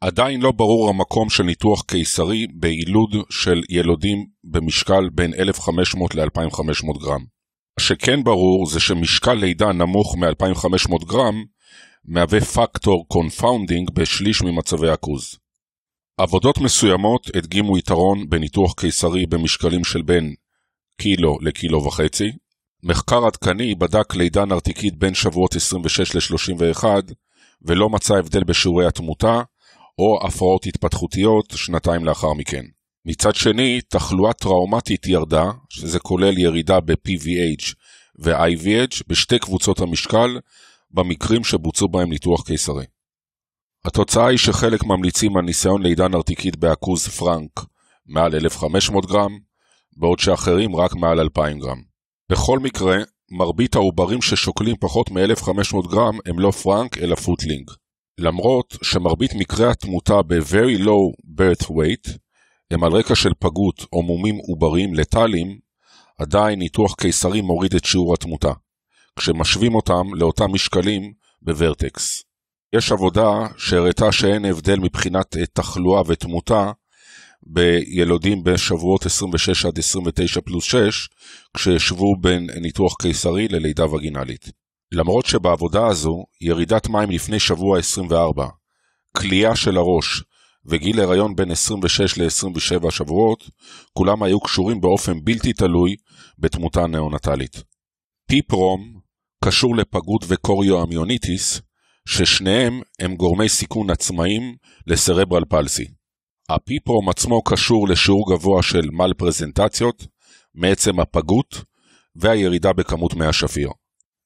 עדיין 0.00 0.40
לא 0.40 0.52
ברור 0.52 0.88
המקום 0.88 1.30
של 1.30 1.42
ניתוח 1.42 1.82
קיסרי 1.82 2.46
ביילוד 2.54 3.16
של 3.30 3.62
ילודים 3.68 4.26
במשקל 4.44 5.08
בין 5.12 5.34
1,500 5.34 6.14
ל-2,500 6.14 6.98
גרם. 7.00 7.24
מה 7.78 7.84
שכן 7.84 8.24
ברור 8.24 8.66
זה 8.66 8.80
שמשקל 8.80 9.34
לידה 9.34 9.72
נמוך 9.72 10.16
מ-2,500 10.16 11.04
גרם 11.04 11.44
מהווה 12.04 12.40
פקטור 12.40 13.04
confounding 13.08 13.90
בשליש 13.90 14.42
ממצבי 14.42 14.88
עכוז. 14.88 15.38
עבודות 16.18 16.58
מסוימות 16.58 17.36
הדגימו 17.36 17.78
יתרון 17.78 18.28
בניתוח 18.28 18.74
קיסרי 18.74 19.26
במשקלים 19.26 19.84
של 19.84 20.02
בין 20.02 20.34
קילו 20.98 21.38
לקילו 21.40 21.84
וחצי. 21.84 22.32
מחקר 22.82 23.26
עדכני 23.26 23.74
בדק 23.74 24.14
לידה 24.14 24.44
נרתיקית 24.44 24.98
בין 24.98 25.14
שבועות 25.14 25.56
26 25.56 26.14
ל-31 26.14 26.84
ולא 27.62 27.88
מצא 27.88 28.14
הבדל 28.14 28.44
בשיעורי 28.44 28.86
התמותה 28.86 29.42
או 29.98 30.26
הפרעות 30.26 30.66
התפתחותיות 30.66 31.52
שנתיים 31.56 32.04
לאחר 32.04 32.32
מכן. 32.32 32.64
מצד 33.04 33.34
שני, 33.34 33.80
תחלואה 33.88 34.32
טראומטית 34.32 35.06
ירדה, 35.06 35.44
שזה 35.68 35.98
כולל 35.98 36.38
ירידה 36.38 36.80
ב-PVH 36.80 37.74
ו-IVH 38.18 39.02
בשתי 39.08 39.38
קבוצות 39.38 39.80
המשקל, 39.80 40.38
במקרים 40.90 41.44
שבוצעו 41.44 41.88
בהם 41.88 42.10
ניתוח 42.10 42.46
קיסרי. 42.46 42.84
התוצאה 43.84 44.26
היא 44.26 44.38
שחלק 44.38 44.84
ממליצים 44.84 45.36
על 45.36 45.44
ניסיון 45.44 45.82
לידה 45.82 46.08
נרתיקית 46.08 46.56
בעכוז 46.56 47.08
פרנק 47.08 47.50
מעל 48.06 48.34
1,500 48.34 49.06
גרם, 49.06 49.38
בעוד 49.96 50.18
שאחרים 50.18 50.76
רק 50.76 50.94
מעל 50.94 51.20
2,000 51.20 51.58
גרם. 51.58 51.82
בכל 52.32 52.58
מקרה, 52.58 52.96
מרבית 53.30 53.74
העוברים 53.74 54.22
ששוקלים 54.22 54.76
פחות 54.80 55.10
מ-1,500 55.10 55.88
גרם 55.90 56.18
הם 56.26 56.38
לא 56.38 56.50
frank 56.50 56.98
אלא 56.98 57.14
footling. 57.14 57.70
למרות 58.18 58.76
שמרבית 58.82 59.34
מקרי 59.34 59.70
התמותה 59.70 60.22
ב-Very 60.22 60.78
Low 60.78 61.30
birth 61.38 61.66
weight 61.66 62.12
הם 62.70 62.84
על 62.84 62.92
רקע 62.92 63.14
של 63.14 63.30
פגות 63.38 63.86
או 63.92 64.02
מומים 64.02 64.36
עובריים 64.36 64.94
לטאליים, 64.94 65.58
עדיין 66.18 66.58
ניתוח 66.58 66.94
קיסרי 66.94 67.40
מוריד 67.40 67.74
את 67.74 67.84
שיעור 67.84 68.14
התמותה, 68.14 68.52
כשמשווים 69.18 69.74
אותם 69.74 70.14
לאותם 70.14 70.52
משקלים 70.52 71.12
ב 71.42 71.52
vertex. 71.52 72.22
יש 72.72 72.92
עבודה 72.92 73.46
שהראתה 73.56 74.12
שאין 74.12 74.44
הבדל 74.44 74.78
מבחינת 74.78 75.36
תחלואה 75.52 76.02
ותמותה 76.06 76.72
בילודים 77.46 78.44
בשבועות 78.44 79.06
26 79.06 79.66
עד 79.66 79.78
29 79.78 80.40
פלוס 80.40 80.64
6, 80.64 81.08
כשישבו 81.56 82.16
בין 82.20 82.50
ניתוח 82.60 82.94
קיסרי 83.02 83.48
ללידה 83.48 83.94
וגינלית. 83.94 84.50
למרות 84.92 85.26
שבעבודה 85.26 85.86
הזו, 85.86 86.24
ירידת 86.40 86.88
מים 86.88 87.10
לפני 87.10 87.40
שבוע 87.40 87.78
24, 87.78 88.46
כליאה 89.16 89.56
של 89.56 89.76
הראש 89.76 90.22
וגיל 90.64 91.00
הריון 91.00 91.36
בין 91.36 91.50
26 91.50 92.18
ל-27 92.18 92.90
שבועות, 92.90 93.50
כולם 93.92 94.22
היו 94.22 94.40
קשורים 94.40 94.80
באופן 94.80 95.24
בלתי 95.24 95.52
תלוי 95.52 95.96
בתמותה 96.38 96.86
נאונטלית. 96.86 97.62
פיפרום 98.28 99.00
קשור 99.44 99.76
לפגות 99.76 100.24
וקוריואמיוניטיס, 100.28 101.60
ששניהם 102.08 102.80
הם 103.00 103.16
גורמי 103.16 103.48
סיכון 103.48 103.90
עצמאיים 103.90 104.56
ל 104.86 104.92
cerebral 104.92 105.44
palsy. 105.48 105.86
ה 106.48 106.58
PPROM 106.58 107.08
עצמו 107.08 107.42
קשור 107.42 107.88
לשיעור 107.88 108.34
גבוה 108.34 108.62
של 108.62 108.90
מלפרזנטציות, 108.92 110.06
מעצם 110.54 111.00
הפגות 111.00 111.64
והירידה 112.16 112.72
בכמות 112.72 113.14
מי 113.14 113.26
השפיר. 113.26 113.70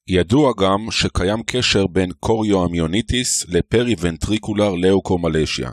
ידוע 0.07 0.51
גם 0.59 0.91
שקיים 0.91 1.43
קשר 1.45 1.87
בין 1.87 2.11
chorioamnionitis 2.19 3.45
ל 3.49 3.57
periventricular 3.57 4.75
leukomalacia. 4.75 5.71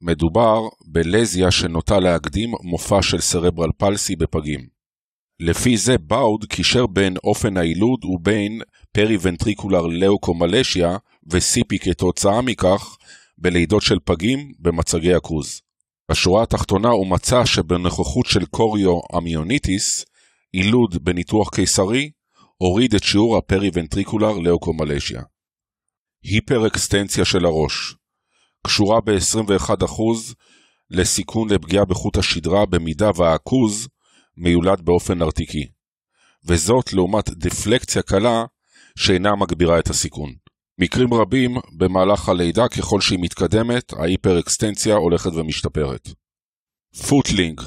מדובר 0.00 0.60
בלזיה 0.86 1.50
שנוטה 1.50 2.00
להקדים 2.00 2.50
מופע 2.62 3.02
של 3.02 3.20
cerebral 3.20 3.70
palsy 3.78 4.16
בפגים. 4.16 4.66
לפי 5.40 5.76
זה 5.76 5.98
Baud 5.98 6.44
קישר 6.44 6.86
בין 6.86 7.16
אופן 7.24 7.56
היילוד 7.56 8.04
ובין 8.04 8.60
periventricular 8.92 9.86
leukomalacia 9.86 10.96
ו 11.30 11.46
CP 11.46 11.78
כתוצאה 11.78 12.42
מכך 12.42 12.96
בלידות 13.42 13.82
של 13.82 13.98
פגים 14.04 14.52
במצגי 14.58 15.14
עכוז. 15.14 15.60
בשורה 16.10 16.42
התחתונה 16.42 16.88
הוא 16.88 17.06
מצא 17.06 17.44
שבנוכחות 17.44 18.26
של 18.26 18.46
chorioamnionitis, 18.46 20.04
יילוד 20.54 21.04
בניתוח 21.04 21.48
קיסרי 21.54 22.10
הוריד 22.56 22.94
את 22.94 23.02
שיעור 23.02 23.36
ה 23.36 23.42
periventricular 23.42 24.38
leukomalacia. 24.38 25.22
היפר-אקסטנציה 26.24 27.24
של 27.24 27.44
הראש 27.44 27.94
קשורה 28.66 29.00
ב-21% 29.00 30.02
לסיכון 30.90 31.50
לפגיעה 31.50 31.84
בחוט 31.84 32.16
השדרה 32.16 32.66
במידה 32.66 33.10
והעכוז 33.16 33.88
מיולד 34.36 34.80
באופן 34.80 35.18
נרתיקי, 35.18 35.66
וזאת 36.44 36.92
לעומת 36.92 37.30
דפלקציה 37.30 38.02
קלה 38.02 38.44
שאינה 38.96 39.36
מגבירה 39.36 39.78
את 39.78 39.90
הסיכון. 39.90 40.41
מקרים 40.78 41.14
רבים, 41.14 41.56
במהלך 41.76 42.28
הלידה 42.28 42.68
ככל 42.68 43.00
שהיא 43.00 43.18
מתקדמת, 43.22 43.92
ההיפר-אקסטנציה 43.92 44.94
הולכת 44.94 45.30
ומשתפרת. 45.34 46.08
footling 47.08 47.60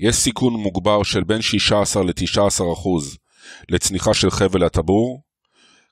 יש 0.00 0.16
סיכון 0.16 0.52
מוגבר 0.52 1.02
של 1.02 1.24
בין 1.24 1.42
16 1.42 2.02
ל-19% 2.02 2.88
לצניחה 3.68 4.14
של 4.14 4.30
חבל 4.30 4.64
הטבור, 4.64 5.22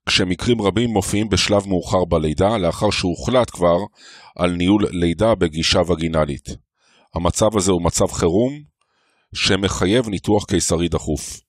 כשמקרים 0.09 0.62
רבים 0.62 0.90
מופיעים 0.90 1.28
בשלב 1.28 1.66
מאוחר 1.66 2.05
בלידה, 2.05 2.59
לאחר 2.59 2.90
שהוחלט 2.90 3.51
כבר 3.51 3.76
על 4.36 4.53
ניהול 4.53 4.86
לידה 4.90 5.34
בגישה 5.34 5.80
וגינלית. 5.80 6.49
המצב 7.14 7.57
הזה 7.57 7.72
הוא 7.72 7.82
מצב 7.82 8.07
חירום, 8.07 8.62
שמחייב 9.34 10.09
ניתוח 10.09 10.44
קיסרי 10.44 10.88
דחוף. 10.88 11.45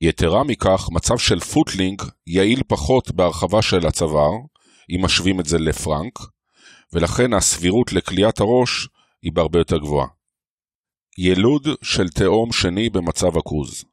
יתרה 0.00 0.44
מכך, 0.44 0.88
מצב 0.92 1.18
של 1.18 1.40
footling 1.40 2.02
יעיל 2.26 2.62
פחות 2.66 3.10
בהרחבה 3.10 3.62
של 3.62 3.86
הצוואר, 3.86 4.32
אם 4.90 5.04
משווים 5.04 5.40
את 5.40 5.46
זה 5.46 5.58
ל 5.58 5.67
frank, 5.67 6.18
ולכן 6.92 7.32
הסבירות 7.32 7.92
לכליאת 7.92 8.40
הראש 8.40 8.88
היא 9.22 9.32
בהרבה 9.32 9.58
יותר 9.58 9.78
גבוהה. 9.78 10.08
ילוד 11.18 11.68
של 11.82 12.08
תאום 12.08 12.52
שני 12.52 12.90
במצב 12.90 13.36
עכוז 13.36 13.84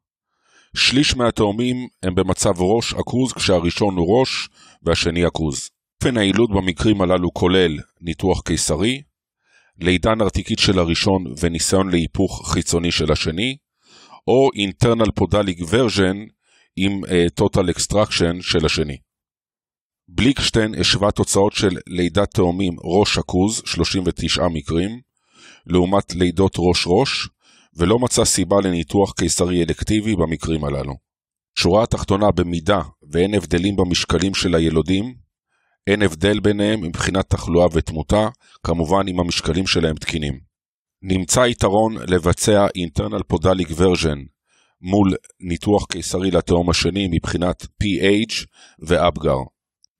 שליש 0.75 1.15
מהתאומים 1.15 1.87
הם 2.03 2.15
במצב 2.15 2.53
ראש 2.61 2.93
עכוז 2.93 3.33
כשהראשון 3.33 3.97
הוא 3.97 4.19
ראש 4.19 4.49
והשני 4.83 5.25
עכוז. 5.25 5.69
אופן 6.01 6.17
היילוד 6.17 6.49
במקרים 6.51 7.01
הללו 7.01 7.33
כולל 7.33 7.79
ניתוח 8.01 8.41
קיסרי, 8.41 9.01
לידה 9.79 10.15
נרתיקית 10.15 10.59
של 10.59 10.79
הראשון 10.79 11.25
וניסיון 11.41 11.89
להיפוך 11.89 12.51
חיצוני 12.53 12.91
של 12.91 13.11
השני, 13.11 13.57
או 14.27 14.49
internal 14.55 15.09
podalic 15.19 15.61
version 15.61 16.15
עם 16.75 17.03
uh, 17.03 17.43
total 17.43 17.69
extraction 17.75 18.41
של 18.41 18.65
השני. 18.65 18.97
בליקשטיין 20.07 20.75
השווה 20.79 21.11
תוצאות 21.11 21.53
של 21.53 21.77
לידת 21.87 22.33
תאומים 22.33 22.75
ראש 22.83 23.17
עכוז, 23.17 23.61
39 23.65 24.47
מקרים, 24.47 24.99
לעומת 25.65 26.15
לידות 26.15 26.55
ראש-ראש, 26.57 27.29
ולא 27.77 27.99
מצא 27.99 28.25
סיבה 28.25 28.55
לניתוח 28.63 29.13
קיסרי 29.13 29.63
אלקטיבי 29.63 30.15
במקרים 30.15 30.63
הללו. 30.63 30.93
שורה 31.59 31.83
התחתונה 31.83 32.31
במידה 32.31 32.81
ואין 33.11 33.33
הבדלים 33.33 33.75
במשקלים 33.75 34.33
של 34.33 34.55
הילודים, 34.55 35.15
אין 35.87 36.01
הבדל 36.01 36.39
ביניהם 36.39 36.81
מבחינת 36.81 37.29
תחלואה 37.29 37.67
ותמותה, 37.73 38.27
כמובן 38.63 39.07
אם 39.07 39.19
המשקלים 39.19 39.67
שלהם 39.67 39.95
תקינים. 39.95 40.39
נמצא 41.07 41.39
יתרון 41.39 41.97
לבצע 42.07 42.65
internal 42.67 43.33
podalic 43.33 43.71
version 43.71 44.19
מול 44.81 45.13
ניתוח 45.39 45.85
קיסרי 45.85 46.31
לתאום 46.31 46.69
השני 46.69 47.07
מבחינת 47.11 47.63
PH 47.63 48.45
ואבגר. 48.79 49.37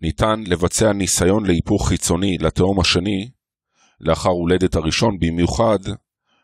ניתן 0.01 0.43
לבצע 0.47 0.93
ניסיון 0.93 1.45
להיפוך 1.45 1.87
חיצוני 1.87 2.37
לתאום 2.37 2.79
השני 2.79 3.29
לאחר 3.99 4.29
הולדת 4.29 4.75
הראשון, 4.75 5.19
במיוחד 5.19 5.79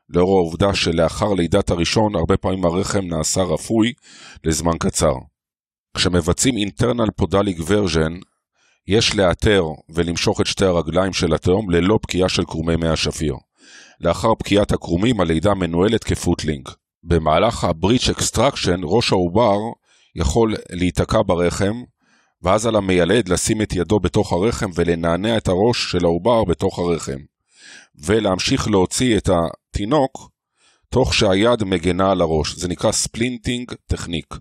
לאור 0.10 0.38
העובדה 0.38 0.76
שלאחר 0.76 1.34
לידת 1.34 1.70
הראשון 1.70 2.16
הרבה 2.16 2.38
פעמים 2.38 2.66
הרחם 2.66 3.06
נעשה 3.06 3.42
רפוי 3.42 3.94
לזמן 4.44 4.78
קצר. 4.80 5.14
כשמבצעים 5.98 6.56
internal 6.56 7.24
podalic 7.24 7.60
version, 7.60 8.24
יש 8.88 9.16
לאתר 9.16 9.64
ולמשוך 9.90 10.42
את 10.42 10.46
שתי 10.46 10.66
הרגליים 10.66 11.14
של 11.14 11.34
התאום 11.34 11.70
ללא 11.70 12.00
פקיעה 12.02 12.30
של 12.30 12.44
קרומי 12.44 12.76
מי 12.76 12.88
השפיר. 12.88 13.36
לאחר 14.02 14.36
פקיעת 14.36 14.72
הקרומים 14.72 15.22
הלידה 15.22 15.54
מנוהלת 15.54 16.04
כ 16.04 16.16
footling. 16.16 16.70
במהלך 17.04 17.64
ה 17.64 17.70
breech 17.70 18.10
extraction 18.10 18.80
ראש 18.84 19.12
העובר 19.12 19.58
יכול 20.16 20.56
להיתקע 20.70 21.22
ברחם, 21.26 21.84
ואז 22.42 22.66
על 22.66 22.76
המיילד 22.76 23.30
לשים 23.30 23.62
את 23.62 23.74
ידו 23.74 24.00
בתוך 24.00 24.34
הרחם 24.34 24.70
ולנענע 24.76 25.38
את 25.38 25.48
הראש 25.48 25.92
של 25.92 26.06
העובר 26.06 26.44
בתוך 26.44 26.80
הרחם, 26.80 27.18
ולהמשיך 28.06 28.68
להוציא 28.68 29.18
את 29.18 29.30
התינוק 29.30 30.30
תוך 30.90 31.14
שהיד 31.14 31.64
מגנה 31.64 32.12
על 32.12 32.22
הראש. 32.22 32.56
זה 32.56 32.68
נקרא 32.68 32.92
splinting 32.92 33.72
technique. 33.88 34.36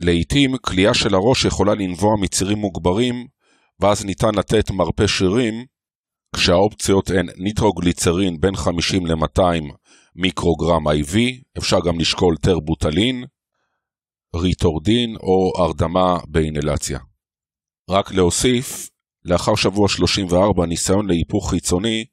לעתים 0.00 0.56
כליאה 0.56 0.94
של 0.94 1.14
הראש 1.14 1.44
יכולה 1.44 1.74
לנבוע 1.74 2.16
מצירים 2.16 2.58
מוגברים, 2.58 3.26
ואז 3.80 4.04
ניתן 4.04 4.34
לתת 4.34 4.70
מרפה 4.70 5.06
שרירים, 5.06 5.64
כשהאופציות 6.36 7.10
הן 7.10 7.26
ניטרוגליצרין 7.36 8.40
בין 8.40 8.56
50 8.56 9.06
ל-200 9.06 9.74
מיקרוגרם 10.16 10.88
IV, 10.88 11.16
אפשר 11.58 11.78
גם 11.86 12.00
לשקול 12.00 12.36
טרבוטלין, 12.36 13.24
ריטודרין 14.36 15.16
או 15.16 15.52
הרדמה 15.58 16.18
באינהלציה. 16.28 16.98
רק 17.90 18.12
להוסיף, 18.12 18.90
לאחר 19.24 19.54
שבוע 19.54 19.88
34 19.88 20.66
ניסיון 20.66 21.06
להיפוך 21.06 21.50
חיצוני, 21.50 22.04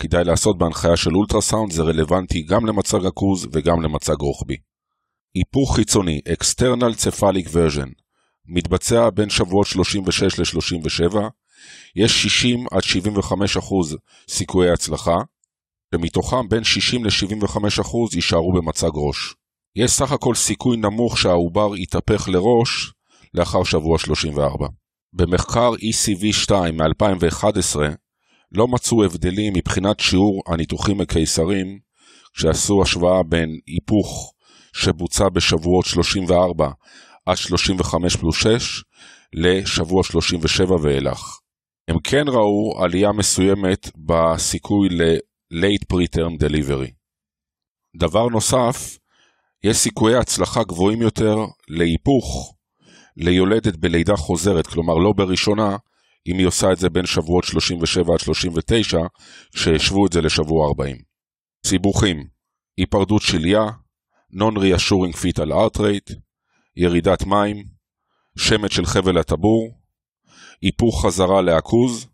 כדאי 0.00 0.24
לעשות 0.24 0.58
בהנחיה 0.58 0.96
של 0.96 1.10
אולטרסאונד, 1.14 1.72
זה 1.72 1.82
רלוונטי 1.82 2.42
גם 2.42 2.66
למצג 2.66 3.06
עכוז 3.06 3.48
וגם 3.52 3.82
למצג 3.82 4.20
רוחבי. 4.20 4.56
היפוך 5.34 5.76
חיצוני, 5.76 6.20
External 6.28 6.94
Cephalic 6.94 7.48
Version, 7.48 7.90
מתבצע 8.46 9.10
בין 9.10 9.30
שבועות 9.30 9.66
36 9.66 10.38
ל-37, 10.38 11.16
יש 11.96 12.22
60 12.22 12.66
עד 12.70 12.82
75 12.82 13.56
אחוז 13.56 13.96
סיכויי 14.28 14.70
הצלחה, 14.70 15.16
שמתוכם 15.94 16.48
בין 16.48 16.64
60 16.64 17.04
ל-75 17.04 17.80
אחוז 17.80 18.14
יישארו 18.14 18.52
במצג 18.52 18.90
ראש. 18.94 19.34
יש 19.76 19.90
סך 19.90 20.12
הכל 20.12 20.34
סיכוי 20.34 20.76
נמוך 20.76 21.18
שהעובר 21.18 21.76
יתהפך 21.76 22.28
לראש 22.28 22.92
לאחר 23.34 23.64
שבוע 23.64 23.98
34. 23.98 24.66
במחקר 25.12 25.72
ECV2 25.74 26.52
מ-2011 26.72 27.76
לא 28.52 28.68
מצאו 28.68 29.04
הבדלים 29.04 29.52
מבחינת 29.56 30.00
שיעור 30.00 30.42
הניתוחים 30.46 31.00
הקיסרים 31.00 31.78
כשעשו 32.34 32.82
השוואה 32.82 33.22
בין 33.22 33.58
היפוך 33.66 34.32
שבוצע 34.72 35.28
בשבועות 35.28 35.86
34 35.86 36.70
עד 37.26 37.36
35 37.36 38.16
פלוס 38.16 38.36
6 38.36 38.82
לשבוע 39.32 40.04
37 40.04 40.76
ואילך. 40.82 41.39
הם 41.90 41.96
כן 42.04 42.24
ראו 42.28 42.84
עלייה 42.84 43.12
מסוימת 43.12 43.90
בסיכוי 43.96 44.88
ל-late 44.88 45.84
preterm 45.92 46.44
delivery. 46.44 46.90
דבר 47.96 48.26
נוסף, 48.28 48.98
יש 49.64 49.76
סיכויי 49.76 50.16
הצלחה 50.16 50.64
גבוהים 50.64 51.02
יותר 51.02 51.36
להיפוך 51.68 52.54
ליולדת 53.16 53.76
בלידה 53.76 54.16
חוזרת, 54.16 54.66
כלומר 54.66 54.94
לא 54.94 55.12
בראשונה, 55.12 55.76
אם 56.26 56.38
היא 56.38 56.46
עושה 56.46 56.72
את 56.72 56.78
זה 56.78 56.90
בין 56.90 57.06
שבועות 57.06 57.44
37 57.44 58.12
עד 58.12 58.20
39, 58.20 58.98
שהשוו 59.56 60.06
את 60.06 60.12
זה 60.12 60.20
לשבוע 60.20 60.68
40. 60.68 60.96
סיבוכים, 61.66 62.26
היפרדות 62.76 63.22
שליה, 63.22 63.62
Non-Reassuring 64.32 65.16
Fetal 65.16 65.50
Heart 65.50 65.78
Rate, 65.78 66.14
ירידת 66.76 67.24
מים, 67.24 67.64
שמץ 68.38 68.72
של 68.72 68.86
חבל 68.86 69.18
הטבור, 69.18 69.79
היפוך 70.62 71.06
חזרה 71.06 71.42
לעכוז 71.42 72.06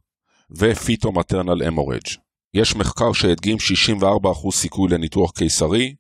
ופיטו-מטרנל 0.50 1.62
אמורג'. 1.68 2.06
יש 2.54 2.76
מחקר 2.76 3.12
שהדגים 3.12 3.56
64% 4.02 4.50
סיכוי 4.52 4.90
לניתוח 4.90 5.30
קיסרי 5.30 5.94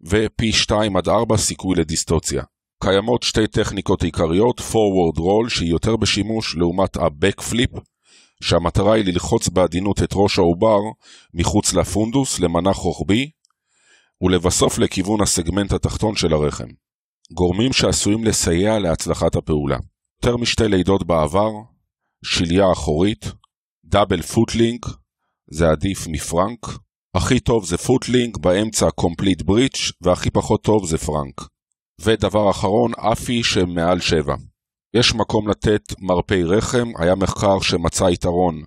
ופי 0.00 0.52
2 0.52 0.96
עד 0.96 1.08
4 1.08 1.36
סיכוי 1.36 1.76
לדיסטוציה. 1.76 2.42
קיימות 2.82 3.22
שתי 3.22 3.46
טכניקות 3.46 4.02
עיקריות, 4.02 4.60
forward 4.60 5.18
roll 5.18 5.48
שהיא 5.48 5.70
יותר 5.70 5.96
בשימוש 5.96 6.56
לעומת 6.56 6.96
ה-back 6.96 7.40
flip, 7.40 7.80
שהמטרה 8.42 8.94
היא 8.94 9.04
ללחוץ 9.04 9.48
בעדינות 9.48 10.02
את 10.02 10.10
ראש 10.14 10.38
העובר 10.38 10.78
מחוץ 11.34 11.74
לפונדוס 11.74 12.40
למנח 12.40 12.76
רוחבי, 12.76 13.30
ולבסוף 14.22 14.78
לכיוון 14.78 15.20
הסגמנט 15.20 15.72
התחתון 15.72 16.16
של 16.16 16.32
הרחם. 16.32 16.68
גורמים 17.32 17.72
שעשויים 17.72 18.24
לסייע 18.24 18.78
להצלחת 18.78 19.36
הפעולה. 19.36 19.78
יותר 20.22 20.36
משתי 20.36 20.68
לידות 20.68 21.06
בעבר, 21.06 21.50
שליה 22.24 22.72
אחורית, 22.72 23.24
double 23.84 24.22
footling, 24.22 24.86
זה 25.50 25.70
עדיף 25.70 26.06
מ 26.08 26.16
frank, 26.16 26.66
הכי 27.14 27.40
טוב 27.40 27.64
זה 27.64 27.78
footling, 27.78 28.38
באמצע 28.38 28.90
complete 28.90 29.42
breech, 29.42 29.92
והכי 30.00 30.30
פחות 30.30 30.64
טוב 30.64 30.86
זה 30.86 30.98
frank. 30.98 31.40
ודבר 32.00 32.50
אחרון, 32.50 32.92
AFI 32.94 33.42
שמעל 33.42 34.00
7. 34.00 34.34
יש 34.94 35.14
מקום 35.14 35.48
לתת 35.48 35.82
מרפי 35.98 36.44
רחם, 36.44 36.92
היה 36.98 37.14
מחקר 37.14 37.60
שמצא 37.60 38.04
יתרון 38.04 38.62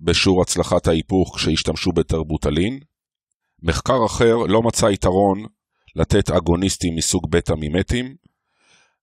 בשיעור 0.00 0.42
הצלחת 0.42 0.88
ההיפוך 0.88 1.36
כשהשתמשו 1.36 1.92
בטרבוטלין. 1.92 2.80
מחקר 3.62 4.06
אחר 4.06 4.36
לא 4.36 4.62
מצא 4.62 4.86
יתרון 4.86 5.46
לתת 5.96 6.30
אגוניסטים 6.30 6.96
מסוג 6.96 7.30
בטא 7.30 7.52
מימטים, 7.52 8.16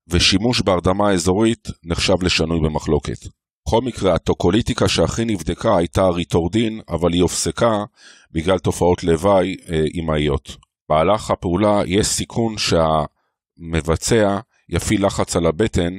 ושימוש 0.07 0.61
בהרדמה 0.61 1.11
אזורית 1.11 1.67
נחשב 1.83 2.23
לשנוי 2.23 2.59
במחלוקת. 2.59 3.40
בכל 3.67 3.81
מקרה, 3.81 4.15
הטוקוליטיקה 4.15 4.87
שהכי 4.87 5.25
נבדקה 5.25 5.77
הייתה 5.77 6.07
ריטורדין, 6.07 6.81
אבל 6.89 7.13
היא 7.13 7.21
הופסקה 7.21 7.83
בגלל 8.31 8.59
תופעות 8.59 9.03
לוואי 9.03 9.55
אה, 9.69 9.83
אמהיות. 9.99 10.57
במהלך 10.89 11.31
הפעולה 11.31 11.81
יש 11.85 12.07
סיכון 12.07 12.55
שהמבצע 12.57 14.39
יפעיל 14.69 15.05
לחץ 15.05 15.35
על 15.35 15.45
הבטן 15.45 15.93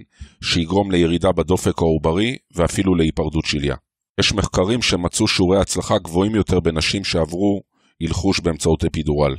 שיגרום 0.44 0.90
לירידה 0.90 1.32
בדופק 1.32 1.78
העוברי 1.78 2.36
ואפילו 2.54 2.94
להיפרדות 2.94 3.44
שליה. 3.44 3.76
יש 4.20 4.32
מחקרים 4.32 4.82
שמצאו 4.82 5.28
שיעורי 5.28 5.60
הצלחה 5.60 5.98
גבוהים 5.98 6.34
יותר 6.34 6.60
בנשים 6.60 7.04
שעברו 7.04 7.62
הלחוש 8.02 8.40
באמצעות 8.40 8.84
אפידורל. 8.84 9.36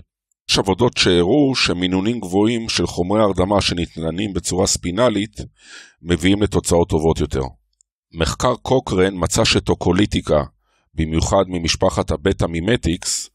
יש 0.49 0.59
עבודות 0.59 0.97
שהראו 0.97 1.55
שמינונים 1.55 2.19
גבוהים 2.19 2.69
של 2.69 2.88
חומרי 2.88 3.21
הרדמה 3.21 3.61
שניתנים 3.61 4.34
בצורה 4.34 4.67
ספינלית 4.67 5.38
מביאים 6.01 6.41
לתוצאות 6.41 6.89
טובות 6.89 7.19
יותר. 7.19 7.43
מחקר 8.16 8.55
קוקרן 8.55 9.14
מצא 9.14 9.45
שטוקוליטיקה, 9.45 10.43
במיוחד 10.93 11.43
ממשפחת 11.47 12.11
הבטא 12.11 12.45
מימטיקס, 12.45 13.30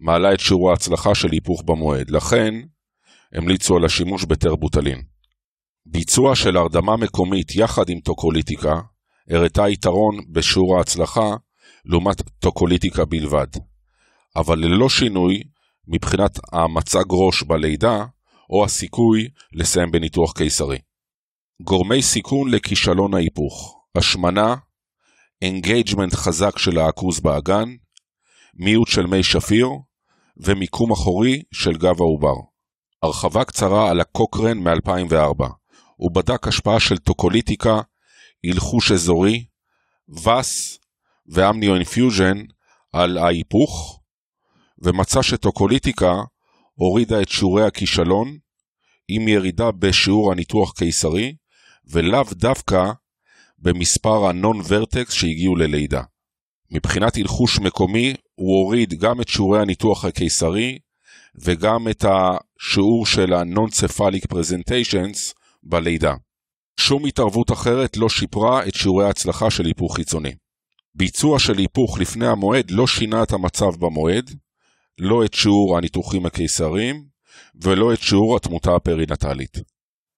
מעלה 0.00 0.34
את 0.34 0.40
שיעור 0.40 0.70
ההצלחה 0.70 1.14
של 1.14 1.28
היפוך 1.32 1.62
במועד, 1.66 2.10
לכן 2.10 2.54
המליצו 3.32 3.76
על 3.76 3.84
השימוש 3.84 4.24
בטרבוטלין. 4.24 5.02
ביצוע 5.86 6.36
של 6.36 6.56
הרדמה 6.56 6.96
מקומית 6.96 7.54
יחד 7.54 7.88
עם 7.88 8.00
טוקוליטיקה 8.00 8.80
הראתה 9.30 9.68
יתרון 9.68 10.20
בשיעור 10.32 10.78
ההצלחה 10.78 11.36
לעומת 11.84 12.22
טוקוליטיקה 12.38 13.04
בלבד, 13.04 13.48
אבל 14.36 14.58
ללא 14.58 14.88
שינוי 14.88 15.42
מבחינת 15.88 16.38
המצג 16.52 17.04
ראש 17.10 17.42
בלידה 17.42 18.04
או 18.50 18.64
הסיכוי 18.64 19.28
לסיים 19.52 19.90
בניתוח 19.90 20.32
קיסרי. 20.32 20.78
גורמי 21.62 22.02
סיכון 22.02 22.50
לכישלון 22.50 23.14
ההיפוך 23.14 23.83
השמנה, 23.96 24.54
engagement 25.42 26.14
חזק 26.14 26.58
של 26.58 26.78
העכוז 26.78 27.20
באגן, 27.20 27.68
מיעוט 28.54 28.88
של 28.88 29.06
מי 29.06 29.22
שפיר 29.22 29.68
ומיקום 30.36 30.92
אחורי 30.92 31.42
של 31.52 31.76
גב 31.76 32.00
העובר. 32.00 32.34
הרחבה 33.02 33.44
קצרה 33.44 33.90
על 33.90 34.00
ה 34.00 34.06
Cochrane 34.06 34.58
מ-2004. 34.58 35.44
הוא 35.96 36.10
בדק 36.14 36.48
השפעה 36.48 36.80
של 36.80 36.98
טוקוליטיקה, 36.98 37.80
אלחוש 38.44 38.92
אזורי, 38.92 39.44
VAS 40.08 40.78
ו 41.26 41.74
amnioinfusion 41.74 42.38
על 42.92 43.18
ההיפוך, 43.18 44.00
ומצא 44.78 45.22
שטוקוליטיקה 45.22 46.12
הורידה 46.74 47.22
את 47.22 47.28
שיעורי 47.28 47.66
הכישלון 47.66 48.38
עם 49.08 49.28
ירידה 49.28 49.70
בשיעור 49.70 50.32
הניתוח 50.32 50.72
קיסרי, 50.72 51.36
ולאו 51.84 52.24
דווקא 52.32 52.92
במספר 53.64 54.26
הנון-ורטקס 54.26 55.12
שהגיעו 55.12 55.56
ללידה. 55.56 56.02
מבחינת 56.70 57.16
הלחוש 57.16 57.58
מקומי, 57.58 58.14
הוא 58.34 58.58
הוריד 58.58 58.94
גם 58.94 59.20
את 59.20 59.28
שיעורי 59.28 59.60
הניתוח 59.60 60.04
הקיסרי 60.04 60.78
וגם 61.34 61.88
את 61.88 62.04
השיעור 62.04 63.06
של 63.06 63.32
ה-non-cephalic 63.32 64.32
presentations 64.32 65.32
בלידה. 65.62 66.14
שום 66.80 67.04
התערבות 67.04 67.52
אחרת 67.52 67.96
לא 67.96 68.08
שיפרה 68.08 68.66
את 68.68 68.74
שיעורי 68.74 69.04
ההצלחה 69.04 69.50
של 69.50 69.66
היפוך 69.66 69.96
חיצוני. 69.96 70.32
ביצוע 70.94 71.38
של 71.38 71.58
היפוך 71.58 71.98
לפני 71.98 72.26
המועד 72.26 72.70
לא 72.70 72.86
שינה 72.86 73.22
את 73.22 73.32
המצב 73.32 73.76
במועד, 73.78 74.30
לא 74.98 75.24
את 75.24 75.34
שיעור 75.34 75.78
הניתוחים 75.78 76.26
הקיסריים 76.26 77.04
ולא 77.62 77.92
את 77.92 78.00
שיעור 78.00 78.36
התמותה 78.36 78.76
הפרינטלית. 78.76 79.58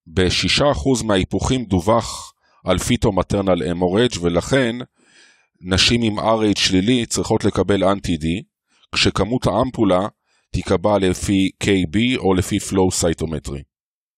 ב-6% 0.06 1.04
מההיפוכים 1.04 1.64
דווח 1.64 2.32
על 2.66 2.78
פיטו-מטרנל 2.78 3.62
אמורג' 3.70 4.10
ולכן 4.20 4.76
נשים 5.60 6.02
עם 6.02 6.18
RH 6.18 6.58
שלילי 6.58 7.06
צריכות 7.06 7.44
לקבל 7.44 7.84
אנטי-D, 7.84 8.26
כשכמות 8.94 9.46
האמפולה 9.46 10.08
תיקבע 10.52 10.98
לפי 10.98 11.50
KB 11.64 12.18
או 12.18 12.34
לפי 12.34 12.56
flow 12.56 13.02
cytometry. 13.02 13.62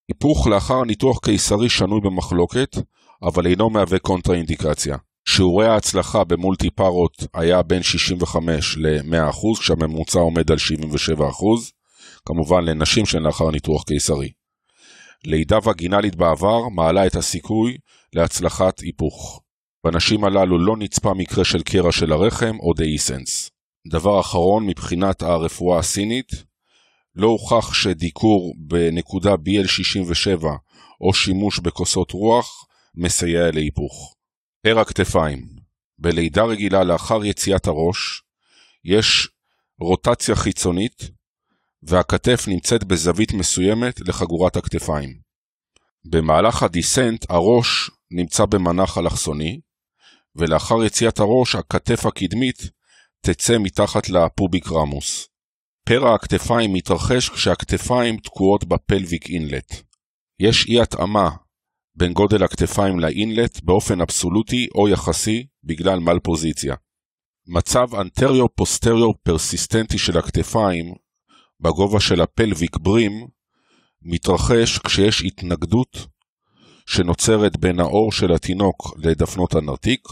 היפוך 0.09 0.47
לאחר 0.47 0.85
ניתוח 0.85 1.19
קיסרי 1.19 1.69
שנוי 1.69 2.01
במחלוקת, 2.01 2.77
אבל 3.23 3.47
אינו 3.47 3.71
מהווה 3.71 3.99
קונטראינדיקציה. 3.99 4.97
שיעורי 5.29 5.67
ההצלחה 5.67 6.25
במולטי 6.25 6.71
פארות 6.71 7.25
היה 7.35 7.63
בין 7.63 7.83
65 7.83 8.77
ל-100%, 8.79 9.61
כשהממוצע 9.61 10.19
עומד 10.19 10.51
על 10.51 10.57
77%, 11.19 11.21
כמובן 12.27 12.65
לנשים 12.65 13.07
שהן 13.07 13.23
לאחר 13.23 13.51
ניתוח 13.51 13.83
קיסרי. 13.83 14.31
לידה 15.25 15.59
וגינלית 15.65 16.17
בעבר 16.17 16.69
מעלה 16.69 17.07
את 17.07 17.17
הסיכוי 17.17 17.77
להצלחת 18.13 18.81
היפוך. 18.81 19.43
בנשים 19.85 20.25
הללו 20.25 20.59
לא 20.59 20.77
נצפה 20.77 21.15
מקרה 21.15 21.45
של 21.45 21.63
קרע 21.63 21.93
של 21.93 22.13
הרחם 22.13 22.57
או 22.61 22.75
דאיסנס. 22.75 23.51
דבר 23.89 24.21
אחרון 24.21 24.67
מבחינת 24.67 25.23
הרפואה 25.23 25.79
הסינית, 25.79 26.33
לא 27.15 27.27
הוכח 27.27 27.75
שדיקור 27.75 28.55
בנקודה 28.59 29.35
BL67 29.35 30.45
או 31.01 31.15
שימוש 31.15 31.59
בכוסות 31.59 32.11
רוח 32.11 32.67
מסייע 32.95 33.51
להיפוך. 33.51 34.15
פר 34.63 34.79
הכתפיים 34.79 35.49
בלידה 35.99 36.45
רגילה 36.45 36.85
לאחר 36.85 37.25
יציאת 37.25 37.67
הראש 37.67 38.23
יש 38.85 39.29
רוטציה 39.81 40.37
חיצונית 40.37 41.11
והכתף 41.83 42.45
נמצאת 42.49 42.85
בזווית 42.85 43.33
מסוימת 43.33 44.01
לחגורת 44.01 44.57
הכתפיים. 44.57 45.19
במהלך 46.05 46.63
הדיסנט 46.63 47.31
הראש 47.31 47.91
נמצא 48.11 48.45
במנח 48.45 48.99
אלכסוני, 48.99 49.61
ולאחר 50.37 50.85
יציאת 50.85 51.19
הראש 51.19 51.55
הכתף 51.55 52.07
הקדמית 52.07 52.71
תצא 53.21 53.59
מתחת 53.59 54.09
לפוביק 54.09 54.73
רמוס. 54.73 55.29
פרע 55.85 56.15
הכתפיים 56.15 56.73
מתרחש 56.73 57.29
כשהכתפיים 57.29 58.17
תקועות 58.17 58.65
בפלוויק 58.65 59.31
אינלט. 59.31 59.83
יש 60.41 60.67
אי 60.67 60.81
התאמה 60.81 61.31
בין 61.95 62.13
גודל 62.13 62.45
הכתפיים 62.45 63.01
לאינלט 63.01 63.61
באופן 63.63 64.01
אבסולוטי 64.01 64.67
או 64.75 64.89
יחסי 64.89 65.47
בגלל 65.65 65.99
מלפוזיציה. 65.99 66.75
מצב 67.47 67.95
anterior-posterior 67.95 69.23
פרסיסטנטי 69.23 69.99
של 69.99 70.19
הכתפיים 70.19 70.95
בגובה 71.61 72.01
של 72.01 72.21
ה 72.21 72.29
pelvic 72.29 72.77
brim 72.77 73.29
מתרחש 74.03 74.79
כשיש 74.79 75.23
התנגדות 75.25 76.07
שנוצרת 76.89 77.57
בין 77.57 77.81
העור 77.81 78.13
של 78.13 78.33
התינוק 78.33 78.97
לדפנות 78.99 79.55
הנרתיק, 79.55 80.09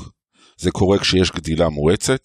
זה 0.57 0.71
קורה 0.71 0.99
כשיש 0.99 1.31
גדילה 1.31 1.69
מואצת, 1.69 2.23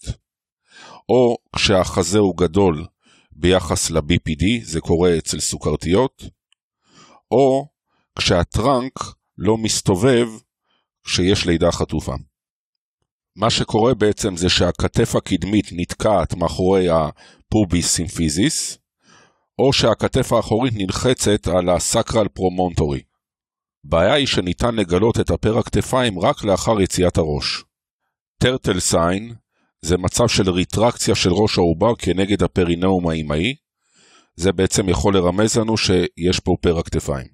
או 1.08 1.36
כשהחזה 1.56 2.18
הוא 2.18 2.36
גדול 2.36 2.86
ביחס 3.32 3.90
ל-BPD, 3.90 4.44
זה 4.62 4.80
קורה 4.80 5.18
אצל 5.18 5.40
סוכרתיות, 5.40 6.22
או 7.30 7.68
כשה 8.18 8.55
trunk 8.55 8.92
לא 9.38 9.56
מסתובב 9.56 10.28
כשיש 11.04 11.46
לידה 11.46 11.72
חטופה. 11.72 12.14
מה 13.36 13.50
שקורה 13.50 13.94
בעצם 13.94 14.36
זה 14.36 14.48
שהכתף 14.48 15.14
הקדמית 15.16 15.66
נתקעת 15.72 16.34
מאחורי 16.34 16.86
ה 16.90 17.07
pubis 17.07 17.94
symphysis, 17.94 18.78
או 19.58 19.72
שהכתף 19.72 20.32
האחורית 20.32 20.74
נלחצת 20.76 21.46
על 21.46 21.68
ה 21.68 21.77
sacral 21.77 22.28
promontory. 22.28 23.11
בעיה 23.84 24.14
היא 24.14 24.26
שניתן 24.26 24.74
לגלות 24.74 25.20
את 25.20 25.30
פרע 25.30 25.58
הכתפיים 25.58 26.18
רק 26.18 26.44
לאחר 26.44 26.80
יציאת 26.80 27.18
הראש. 27.18 27.64
turtle 28.38 28.80
sign 28.80 29.34
זה 29.82 29.96
מצב 29.96 30.28
של 30.28 30.50
ריטרקציה 30.50 31.14
של 31.14 31.32
ראש 31.32 31.58
העובר 31.58 31.94
כנגד 31.98 32.42
הפרינאום 32.42 33.08
האימהי, 33.08 33.54
זה 34.36 34.52
בעצם 34.52 34.88
יכול 34.88 35.16
לרמז 35.16 35.56
לנו 35.56 35.76
שיש 35.76 36.40
פה 36.40 36.56
פרע 36.60 36.78
הכתפיים. 36.78 37.26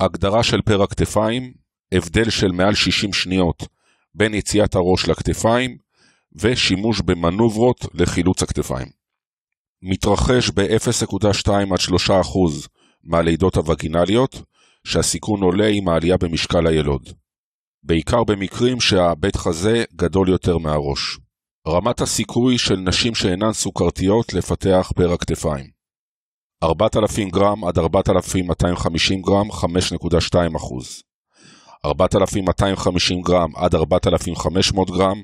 הגדרה 0.00 0.42
של 0.42 0.62
פר 0.62 0.82
הכתפיים, 0.82 1.54
הבדל 1.92 2.30
של 2.30 2.52
מעל 2.52 2.74
60 2.74 3.12
שניות 3.12 3.62
בין 4.14 4.34
יציאת 4.34 4.74
הראש 4.74 5.08
לכתפיים, 5.08 5.76
ושימוש 6.36 7.00
במנוברות 7.00 7.86
לחילוץ 7.94 8.42
הכתפיים. 8.42 8.88
מתרחש 9.82 10.50
ב-0.2 10.50 11.50
עד 11.72 11.80
3 11.80 12.10
מהלידות 13.04 13.56
הווגינליות, 13.56 14.42
שהסיכון 14.86 15.42
עולה 15.42 15.66
עם 15.66 15.88
העלייה 15.88 16.16
במשקל 16.16 16.66
הילוד. 16.66 17.08
בעיקר 17.82 18.24
במקרים 18.24 18.80
שהבית 18.80 19.36
חזה 19.36 19.84
גדול 19.96 20.28
יותר 20.28 20.58
מהראש. 20.58 21.18
רמת 21.68 22.00
הסיכוי 22.00 22.58
של 22.58 22.76
נשים 22.76 23.14
שאינן 23.14 23.52
סוכרתיות 23.52 24.34
לפתח 24.34 24.92
פר 24.96 25.12
הכתפיים 25.12 25.66
4,000 26.62 27.28
גרם 27.28 27.64
עד 27.64 27.78
4,250 27.78 29.22
גרם 29.22 29.50
5.2 29.50 30.36
4,250 31.84 33.22
גרם 33.22 33.56
עד 33.56 33.74
4,500 33.74 34.90
גרם 34.90 35.22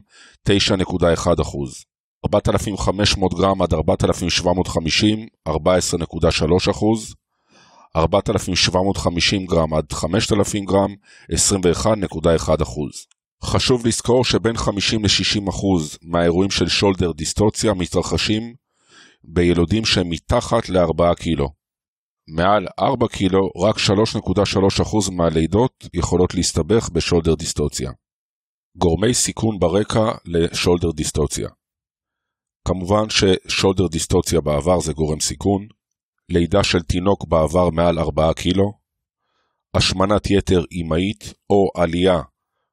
9.1 0.49 1.27
4,500 2.25 3.35
גרם 3.35 3.63
עד 3.63 3.75
4,750 3.75 5.27
14.3 5.49 5.55
4,750 7.97 9.47
גרם 9.47 9.74
עד 9.74 9.93
5,000 9.93 10.64
גרם 10.64 10.95
21.1 11.32 12.49
חשוב 13.45 13.86
לזכור 13.86 14.24
שבין 14.24 14.57
50 14.57 15.05
ל-60% 15.05 15.64
מהאירועים 16.03 16.51
של 16.51 16.68
שולדר 16.68 17.12
דיסטוציה 17.12 17.74
מתרחשים 17.74 18.55
בילודים 19.24 19.84
שהם 19.84 20.11
מתחת 20.11 20.68
ל-4 20.68 21.14
קילו. 21.14 21.49
מעל 22.28 22.66
4 22.78 23.09
קילו, 23.09 23.51
רק 23.57 23.76
3.3% 23.76 25.11
מהלידות 25.12 25.88
יכולות 25.95 26.34
להסתבך 26.34 26.88
בשולדר 26.93 27.34
דיסטוציה. 27.34 27.91
גורמי 28.76 29.14
סיכון 29.14 29.59
ברקע 29.59 30.12
לשולדר 30.24 30.91
דיסטוציה 30.91 31.49
כמובן 32.64 33.05
ששולדר 33.11 33.86
דיסטוציה 33.86 34.41
בעבר 34.41 34.80
זה 34.80 34.93
גורם 34.93 35.20
סיכון, 35.20 35.66
לידה 36.31 36.64
של 36.64 36.83
תינוק 36.83 37.28
בעבר 37.28 37.70
מעל 37.70 37.99
4 37.99 38.33
קילו, 38.35 38.72
השמנת 39.74 40.31
יתר 40.31 40.61
אימהית 40.72 41.35
או 41.51 41.83
עלייה 41.83 42.18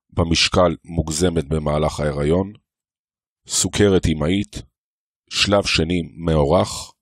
במשקל 0.10 0.76
מוגזמת 0.86 1.48
במהלך 1.48 2.00
ההיריון, 2.00 2.54
סוכרת 3.48 4.06
אימהית, 4.06 4.62
שלב 5.30 5.66
שני 5.66 6.02
מאורך, 6.26 6.94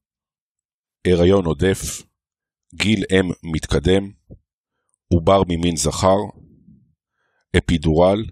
הריון 1.07 1.45
עודף, 1.45 2.01
גיל 2.75 3.03
אם 3.11 3.51
מתקדם, 3.53 4.11
עובר 5.13 5.41
ממין 5.47 5.75
זכר, 5.75 6.17
אפידורל, 7.57 8.23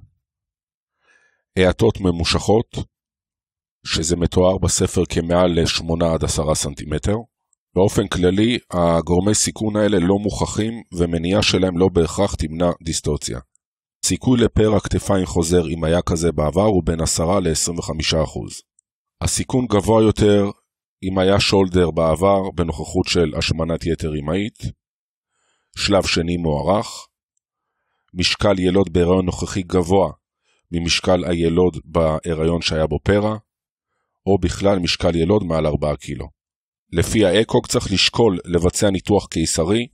האטות 1.60 2.00
ממושכות, 2.00 2.72
שזה 3.86 4.16
מתואר 4.16 4.58
בספר 4.58 5.02
כמעל 5.10 5.52
ל-8 5.60 6.06
עד 6.14 6.24
10 6.24 6.56
סנטימטר. 6.56 7.16
באופן 7.76 8.08
כללי, 8.08 8.58
הגורמי 8.72 9.36
סיכון 9.36 9.76
האלה 9.76 10.00
לא 10.00 10.20
מוכחים 10.20 10.84
ומניעה 10.92 11.44
שלהם 11.44 11.78
לא 11.78 11.90
בהכרח 11.94 12.36
תמנע 12.36 12.72
דיסטוציה. 12.84 13.40
סיכוי 14.06 14.40
לפרע 14.40 14.80
כתפיים 14.80 15.26
חוזר 15.26 15.68
אם 15.68 15.84
היה 15.84 16.02
כזה 16.02 16.32
בעבר 16.32 16.66
הוא 16.66 16.84
בין 16.86 17.02
10 17.02 17.40
ל-25%. 17.40 18.16
הסיכון 19.22 19.66
גבוה 19.66 20.04
יותר 20.04 20.52
אם 21.04 21.18
היה 21.20 21.40
שולדר 21.40 21.92
בעבר 21.92 22.52
בנוכחות 22.56 23.08
של 23.08 23.32
השמנת 23.38 23.86
יתר 23.86 24.12
אמהית, 24.20 24.58
שלב 25.78 26.06
שני 26.06 26.38
מוערך, 26.38 27.08
משקל 28.14 28.60
ילוד 28.60 28.94
בהיריון 28.94 29.26
נוכחי 29.26 29.62
גבוה 29.62 30.12
ממשקל 30.72 31.26
הילוד 31.26 31.78
בהיריון 31.86 32.62
שהיה 32.62 32.88
בו 32.88 33.00
פרע, 33.04 33.38
או 34.26 34.38
בכלל 34.38 34.80
משקל 34.80 35.16
ילוד 35.16 35.44
מעל 35.44 35.68
4 35.68 35.96
קילו. 35.96 36.43
לפי 36.94 37.26
האקוק 37.26 37.68
צריך 37.68 37.92
לשקול 37.92 38.40
לבצע 38.46 38.90
ניתוח 38.90 39.28
קיסרי 39.28 39.88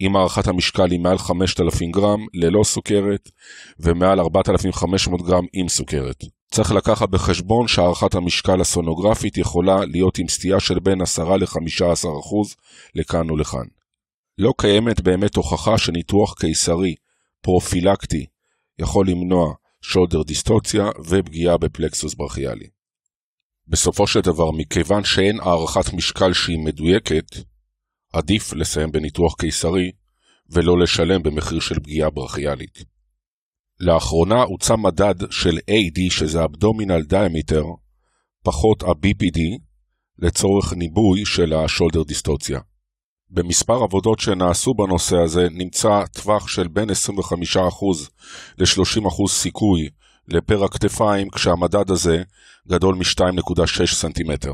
אם 0.00 0.16
הערכת 0.16 0.48
המשקל 0.48 0.90
היא 0.90 1.00
מעל 1.00 1.18
5,000 1.18 1.90
גרם 1.90 2.26
ללא 2.34 2.64
סוכרת 2.64 3.30
ומעל 3.80 4.20
4,500 4.20 5.22
גרם 5.22 5.44
עם 5.52 5.68
סוכרת. 5.68 6.24
צריך 6.50 6.72
לקחת 6.72 7.08
בחשבון 7.08 7.68
שהערכת 7.68 8.14
המשקל 8.14 8.60
הסונוגרפית 8.60 9.38
יכולה 9.38 9.84
להיות 9.84 10.18
עם 10.18 10.28
סטייה 10.28 10.60
של 10.60 10.80
בין 10.80 11.00
10 11.00 11.36
ל-15% 11.36 12.56
לכאן 12.94 13.30
ולכאן. 13.30 13.66
לא 14.38 14.54
קיימת 14.58 15.00
באמת 15.00 15.36
הוכחה 15.36 15.78
שניתוח 15.78 16.34
קיסרי 16.34 16.94
פרופילקטי 17.40 18.26
יכול 18.78 19.08
למנוע 19.08 19.54
שולדר 19.82 20.22
דיסטוציה 20.22 20.90
ופגיעה 21.08 21.56
בפלקסוס 21.56 22.14
ברכיאלי. 22.14 22.81
בסופו 23.68 24.06
של 24.06 24.20
דבר, 24.20 24.50
מכיוון 24.50 25.04
שאין 25.04 25.40
הערכת 25.40 25.92
משקל 25.92 26.32
שהיא 26.32 26.58
מדויקת, 26.58 27.26
עדיף 28.12 28.52
לסיים 28.52 28.92
בניתוח 28.92 29.34
קיסרי 29.34 29.92
ולא 30.50 30.78
לשלם 30.78 31.22
במחיר 31.22 31.60
של 31.60 31.80
פגיעה 31.80 32.10
ברכיאלית. 32.10 32.84
לאחרונה 33.80 34.42
הוצא 34.42 34.76
מדד 34.76 35.14
של 35.30 35.58
AD, 35.58 36.10
שזה 36.10 36.44
אבדומינל 36.44 37.02
דיאמיטר, 37.02 37.64
פחות 38.44 38.82
ה-BPD, 38.82 39.38
לצורך 40.18 40.72
ניבוי 40.72 41.24
של 41.24 41.52
השולדר 41.52 42.02
דיסטוציה. 42.02 42.60
במספר 43.30 43.82
עבודות 43.82 44.20
שנעשו 44.20 44.74
בנושא 44.74 45.16
הזה 45.16 45.48
נמצא 45.50 46.04
טווח 46.12 46.48
של 46.48 46.68
בין 46.68 46.90
25% 46.90 46.92
ל-30% 48.58 49.28
סיכוי 49.28 49.88
לפר 50.28 50.64
הכתפיים 50.64 51.30
כשהמדד 51.30 51.90
הזה 51.90 52.22
גדול 52.68 52.94
מ-2.6 52.94 53.86
סנטימטר. 53.86 54.52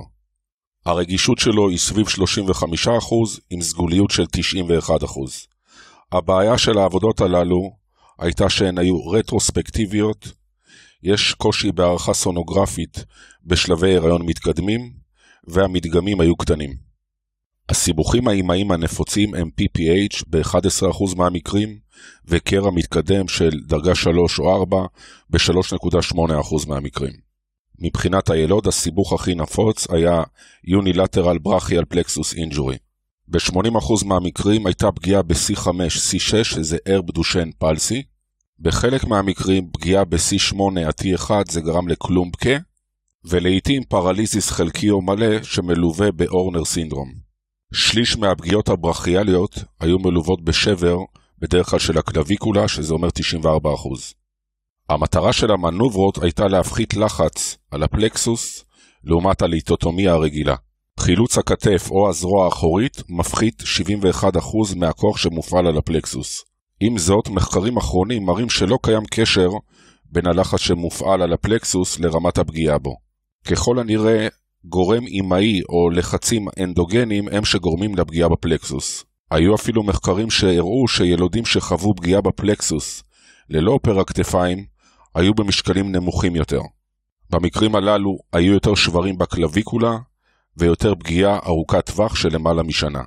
הרגישות 0.87 1.39
שלו 1.39 1.69
היא 1.69 1.79
סביב 1.79 2.07
35% 2.07 2.11
עם 3.51 3.61
סגוליות 3.61 4.11
של 4.11 4.25
91%. 4.25 4.91
הבעיה 6.13 6.59
של 6.59 6.79
העבודות 6.79 7.21
הללו 7.21 7.71
הייתה 8.19 8.51
שהן 8.51 8.79
היו 8.79 9.07
רטרוספקטיביות, 9.07 10.33
יש 11.03 11.35
קושי 11.35 11.73
בהערכה 11.73 12.15
סונוגרפית 12.15 13.05
בשלבי 13.45 13.97
הריון 13.97 14.23
מתקדמים, 14.27 14.93
והמדגמים 15.45 16.21
היו 16.21 16.37
קטנים. 16.37 16.75
הסיבוכים 17.69 18.29
האימהיים 18.29 18.71
הנפוצים 18.71 19.35
הם 19.35 19.51
PPH 19.61 20.23
ב-11% 20.29 21.17
מהמקרים, 21.17 21.79
וקרע 22.27 22.71
מתקדם 22.71 23.29
של 23.29 23.51
דרגה 23.67 23.95
3 23.95 24.39
או 24.39 24.57
4 24.57 24.87
ב-3.8% 25.31 26.69
מהמקרים. 26.69 27.13
מבחינת 27.79 28.31
הילוד, 28.31 28.67
הסיבוך 28.67 29.13
הכי 29.13 29.35
נפוץ 29.35 29.87
היה 29.91 30.23
Unilateral 30.67 31.49
Brachial 31.49 31.95
Plexus 31.95 32.37
Injury. 32.37 32.77
ב-80% 33.29 34.05
מהמקרים 34.07 34.67
הייתה 34.67 34.93
פגיעה 34.93 35.23
ב-C5, 35.23 35.67
C6, 35.67 36.45
שזה 36.45 36.79
ה 36.87 36.93
Erb 36.93 37.11
Duchenne 37.11 37.51
palsy. 37.59 38.03
בחלק 38.61 39.05
מהמקרים 39.05 39.71
פגיעה 39.73 40.05
ב-C8 40.05 40.57
עד 40.87 40.95
T1 41.03 41.31
זה 41.51 41.61
גרם 41.61 41.89
ל 41.89 41.96
Klumpke, 41.96 42.57
ולעיתים 43.25 43.85
פרליזיס 43.85 44.51
חלקי 44.51 44.91
או 44.91 45.03
מלא 45.03 45.43
שמלווה 45.43 46.13
ב 46.13 46.20
Horner 46.20 46.65
syndrome. 46.65 47.13
שליש 47.73 48.17
מהפגיעות 48.17 48.69
הברכיאליות 48.69 49.59
היו 49.81 49.99
מלוות 49.99 50.45
בשבר, 50.45 50.97
בדרך 51.41 51.71
כלל 51.71 51.79
של 51.79 51.99
הקלוויקולה, 51.99 52.69
שזה 52.69 52.95
אומר 52.95 53.09
94%. 53.09 53.49
המטרה 54.89 55.33
של 55.33 55.51
המנוברות 55.51 56.23
הייתה 56.23 56.47
להפחית 56.49 56.95
לחץ 56.95 57.57
על 57.71 57.83
הפלקסוס 57.83 58.65
לעומת 59.05 59.43
הליטוטומיה 59.43 60.13
הרגילה. 60.13 60.55
חילוץ 61.01 61.39
הכתף 61.39 61.89
או 61.91 62.09
הזרוע 62.09 62.45
האחורית 62.45 63.03
מפחית 63.09 63.63
71% 63.63 64.77
מהכוח 64.77 65.17
שמופעל 65.17 65.67
על 65.67 65.79
הפלקסוס. 65.79 66.45
עם 66.81 66.99
זאת, 66.99 67.29
מחקרים 67.29 67.77
אחרונים 67.77 68.25
מראים 68.25 68.51
שלא 68.51 68.79
קיים 68.83 69.03
קשר 69.11 69.49
בין 70.05 70.27
הלחץ 70.27 70.61
שמופעל 70.61 71.23
על 71.23 71.33
הפלקסוס 71.33 71.99
לרמת 71.99 72.39
הפגיעה 72.39 72.79
בו. 72.79 72.97
ככל 73.49 73.79
הנראה, 73.79 74.29
גורם 74.65 75.07
אימהי 75.07 75.63
או 75.69 75.91
לחצים 75.91 76.49
אנדוגנים 76.63 77.29
הם 77.29 77.45
שגורמים 77.45 77.95
לפגיעה 77.95 78.29
בפלקסוס. 78.29 79.05
היו 79.31 79.55
אפילו 79.55 79.83
מחקרים 79.83 80.31
שהראו 80.31 80.89
שילודים 80.89 81.45
שחוו 81.45 81.95
פגיעה 81.95 82.21
בפלקסוס 82.21 83.03
ללא 83.51 83.79
פרע 83.83 84.01
הכתפיים 84.01 84.67
היו 85.15 85.35
במשקלים 85.35 85.93
נמוכים 85.93 86.37
יותר. 86.37 86.61
במקרים 87.31 87.75
הללו 87.75 88.19
היו 88.33 88.53
יותר 88.53 88.75
שברים 88.75 89.19
בקלוויקולה 89.19 89.99
ויותר 90.57 90.95
פגיעה 90.95 91.39
ארוכת 91.47 91.87
טווח 91.87 92.15
של 92.15 92.29
למעלה 92.33 92.63
משנה. 92.63 93.03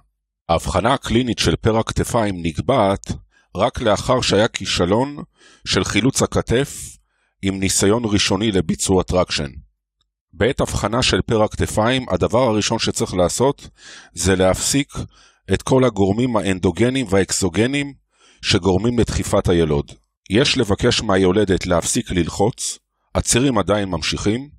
האבחנה 0.50 0.94
הקלינית 0.94 1.40
של 1.40 1.56
פרע 1.56 1.78
הכתפיים 1.78 2.36
נקבעת 2.42 3.12
רק 3.56 3.82
לאחר 3.82 4.22
שהיה 4.22 4.48
כישלון 4.48 5.18
של 5.66 5.84
חילוץ 5.84 6.22
הכתף 6.22 6.98
עם 7.42 7.60
ניסיון 7.60 8.04
ראשוני 8.06 8.52
לביצוע 8.52 9.04
traction. 9.04 9.50
בעת 10.34 10.62
אבחנה 10.62 11.04
של 11.04 11.22
פרע 11.22 11.44
הכתפיים, 11.44 12.06
הדבר 12.10 12.40
הראשון 12.40 12.80
שצריך 12.80 13.14
לעשות 13.14 13.70
זה 14.14 14.36
להפסיק 14.36 14.94
את 15.54 15.62
כל 15.62 15.84
הגורמים 15.86 16.38
האנדוגנים 16.38 17.06
והאקסוגנים 17.10 17.94
שגורמים 18.42 19.00
לדחיפת 19.00 19.50
הילוד. 19.50 19.92
יש 20.30 20.58
לבקש 20.58 21.02
מהיולדת 21.02 21.66
להפסיק 21.66 22.12
ללחוץ, 22.12 22.80
הצירים 23.16 23.58
עדיין 23.58 23.90
ממשיכים, 23.90 24.50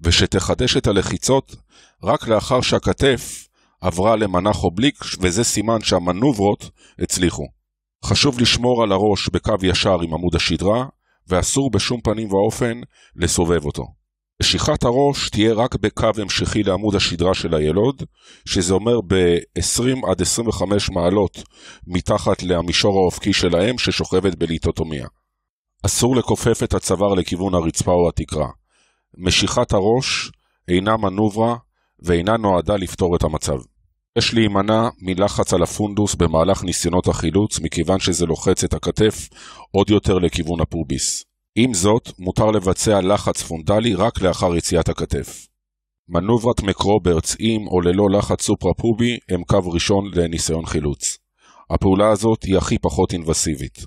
ושתחדש 0.00 0.76
את 0.76 0.86
הלחיצות 0.86 1.56
רק 2.02 2.28
לאחר 2.28 2.60
שהכתף 2.60 3.48
עברה 3.80 4.16
למנח 4.16 4.64
אובליק, 4.64 5.04
וזה 5.20 5.44
סימן 5.44 5.80
שהמנוברות 5.82 6.70
הצליחו. 6.98 7.46
חשוב 8.04 8.40
לשמור 8.40 8.82
על 8.82 8.92
הראש 8.92 9.28
בקו 9.28 9.54
ישר 9.62 10.00
עם 10.02 10.14
עמוד 10.14 10.34
השדרה, 10.34 10.86
ואסור 11.28 11.70
בשום 11.70 12.00
פנים 12.00 12.32
ואופן 12.32 12.80
לסובב 13.16 13.64
אותו. 13.64 13.95
משיכת 14.42 14.84
הראש 14.84 15.30
תהיה 15.30 15.54
רק 15.54 15.74
בקו 15.74 16.10
המשכי 16.16 16.62
לעמוד 16.62 16.94
השדרה 16.94 17.34
של 17.34 17.54
הילוד, 17.54 18.02
שזה 18.48 18.74
אומר 18.74 19.00
ב-20 19.06 20.10
עד 20.10 20.22
25 20.22 20.90
מעלות 20.90 21.42
מתחת 21.86 22.42
למישור 22.42 22.98
האופקי 22.98 23.32
של 23.32 23.56
האם 23.56 23.78
ששוכבת 23.78 24.34
בליטוטומיה. 24.34 25.06
אסור 25.86 26.16
לכופף 26.16 26.62
את 26.62 26.74
הצוואר 26.74 27.14
לכיוון 27.14 27.54
הרצפה 27.54 27.92
או 27.92 28.08
התקרה. 28.08 28.48
משיכת 29.18 29.72
הראש 29.72 30.30
אינה 30.68 30.96
מנוברה 30.96 31.56
ואינה 32.02 32.36
נועדה 32.36 32.76
לפתור 32.76 33.16
את 33.16 33.22
המצב. 33.22 33.58
יש 34.18 34.34
להימנע 34.34 34.88
מלחץ 34.98 35.52
על 35.52 35.62
הפונדוס 35.62 36.14
במהלך 36.14 36.64
ניסיונות 36.64 37.08
החילוץ, 37.08 37.60
מכיוון 37.60 37.98
שזה 37.98 38.26
לוחץ 38.26 38.64
את 38.64 38.74
הכתף 38.74 39.28
עוד 39.70 39.90
יותר 39.90 40.18
לכיוון 40.18 40.60
הפוביס. 40.60 41.24
עם 41.58 41.74
זאת, 41.74 42.10
מותר 42.18 42.50
לבצע 42.50 43.00
לחץ 43.00 43.42
פונדלי 43.42 43.94
רק 43.94 44.20
לאחר 44.20 44.56
יציאת 44.56 44.88
הכתף. 44.88 45.46
מנוברת 46.08 46.62
מקרוברטס 46.62 47.36
עם 47.38 47.66
או 47.66 47.80
ללא 47.80 48.18
לחץ 48.18 48.42
סופרה-פובי 48.42 49.18
הם 49.28 49.44
קו 49.44 49.70
ראשון 49.72 50.10
לניסיון 50.14 50.66
חילוץ. 50.66 51.18
הפעולה 51.70 52.10
הזאת 52.10 52.42
היא 52.42 52.56
הכי 52.58 52.78
פחות 52.78 53.12
אינבסיבית. 53.12 53.78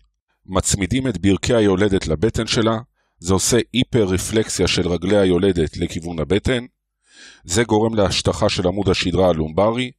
מצמידים 0.46 1.08
את 1.08 1.18
ברכי 1.18 1.54
היולדת 1.54 2.08
לבטן 2.08 2.48
שלה, 2.48 2.78
זה 3.20 3.34
עושה 3.34 3.58
היפר-רפלקסיה 3.74 4.68
של 4.68 4.88
רגלי 4.88 5.18
היולדת 5.18 5.78
לכיוון 5.78 6.20
הבטן, 6.20 6.66
זה 7.44 7.64
גורם 7.64 7.96
להשטחה 7.96 8.50
של 8.50 8.68
עמוד 8.68 8.90
השדרה 8.90 9.30
הלומברי, 9.30 9.92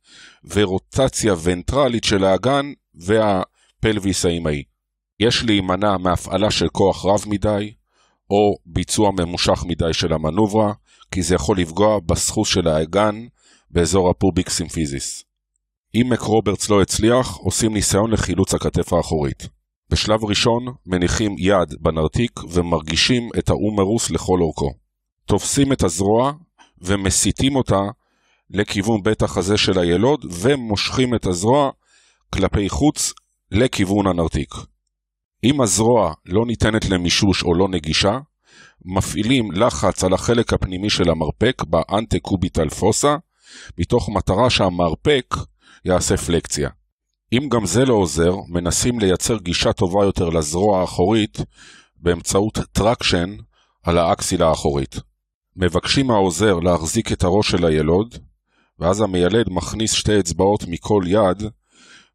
ורוטציה 0.45 1.35
ונטרלית 1.43 2.05
של 2.05 2.25
האגן 2.25 2.67
והפלוויס 2.95 4.27
האימהי. 4.27 4.63
יש 5.21 5.45
להימנע 5.45 5.97
מהפעלה 5.97 6.51
של 6.51 6.69
כוח 6.69 7.07
רב 7.07 7.25
מדי, 7.27 7.73
או 8.31 8.57
ביצוע 8.67 9.11
ממושך 9.11 9.65
מדי 9.67 9.93
של 9.93 10.13
המנוברה, 10.13 10.73
כי 11.11 11.23
זה 11.23 11.35
יכול 11.35 11.59
לפגוע 11.59 11.99
בסחוס 12.07 12.49
של 12.49 12.69
האגן 12.69 13.27
באזור 13.71 14.11
הפוביק 14.11 14.51
סימפיזיס. 14.51 15.25
אם 15.95 16.07
מקרוברטס 16.11 16.71
לא 16.71 16.83
הצליח, 16.83 17.37
עושים 17.37 17.75
ניסיון 17.75 18.11
לחילוץ 18.11 18.55
הכתף 18.55 18.93
האחורית. 18.93 19.49
בשלב 19.91 20.25
ראשון 20.25 20.67
מניחים 20.87 21.37
יד 21.39 21.75
בנרתיק 21.81 22.41
ומרגישים 22.51 23.29
את 23.39 23.51
האומרוס 23.51 24.11
לכל 24.11 24.39
אורכו. 24.41 24.73
תופסים 25.27 25.73
את 25.73 25.83
הזרוע 25.83 26.33
ומסיטים 26.81 27.57
אותה 27.57 27.81
לכיוון 28.51 29.03
בית 29.03 29.23
החזה 29.23 29.57
של 29.57 29.79
הילוד 29.79 30.27
ומושכים 30.31 31.15
את 31.15 31.27
הזרוע 31.27 31.71
כלפי 32.31 32.69
חוץ 32.69 33.13
לכיוון 33.51 34.07
הנרתיק. 34.07 34.55
אם 35.45 35.61
הזרוע 35.61 36.13
לא 36.27 36.47
ניתנת 36.47 36.85
למישוש 36.89 37.43
או 37.43 37.55
לא 37.55 37.69
נגישה, 37.69 38.19
מפעילים 38.85 39.53
לחץ 39.53 40.05
על 40.05 40.13
החלק 40.13 40.53
הפנימי 40.53 40.91
של 40.91 41.11
המרפק 41.11 41.63
ב 41.69 41.77
antecubital 41.77 42.69
fossa, 42.69 43.17
מתוך 43.79 44.09
מטרה 44.09 44.51
שהמרפק 44.51 45.35
יעשה 45.85 46.17
פלקסיה. 46.17 46.71
אם 47.33 47.49
גם 47.49 47.67
זה 47.67 47.85
לא 47.85 47.95
עוזר, 47.95 48.35
מנסים 48.49 49.01
לייצר 49.01 49.39
גישה 49.39 49.73
טובה 49.73 50.05
יותר 50.05 50.29
לזרוע 50.29 50.81
האחורית 50.81 51.39
באמצעות 51.97 52.59
traction 52.73 53.37
על 53.83 53.99
האקסילה 53.99 54.49
האחורית. 54.49 54.97
מבקשים 55.57 56.07
מהעוזר 56.07 56.55
להחזיק 56.59 57.13
את 57.13 57.25
הראש 57.25 57.51
של 57.51 57.67
הילוד, 57.67 58.15
ואז 58.79 59.01
המיילד 59.01 59.47
מכניס 59.51 59.93
שתי 59.93 60.19
אצבעות 60.19 60.65
מכל 60.69 61.03
יד 61.07 61.43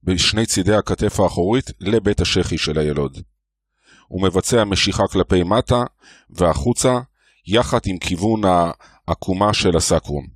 בשני 0.06 0.46
צידי 0.46 0.76
הכתף 0.76 1.20
האחורית 1.20 1.72
לבית 1.80 2.22
השחי 2.22 2.58
של 2.58 2.80
הילוד. 2.80 3.18
הוא 4.08 4.22
מבצע 4.22 4.64
משיכה 4.64 5.04
כלפי 5.12 5.44
מטה 5.44 5.84
והחוצה, 6.30 7.00
יחד 7.48 7.80
עם 7.86 7.98
כיוון 7.98 8.42
העקומה 9.08 9.54
של 9.54 9.78
הסקרום. 9.78 10.28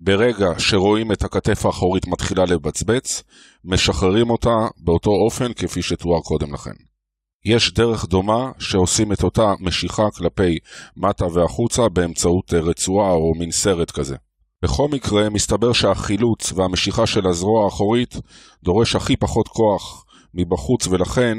ברגע 0.00 0.46
שרואים 0.58 1.12
את 1.12 1.24
הכתף 1.24 1.66
האחורית 1.66 2.06
מתחילה 2.06 2.44
לבצבץ, 2.44 3.22
משחררים 3.64 4.30
אותה 4.30 4.56
באותו 4.78 5.10
אופן 5.10 5.52
כפי 5.52 5.82
שתואר 5.82 6.20
קודם 6.20 6.54
לכן. 6.54 6.74
יש 7.44 7.72
דרך 7.72 8.04
דומה 8.04 8.50
שעושים 8.58 9.12
את 9.12 9.22
אותה 9.22 9.52
משיכה 9.60 10.10
כלפי 10.16 10.58
מטה 10.96 11.24
והחוצה 11.26 11.88
באמצעות 11.88 12.54
רצועה 12.54 13.10
או 13.10 13.34
מין 13.38 13.50
סרט 13.50 13.90
כזה. 13.90 14.16
בכל 14.64 14.88
מקרה, 14.88 15.30
מסתבר 15.30 15.72
שהחילוץ 15.72 16.52
והמשיכה 16.52 17.06
של 17.06 17.26
הזרוע 17.26 17.64
האחורית 17.64 18.14
דורש 18.62 18.96
הכי 18.96 19.16
פחות 19.16 19.48
כוח 19.48 20.04
מבחוץ 20.34 20.86
ולכן 20.86 21.38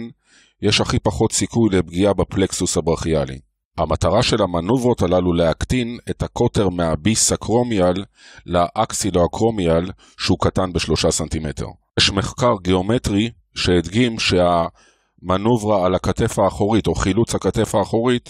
יש 0.62 0.82
הכי 0.82 1.00
פחות 1.00 1.32
סיכוי 1.32 1.70
לפגיעה 1.72 2.14
בפלקסוס 2.14 2.78
הברכיאלי. 2.78 3.40
המטרה 3.78 4.24
של 4.24 4.42
המנוברות 4.42 5.02
הללו 5.02 5.34
להקטין 5.34 5.98
את 6.10 6.24
הקוטר 6.24 6.70
מהביס 6.70 7.32
אקרומיאל 7.32 8.04
לאקסילו 8.46 9.26
אקרומיאל 9.26 9.92
שהוא 10.20 10.38
קטן 10.42 10.74
בשלושה 10.74 11.12
סנטימטר. 11.12 11.68
יש 12.00 12.12
מחקר 12.12 12.54
גיאומטרי 12.64 13.30
שהדגים 13.56 14.16
שהמנוברה 14.20 15.86
על 15.86 15.96
הכתף 15.96 16.40
האחורית 16.40 16.88
או 16.88 16.96
חילוץ 16.96 17.36
הכתף 17.36 17.76
האחורית 17.76 18.30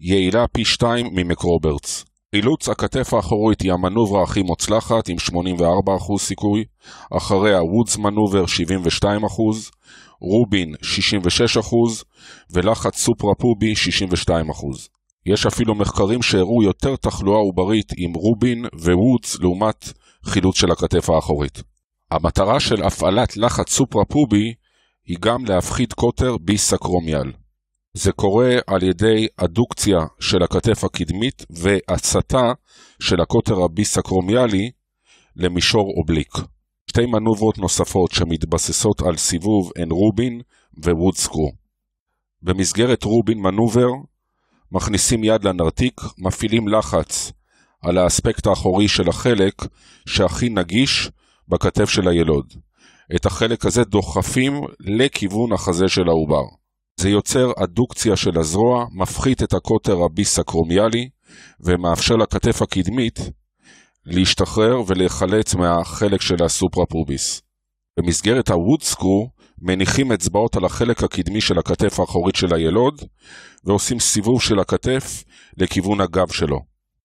יעילה 0.00 0.46
פי 0.52 0.64
שתיים 0.64 1.08
ממקרוברטס. 1.12 2.11
חילוץ 2.36 2.68
הכתף 2.68 3.14
האחורית 3.14 3.60
היא 3.60 3.72
המנוברה 3.72 4.22
הכי 4.22 4.42
מוצלחת 4.42 5.08
עם 5.08 5.16
84% 5.16 6.18
סיכוי, 6.18 6.64
אחריה 7.16 7.62
וודס 7.62 7.96
מנובר 7.96 8.44
72%, 9.04 9.06
רובין 10.20 10.74
66% 10.82 12.04
ולחץ 12.50 12.96
סופרה 12.96 13.34
פובי 13.34 13.72
62%. 14.28 14.32
יש 15.26 15.46
אפילו 15.46 15.74
מחקרים 15.74 16.22
שהראו 16.22 16.62
יותר 16.62 16.96
תחלואה 16.96 17.38
עוברית 17.38 17.92
עם 17.96 18.12
רובין 18.14 18.66
ווודס 18.74 19.40
לעומת 19.40 19.92
חילוץ 20.24 20.56
של 20.56 20.70
הכתף 20.70 21.10
האחורית. 21.10 21.62
המטרה 22.10 22.60
של 22.60 22.82
הפעלת 22.82 23.36
לחץ 23.36 23.70
סופרה 23.70 24.04
פובי 24.04 24.54
היא 25.06 25.16
גם 25.20 25.44
להפחית 25.44 25.92
קוטר 25.92 26.36
ביסקרומיאל. 26.44 27.41
זה 27.94 28.12
קורה 28.12 28.54
על 28.66 28.82
ידי 28.82 29.26
אדוקציה 29.36 29.98
של 30.20 30.42
הכתף 30.42 30.84
הקדמית 30.84 31.46
והצתה 31.50 32.52
של 33.02 33.20
הקוטר 33.20 33.64
הביסקרומיאלי 33.64 34.70
למישור 35.36 35.94
אובליק. 35.96 36.32
שתי 36.90 37.06
מנוברות 37.06 37.58
נוספות 37.58 38.12
שמתבססות 38.12 39.02
על 39.02 39.16
סיבוב 39.16 39.72
הן 39.76 39.90
רובין 39.90 40.40
ווודסקרו. 40.84 41.52
במסגרת 42.42 43.04
רובין 43.04 43.38
מנובר 43.38 43.88
מכניסים 44.72 45.24
יד 45.24 45.44
לנרתיק, 45.44 46.00
מפעילים 46.18 46.68
לחץ 46.68 47.32
על 47.82 47.98
האספקט 47.98 48.46
האחורי 48.46 48.88
של 48.88 49.08
החלק 49.08 49.54
שהכי 50.06 50.48
נגיש 50.48 51.10
בכתף 51.48 51.88
של 51.88 52.08
הילוד. 52.08 52.54
את 53.16 53.26
החלק 53.26 53.64
הזה 53.64 53.84
דוחפים 53.84 54.60
לכיוון 54.80 55.52
החזה 55.52 55.88
של 55.88 56.08
העובר. 56.08 56.61
זה 57.00 57.08
יוצר 57.08 57.52
אדוקציה 57.64 58.16
של 58.16 58.38
הזרוע, 58.38 58.86
מפחית 58.92 59.42
את 59.42 59.52
הקוטר 59.52 59.96
הביסקרומיאלי 60.04 61.08
ומאפשר 61.60 62.16
לכתף 62.16 62.62
הקדמית 62.62 63.18
להשתחרר 64.06 64.82
ולהיחלץ 64.86 65.54
מהחלק 65.54 66.20
של 66.20 66.44
הסופרפוביס. 66.44 67.42
במסגרת 67.98 68.50
הוודסקרו 68.50 69.28
מניחים 69.62 70.12
אצבעות 70.12 70.56
על 70.56 70.64
החלק 70.64 71.02
הקדמי 71.02 71.40
של 71.40 71.58
הכתף 71.58 72.00
האחורית 72.00 72.34
של 72.34 72.54
הילוד 72.54 73.02
ועושים 73.64 74.00
סיבוב 74.00 74.42
של 74.42 74.58
הכתף 74.58 75.24
לכיוון 75.56 76.00
הגב 76.00 76.28
שלו. 76.32 76.58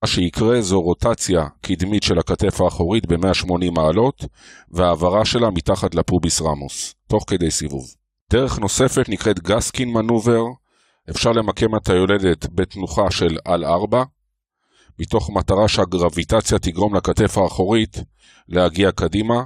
מה 0.03 0.07
שיקרה 0.07 0.61
זו 0.61 0.81
רוטציה 0.81 1.47
קדמית 1.61 2.03
של 2.03 2.19
הכתף 2.19 2.61
האחורית 2.61 3.05
ב-180 3.05 3.71
מעלות 3.75 4.25
והעברה 4.71 5.25
שלה 5.25 5.49
מתחת 5.49 5.95
לפוביס 5.95 6.41
רמוס, 6.41 6.93
תוך 7.07 7.23
כדי 7.27 7.51
סיבוב. 7.51 7.96
דרך 8.31 8.59
נוספת 8.59 9.09
נקראת 9.09 9.39
גסקין 9.39 9.89
מנובר, 9.89 10.43
אפשר 11.09 11.31
למקם 11.31 11.75
את 11.75 11.89
היולדת 11.89 12.45
בתנוחה 12.53 13.11
של 13.11 13.37
על 13.45 13.65
4, 13.65 14.03
מתוך 14.99 15.29
מטרה 15.29 15.67
שהגרביטציה 15.67 16.59
תגרום 16.59 16.95
לכתף 16.95 17.37
האחורית 17.37 17.97
להגיע 18.47 18.91
קדימה. 18.91 19.43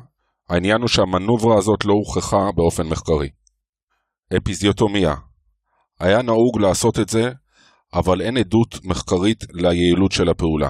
העניין 0.49 0.81
הוא 0.81 0.87
שהמנוברה 0.87 1.57
הזאת 1.57 1.85
לא 1.85 1.93
הוכחה 1.93 2.51
באופן 2.55 2.87
מחקרי. 2.87 3.29
אפיזיוטומיה 4.37 5.15
היה 5.99 6.21
נהוג 6.21 6.59
לעשות 6.59 6.99
את 6.99 7.09
זה, 7.09 7.31
אבל 7.93 8.21
אין 8.21 8.37
עדות 8.37 8.85
מחקרית 8.85 9.43
ליעילות 9.53 10.11
של 10.11 10.29
הפעולה. 10.29 10.69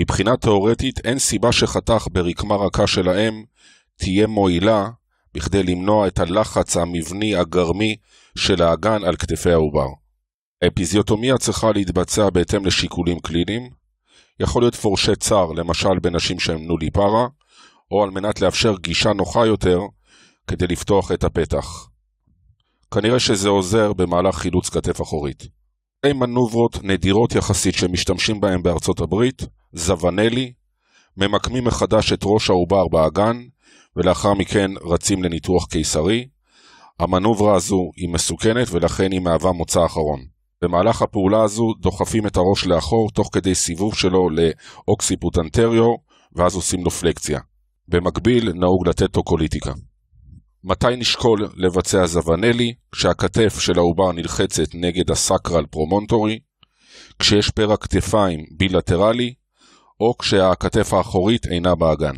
מבחינה 0.00 0.36
תאורטית 0.36 1.06
אין 1.06 1.18
סיבה 1.18 1.52
שחתך 1.52 2.06
ברקמה 2.12 2.56
רכה 2.56 2.86
של 2.86 3.08
האם 3.08 3.44
תהיה 3.96 4.26
מועילה 4.26 4.88
בכדי 5.34 5.62
למנוע 5.62 6.06
את 6.06 6.18
הלחץ 6.18 6.76
המבני 6.76 7.36
הגרמי 7.36 7.96
של 8.38 8.62
האגן 8.62 9.04
על 9.04 9.16
כתפי 9.16 9.52
העובר. 9.52 9.86
האפיזיוטומיה 10.62 11.38
צריכה 11.38 11.72
להתבצע 11.72 12.30
בהתאם 12.30 12.66
לשיקולים 12.66 13.20
קליניים, 13.20 13.70
יכול 14.40 14.62
להיות 14.62 14.74
פורשי 14.74 15.16
צר, 15.16 15.46
למשל 15.52 15.98
בנשים 16.02 16.40
שהן 16.40 16.66
נוליפרה, 16.66 17.26
או 17.90 18.02
על 18.02 18.10
מנת 18.10 18.40
לאפשר 18.40 18.74
גישה 18.80 19.12
נוחה 19.12 19.46
יותר 19.46 19.80
כדי 20.46 20.66
לפתוח 20.66 21.12
את 21.12 21.24
הפתח. 21.24 21.88
כנראה 22.94 23.20
שזה 23.20 23.48
עוזר 23.48 23.92
במהלך 23.92 24.36
חילוץ 24.36 24.68
כתף 24.68 25.02
אחורית. 25.02 25.42
שתי 25.98 26.12
מנוברות 26.12 26.78
נדירות 26.82 27.34
יחסית 27.34 27.74
שמשתמשים 27.74 28.40
בהן 28.40 28.62
בארצות 28.62 29.00
הברית, 29.00 29.42
זוונלי, 29.72 30.52
ממקמים 31.16 31.64
מחדש 31.64 32.12
את 32.12 32.20
ראש 32.24 32.50
העובר 32.50 32.88
באגן, 32.88 33.42
ולאחר 33.96 34.34
מכן 34.34 34.70
רצים 34.84 35.22
לניתוח 35.22 35.66
קיסרי. 35.66 36.28
המנוברה 37.00 37.56
הזו 37.56 37.90
היא 37.96 38.08
מסוכנת 38.08 38.68
ולכן 38.70 39.12
היא 39.12 39.20
מהווה 39.20 39.52
מוצא 39.52 39.86
אחרון. 39.86 40.24
במהלך 40.62 41.02
הפעולה 41.02 41.42
הזו 41.42 41.74
דוחפים 41.80 42.26
את 42.26 42.36
הראש 42.36 42.66
לאחור 42.66 43.10
תוך 43.10 43.28
כדי 43.32 43.54
סיבוב 43.54 43.94
שלו 43.94 44.28
לאוקסיפוט 44.30 45.38
אנטריו, 45.38 45.94
ואז 46.32 46.54
עושים 46.54 46.84
לו 46.84 46.90
פלקסיה. 46.90 47.40
במקביל 47.88 48.52
נהוג 48.52 48.88
לתת 48.88 49.10
טוקוליטיקה. 49.10 49.72
מתי 50.64 50.96
נשקול 50.96 51.48
לבצע 51.56 52.06
זוונלי? 52.06 52.74
כשהכתף 52.92 53.58
של 53.58 53.78
העובר 53.78 54.12
נלחצת 54.12 54.74
נגד 54.74 55.10
ה 55.10 55.18
sacral 55.18 55.66
promontory, 55.66 56.38
כשיש 57.18 57.50
פרע 57.50 57.76
כתפיים 57.76 58.44
בילטרלי, 58.56 59.34
או 60.00 60.18
כשהכתף 60.18 60.92
האחורית 60.92 61.46
אינה 61.46 61.74
באגן. 61.74 62.14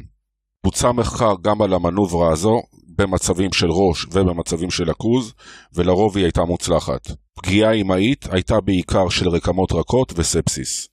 בוצע 0.65 0.93
מחקר 0.93 1.35
גם 1.43 1.63
על 1.63 1.75
המנוברה 1.75 2.33
הזו 2.33 2.63
במצבים 2.99 3.53
של 3.53 3.67
ראש 3.71 4.07
ובמצבים 4.13 4.71
של 4.71 4.91
עכוז, 4.91 5.33
ולרוב 5.75 6.17
היא 6.17 6.25
הייתה 6.25 6.45
מוצלחת. 6.45 7.11
פגיעה 7.35 7.73
אמהית 7.73 8.27
הייתה 8.31 8.61
בעיקר 8.61 9.09
של 9.09 9.29
רקמות 9.29 9.73
רכות 9.73 10.13
וספסיס. 10.17 10.89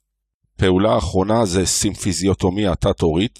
פעולה 0.57 0.97
אחרונה 0.97 1.45
זה 1.45 1.65
סימפיזיוטומיה 1.65 2.76
תת-הורית, 2.76 3.39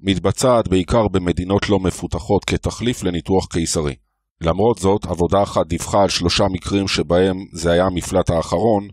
מתבצעת 0.00 0.68
בעיקר 0.68 1.08
במדינות 1.08 1.68
לא 1.68 1.78
מפותחות 1.78 2.44
כתחליף 2.44 3.02
לניתוח 3.02 3.46
קיסרי. 3.46 3.94
למרות 4.40 4.78
זאת, 4.78 5.04
עבודה 5.04 5.42
אחת 5.42 5.66
דיווחה 5.66 6.02
על 6.02 6.08
שלושה 6.08 6.44
מקרים 6.52 6.88
שבהם 6.88 7.36
זה 7.52 7.72
היה 7.72 7.86
המפלט 7.86 8.30
האחרון, 8.30 8.88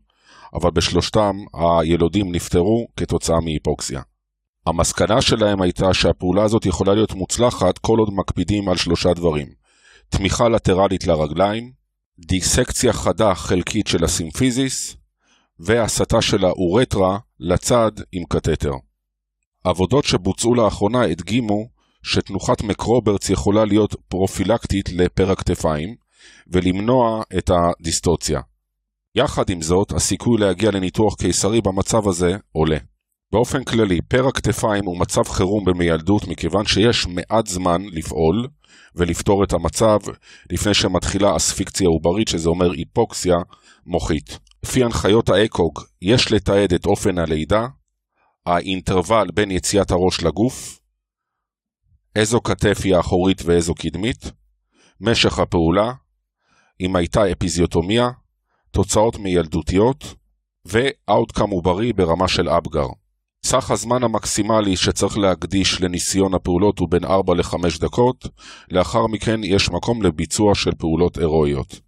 אבל 0.53 0.71
בשלושתם 0.71 1.35
הילודים 1.53 2.31
נפטרו 2.35 2.87
כתוצאה 2.97 3.39
מהיפוקסיה. 3.39 4.01
המסקנה 4.65 5.21
שלהם 5.21 5.61
הייתה 5.61 5.93
שהפעולה 5.93 6.43
הזאת 6.43 6.65
יכולה 6.65 6.93
להיות 6.93 7.13
מוצלחת 7.13 7.77
כל 7.77 7.99
עוד 7.99 8.09
מקפידים 8.13 8.69
על 8.69 8.77
שלושה 8.77 9.13
דברים 9.13 9.47
תמיכה 10.09 10.49
לטרלית 10.49 11.07
לרגליים, 11.07 11.71
דיסקציה 12.19 12.93
חדה 12.93 13.35
חלקית 13.35 13.87
של 13.87 14.03
הסימפיזיס, 14.03 14.97
והסטה 15.59 16.21
של 16.21 16.45
האורטרה 16.45 17.17
לצד 17.39 17.91
עם 18.11 18.23
קתטר. 18.29 18.71
עבודות 19.63 20.05
שבוצעו 20.05 20.55
לאחרונה 20.55 21.01
הדגימו 21.01 21.67
שתנוחת 22.03 22.61
מקרוברץ 22.61 23.29
יכולה 23.29 23.65
להיות 23.65 23.95
פרופילקטית 24.07 24.89
לפרע 24.89 25.35
כתפיים 25.35 25.95
ולמנוע 26.47 27.23
את 27.37 27.49
הדיסטוציה. 27.49 28.41
יחד 29.15 29.49
עם 29.49 29.61
זאת, 29.61 29.91
הסיכוי 29.91 30.37
להגיע 30.39 30.71
לניתוח 30.71 31.15
קיסרי 31.15 31.61
במצב 31.61 32.07
הזה 32.07 32.37
עולה. 32.51 32.77
באופן 33.35 33.63
כללי, 33.63 34.01
פרע 34.01 34.31
כתפיים 34.31 34.85
הוא 34.85 34.99
מצב 34.99 35.23
חירום 35.23 35.65
במיילדות 35.65 36.27
מכיוון 36.27 36.65
שיש 36.65 37.07
מעט 37.07 37.47
זמן 37.47 37.81
לפעול 37.91 38.47
ולפתור 38.95 39.43
את 39.43 39.53
המצב 39.53 39.99
לפני 40.51 40.73
שמתחילה 40.73 41.35
אספיקציה 41.35 41.87
עוברית, 41.87 42.27
שזה 42.27 42.49
אומר 42.49 42.71
היפוקסיה 42.71 43.35
מוחית. 43.85 44.39
לפי 44.63 44.83
הנחיות 44.83 45.29
האקוג, 45.29 45.79
יש 46.01 46.31
לתעד 46.31 46.73
את 46.73 46.85
אופן 46.85 47.17
הלידה, 47.17 47.67
האינטרוול 48.45 49.27
בין 49.33 49.51
יציאת 49.51 49.91
הראש 49.91 50.23
לגוף, 50.23 50.79
איזו 52.15 52.41
כתף 52.41 52.77
היא 52.83 52.95
האחורית 52.95 53.41
ואיזו 53.45 53.73
קדמית, 53.73 54.31
משך 55.01 55.39
הפעולה, 55.39 55.93
אם 56.81 56.95
הייתה 56.95 57.31
אפיזיוטומיה, 57.31 58.09
תוצאות 58.71 59.19
מיילדותיות, 59.19 60.15
ו-outcome 60.67 61.51
עוברי 61.51 61.93
ברמה 61.93 62.27
של 62.27 62.49
אפגר. 62.49 62.87
סך 63.47 63.71
הזמן 63.71 64.03
המקסימלי 64.03 64.75
שצריך 64.75 65.17
להקדיש 65.17 65.81
לניסיון 65.81 66.33
הפעולות 66.33 66.79
הוא 66.79 66.89
בין 66.89 67.05
4 67.05 67.33
ל-5 67.33 67.81
דקות, 67.81 68.27
לאחר 68.71 69.07
מכן 69.07 69.43
יש 69.43 69.69
מקום 69.69 70.01
לביצוע 70.01 70.55
של 70.55 70.71
פעולות 70.77 71.17
הירואיות. 71.17 71.84